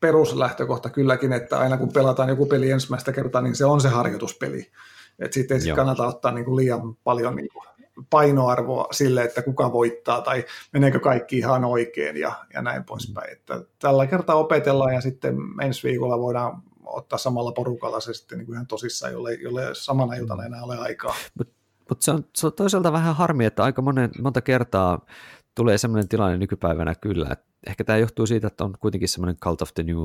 peruslähtökohta 0.00 0.90
kylläkin, 0.90 1.32
että 1.32 1.58
aina 1.58 1.76
kun 1.76 1.92
pelataan 1.92 2.28
joku 2.28 2.46
peli 2.46 2.70
ensimmäistä 2.70 3.12
kertaa, 3.12 3.42
niin 3.42 3.56
se 3.56 3.64
on 3.64 3.80
se 3.80 3.88
harjoituspeli. 3.88 4.70
Että 5.18 5.34
sitten 5.34 5.54
ei 5.54 5.60
sit 5.60 5.74
kannata 5.74 6.06
ottaa 6.06 6.32
niin 6.32 6.44
kuin 6.44 6.56
liian 6.56 6.94
paljon 7.04 7.36
niin 7.36 7.48
kuin 7.52 7.64
painoarvoa 8.10 8.86
sille, 8.92 9.22
että 9.22 9.42
kuka 9.42 9.72
voittaa 9.72 10.20
tai 10.20 10.44
meneekö 10.72 11.00
kaikki 11.00 11.38
ihan 11.38 11.64
oikein 11.64 12.16
ja, 12.16 12.32
ja 12.54 12.62
näin 12.62 12.84
poispäin. 12.84 13.32
Että 13.32 13.62
tällä 13.78 14.06
kertaa 14.06 14.36
opetellaan 14.36 14.94
ja 14.94 15.00
sitten 15.00 15.36
ensi 15.62 15.88
viikolla 15.88 16.18
voidaan 16.18 16.62
ottaa 16.84 17.18
samalla 17.18 17.52
porukalla 17.52 18.00
se 18.00 18.14
sitten 18.14 18.38
niin 18.38 18.46
kuin 18.46 18.54
ihan 18.54 18.66
tosissaan, 18.66 19.12
jolle, 19.12 19.34
jolle 19.34 19.62
samana 19.72 20.14
iltana 20.14 20.44
enää 20.44 20.62
ole 20.62 20.78
aikaa. 20.78 21.14
Mutta 21.38 21.54
mut 21.90 22.02
se, 22.02 22.10
on, 22.10 22.24
se 22.36 22.46
on 22.46 22.52
toisaalta 22.52 22.92
vähän 22.92 23.16
harmi, 23.16 23.44
että 23.44 23.64
aika 23.64 23.82
monen, 23.82 24.10
monta 24.22 24.40
kertaa 24.40 25.06
tulee 25.54 25.78
sellainen 25.78 26.08
tilanne 26.08 26.38
nykypäivänä 26.38 26.94
kyllä, 26.94 27.26
että 27.32 27.44
ehkä 27.66 27.84
tämä 27.84 27.98
johtuu 27.98 28.26
siitä, 28.26 28.46
että 28.46 28.64
on 28.64 28.74
kuitenkin 28.80 29.08
semmoinen 29.08 29.36
Cult 29.36 29.62
of 29.62 29.74
the 29.74 29.82
New 29.82 30.04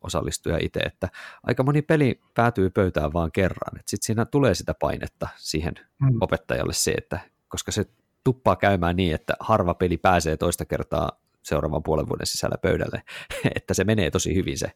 osallistuja 0.00 0.58
itse, 0.60 0.80
että 0.80 1.08
aika 1.42 1.62
moni 1.62 1.82
peli 1.82 2.20
päätyy 2.34 2.70
pöytään 2.70 3.12
vaan 3.12 3.32
kerran, 3.32 3.78
että 3.78 3.90
sitten 3.90 4.06
siinä 4.06 4.24
tulee 4.24 4.54
sitä 4.54 4.74
painetta 4.74 5.28
siihen 5.36 5.74
mm. 6.00 6.18
opettajalle 6.20 6.72
se, 6.72 6.92
että 6.92 7.20
koska 7.48 7.72
se 7.72 7.84
tuppaa 8.24 8.56
käymään 8.56 8.96
niin, 8.96 9.14
että 9.14 9.34
harva 9.40 9.74
peli 9.74 9.96
pääsee 9.96 10.36
toista 10.36 10.64
kertaa 10.64 11.10
seuraavan 11.42 11.82
puolen 11.82 12.08
vuoden 12.08 12.26
sisällä 12.26 12.56
pöydälle, 12.62 13.02
että 13.56 13.74
se 13.74 13.84
menee 13.84 14.10
tosi 14.10 14.34
hyvin 14.34 14.58
se, 14.58 14.72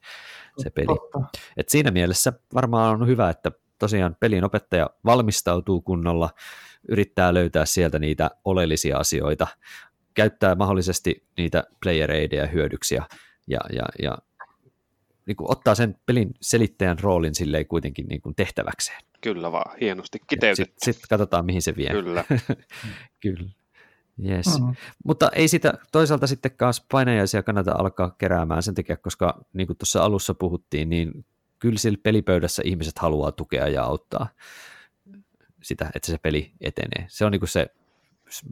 se 0.59 0.70
peli. 0.70 0.86
Et 1.56 1.68
siinä 1.68 1.90
mielessä 1.90 2.32
varmaan 2.55 3.01
on 3.02 3.09
hyvä, 3.09 3.30
että 3.30 3.52
tosiaan 3.78 4.16
pelin 4.20 4.44
opettaja 4.44 4.90
valmistautuu 5.05 5.80
kunnolla, 5.80 6.30
yrittää 6.88 7.34
löytää 7.34 7.64
sieltä 7.64 7.98
niitä 7.98 8.30
oleellisia 8.44 8.98
asioita, 8.98 9.47
käyttää 10.16 10.55
mahdollisesti 10.55 11.24
niitä 11.36 11.64
player 11.82 12.10
aideja 12.10 12.47
hyödyksi 12.47 12.94
ja, 12.94 13.09
ja, 13.47 13.60
ja, 13.72 13.84
ja 14.02 14.18
niin 15.26 15.36
kuin 15.36 15.51
ottaa 15.51 15.74
sen 15.74 15.97
pelin 16.06 16.34
selittäjän 16.40 16.98
roolin 16.98 17.34
silleen 17.34 17.66
kuitenkin 17.66 18.06
niin 18.06 18.20
kuin 18.20 18.34
tehtäväkseen. 18.34 19.02
Kyllä 19.20 19.52
vaan, 19.52 19.78
hienosti 19.80 20.18
kiteytetty. 20.26 20.74
Sitten 20.78 20.94
sit 20.94 21.06
katsotaan, 21.09 21.47
mihin 21.47 21.62
se 21.62 21.76
vie. 21.76 21.90
Kyllä. 21.90 22.24
Kyllä. 23.22 23.51
Yes. 24.28 24.47
Mm-hmm. 24.47 24.74
Mutta 25.05 25.30
ei 25.34 25.48
sitä 25.48 25.74
toisaalta 25.93 26.26
sitten 26.26 26.51
kanssa 26.56 26.84
painajaisia 26.93 27.43
kannata 27.43 27.74
alkaa 27.78 28.10
keräämään 28.18 28.62
sen 28.62 28.74
takia, 28.74 28.97
koska 28.97 29.44
niin 29.52 29.66
kuin 29.66 29.76
tuossa 29.76 30.02
alussa 30.02 30.34
puhuttiin, 30.34 30.88
niin 30.88 31.24
kyllä 31.59 31.78
sillä 31.78 31.98
pelipöydässä 32.02 32.62
ihmiset 32.64 32.98
haluaa 32.98 33.32
tukea 33.32 33.68
ja 33.68 33.84
auttaa 33.84 34.28
sitä, 35.62 35.90
että 35.94 36.12
se 36.12 36.18
peli 36.18 36.52
etenee. 36.60 37.06
Se 37.09 37.24
on 37.24 37.32
niin 37.32 37.40
kuin 37.40 37.48
se 37.48 37.66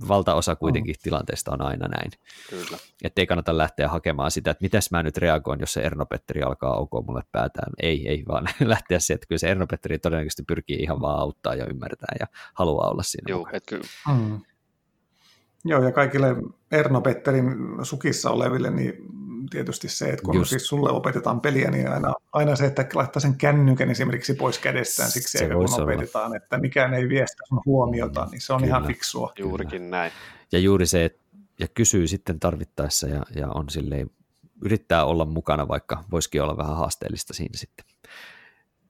valtaosa 0.08 0.56
kuitenkin 0.56 0.94
oh. 0.98 1.02
tilanteesta 1.02 1.52
on 1.52 1.62
aina 1.62 1.88
näin. 1.88 2.10
Kyllä. 2.50 2.78
Että 3.04 3.20
ei 3.20 3.26
kannata 3.26 3.58
lähteä 3.58 3.88
hakemaan 3.88 4.30
sitä, 4.30 4.50
että 4.50 4.62
mitäs 4.62 4.90
mä 4.90 5.02
nyt 5.02 5.16
reagoin, 5.16 5.60
jos 5.60 5.72
se 5.72 5.80
Erno 5.80 6.06
Petteri 6.06 6.42
alkaa 6.42 6.74
aukoa 6.74 7.02
mulle 7.06 7.22
päätään. 7.32 7.72
Ei, 7.82 8.08
ei, 8.08 8.24
vaan 8.28 8.44
lähteä 8.60 8.98
sieltä, 8.98 9.18
että 9.18 9.28
kyllä 9.28 9.38
se 9.38 9.50
Erno 9.50 9.66
Petteri 9.66 9.98
todennäköisesti 9.98 10.42
pyrkii 10.48 10.76
ihan 10.76 11.00
vaan 11.00 11.20
auttaa 11.20 11.54
ja 11.54 11.66
ymmärtää 11.66 12.16
ja 12.20 12.26
haluaa 12.54 12.90
olla 12.90 13.02
siinä 13.02 13.24
Joo, 13.28 13.48
että 13.52 13.76
kyllä. 13.76 13.86
Mm. 14.08 14.40
Joo, 15.64 15.82
ja 15.82 15.92
kaikille 15.92 16.36
Erno 16.72 17.00
Petterin 17.00 17.46
sukissa 17.82 18.30
oleville, 18.30 18.70
niin 18.70 18.94
tietysti 19.50 19.88
se, 19.88 20.08
että 20.08 20.22
kun 20.22 20.34
Just. 20.34 20.50
siis 20.50 20.66
sulle 20.66 20.90
opetetaan 20.90 21.40
peliä, 21.40 21.70
niin 21.70 21.88
aina, 21.88 22.14
aina 22.32 22.56
se, 22.56 22.66
että 22.66 22.86
laittaa 22.94 23.20
sen 23.20 23.34
kännykän 23.36 23.90
esimerkiksi 23.90 24.34
pois 24.34 24.58
kädestään 24.58 25.10
siksi, 25.10 25.38
se 25.38 25.48
kun 25.48 25.82
opetetaan, 25.82 26.26
olla. 26.26 26.36
että 26.36 26.58
mikään 26.58 26.94
ei 26.94 27.08
vie 27.08 27.26
sitä 27.26 27.42
sun 27.48 27.60
huomiota, 27.66 28.28
niin 28.30 28.40
se 28.40 28.52
on 28.52 28.60
Kyllä. 28.60 28.68
ihan 28.68 28.86
fiksua. 28.86 29.32
Juurikin 29.38 29.82
Kyllä. 29.82 29.96
näin. 29.96 30.12
Ja 30.52 30.58
juuri 30.58 30.86
se, 30.86 31.04
että 31.04 31.24
ja 31.58 31.68
kysyy 31.68 32.08
sitten 32.08 32.40
tarvittaessa 32.40 33.08
ja, 33.08 33.22
ja 33.34 33.48
on 33.48 33.70
silleen, 33.70 34.10
yrittää 34.64 35.04
olla 35.04 35.24
mukana, 35.24 35.68
vaikka 35.68 36.04
voisikin 36.10 36.42
olla 36.42 36.56
vähän 36.56 36.76
haasteellista 36.76 37.34
siinä 37.34 37.58
sitten 37.58 37.86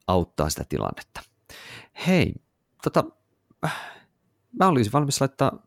auttaa 0.07 0.51
sitä 0.51 0.65
tilannetta. 0.69 1.21
Hei, 2.07 2.35
tota, 2.83 3.05
mä 4.59 4.69
olisin 4.69 4.93
valmis 4.93 5.21
laittaa, 5.21 5.67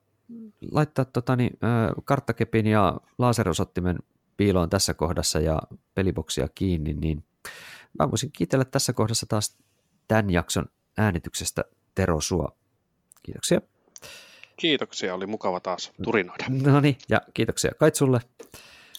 laittaa 0.72 1.06
tota, 1.06 1.36
niin, 1.36 1.60
karttakepin 2.06 2.68
ja 2.68 2.98
laserosottimen 3.18 3.98
piiloon 4.38 4.70
tässä 4.70 4.94
kohdassa 4.94 5.40
ja 5.40 5.62
peliboksia 5.96 6.48
kiinni, 6.56 6.94
niin 6.94 7.24
mä 8.00 8.12
voisin 8.12 8.32
kiitellä 8.32 8.66
tässä 8.66 8.94
kohdassa 8.94 9.26
taas 9.30 9.58
tämän 10.08 10.30
jakson 10.30 10.66
äänityksestä 10.98 11.64
Tero 11.96 12.22
Sua. 12.22 12.56
Kiitoksia. 13.24 13.62
Kiitoksia, 14.58 15.16
oli 15.16 15.26
mukava 15.26 15.60
taas 15.60 15.92
turinoida. 16.04 16.46
No 16.64 16.80
niin, 16.80 16.98
ja 17.10 17.22
kiitoksia 17.34 17.72
Kaitsulle. 17.80 18.20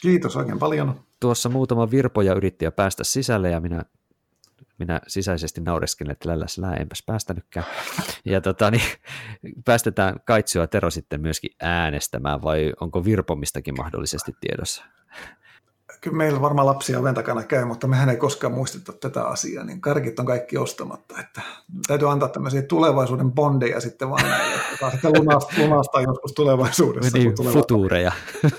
Kiitos 0.03 0.37
oikein 0.37 0.59
paljon. 0.59 1.01
Tuossa 1.21 1.49
muutama 1.49 1.91
virpoja 1.91 2.35
yritti 2.35 2.65
jo 2.65 2.73
päästä 2.73 3.05
sisälle 3.05 3.51
ja 3.51 3.61
minä 3.61 3.83
minä 4.79 5.01
sisäisesti 5.07 5.61
naureskelin, 5.61 6.11
että 6.11 6.29
lälläs 6.29 6.59
lää, 6.59 6.75
enpäs 6.75 7.03
päästänytkään. 7.07 7.67
Ja 8.25 8.41
tota, 8.41 8.71
niin, 8.71 8.83
päästetään 9.65 10.17
Kaitsio 10.25 10.63
ja 10.63 10.67
Tero 10.67 10.91
sitten 10.91 11.21
myöskin 11.21 11.51
äänestämään, 11.63 12.43
vai 12.43 12.73
onko 12.81 13.05
virpomistakin 13.05 13.75
mahdollisesti 13.77 14.33
tiedossa? 14.41 14.85
Kyllä 16.01 16.17
meillä 16.17 16.41
varmaan 16.41 16.67
lapsia 16.67 17.01
oven 17.01 17.15
takana 17.15 17.43
käy, 17.43 17.65
mutta 17.65 17.87
mehän 17.87 18.09
ei 18.09 18.17
koskaan 18.17 18.53
muisteta 18.53 18.93
tätä 18.93 19.25
asiaa, 19.25 19.65
niin 19.65 19.81
karkit 19.81 20.19
on 20.19 20.27
kaikki 20.27 20.59
ostamatta. 20.59 21.15
Että 21.21 21.43
täytyy 21.87 22.11
antaa 22.11 22.29
tämmöisiä 22.29 22.63
tulevaisuuden 22.63 23.33
bondeja 23.33 23.81
sitten 23.81 24.11
vaan 24.11 24.29
näille, 24.29 24.55
että 24.73 24.91
sitten 24.91 25.13
lunastaa, 25.19 25.59
lunastaa 25.59 26.03
joskus 26.03 26.33
tulevaisuudessa. 26.33 27.19
Niin, 27.19 27.35
futuureja. 27.53 28.13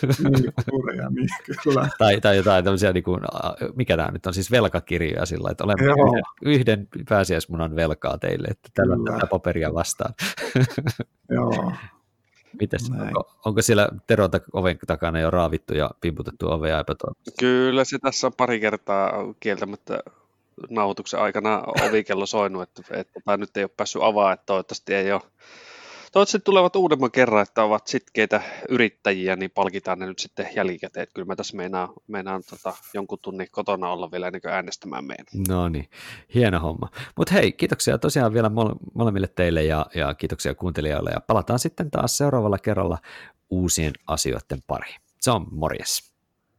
niin, 0.04 0.54
futuureja, 0.66 1.10
niin 1.10 1.30
kyllä. 1.64 1.90
Tai, 1.98 2.22
tai 2.22 2.38
jotain 2.38 2.64
tämmöisiä, 2.64 2.94
niin 2.94 3.04
kuin, 3.04 3.22
mikä 3.76 3.98
tämä 3.98 4.12
nyt 4.12 4.26
on, 4.26 4.34
siis 4.34 4.52
velkakirjoja 4.52 5.26
sillä, 5.26 5.52
että 5.52 5.64
olemme 5.64 5.86
yhden, 5.86 6.24
yhden 6.46 6.88
pääsiäismunan 7.10 7.76
velkaa 7.76 8.18
teille, 8.18 8.48
että 8.48 8.70
tällä 8.74 8.96
tätä 9.14 9.28
paperia 9.28 9.74
vastaan. 9.74 10.14
Joo. 11.30 11.72
Mites, 12.60 12.92
onko, 13.02 13.32
onko 13.46 13.62
siellä 13.62 13.90
Tero 14.08 14.30
oven 14.54 14.80
takana 14.88 15.20
jo 15.20 15.32
raavittu 15.32 15.74
ja 15.74 15.92
pimputettu 16.02 16.52
ovea 16.52 16.80
epätoivoisesti? 16.80 17.32
Kyllä 17.40 17.84
se 17.84 18.00
tässä 18.00 18.28
on 18.28 18.34
pari 18.38 18.60
kertaa 18.60 19.12
kieltämättä 19.40 20.00
nauhoituksen 20.70 21.20
aikana 21.20 21.64
ovikello 21.90 22.26
soinut, 22.26 22.62
että, 22.62 22.82
että 22.92 23.20
tai 23.26 23.38
nyt 23.38 23.58
ei 23.58 23.64
ole 23.64 23.72
päässyt 23.78 24.02
avaa, 24.04 24.34
että 24.34 24.46
toivottavasti 24.46 24.94
ei 24.94 25.12
ole 25.12 25.22
toivottavasti 26.12 26.46
tulevat 26.46 26.76
uudemman 26.76 27.12
kerran, 27.12 27.42
että 27.42 27.64
ovat 27.64 27.88
sitkeitä 27.88 28.42
yrittäjiä, 28.70 29.36
niin 29.36 29.52
palkitaan 29.52 30.00
ne 30.00 30.06
nyt 30.06 30.20
sitten 30.20 30.50
jälkikäteen. 30.56 31.04
Että 31.04 31.14
kyllä 31.14 31.26
mä 31.26 31.36
tässä 31.36 31.58
meinaan, 31.58 31.90
meinaan 32.08 32.44
tota, 32.50 32.74
jonkun 32.94 33.20
tunnin 33.22 33.48
kotona 33.52 33.92
olla 33.92 34.12
vielä 34.12 34.28
ennen 34.28 34.42
kuin 34.42 34.52
äänestämään 34.52 35.06
meidän. 35.06 35.26
No 35.48 35.70
niin, 35.70 35.90
hieno 36.36 36.60
homma. 36.60 36.90
Mutta 37.18 37.34
hei, 37.34 37.52
kiitoksia 37.52 37.98
tosiaan 37.98 38.34
vielä 38.34 38.52
molemmille 38.94 39.28
teille 39.28 39.64
ja, 39.64 39.86
ja 39.96 40.14
kiitoksia 40.14 40.56
kuuntelijoille 40.56 41.10
ja 41.10 41.22
palataan 41.22 41.60
sitten 41.60 41.92
taas 41.92 42.18
seuraavalla 42.18 42.58
kerralla 42.58 42.98
uusien 43.50 43.94
asioiden 44.08 44.60
pariin. 44.68 45.02
Se 45.20 45.32
on 45.32 45.48
morjes. 45.52 46.09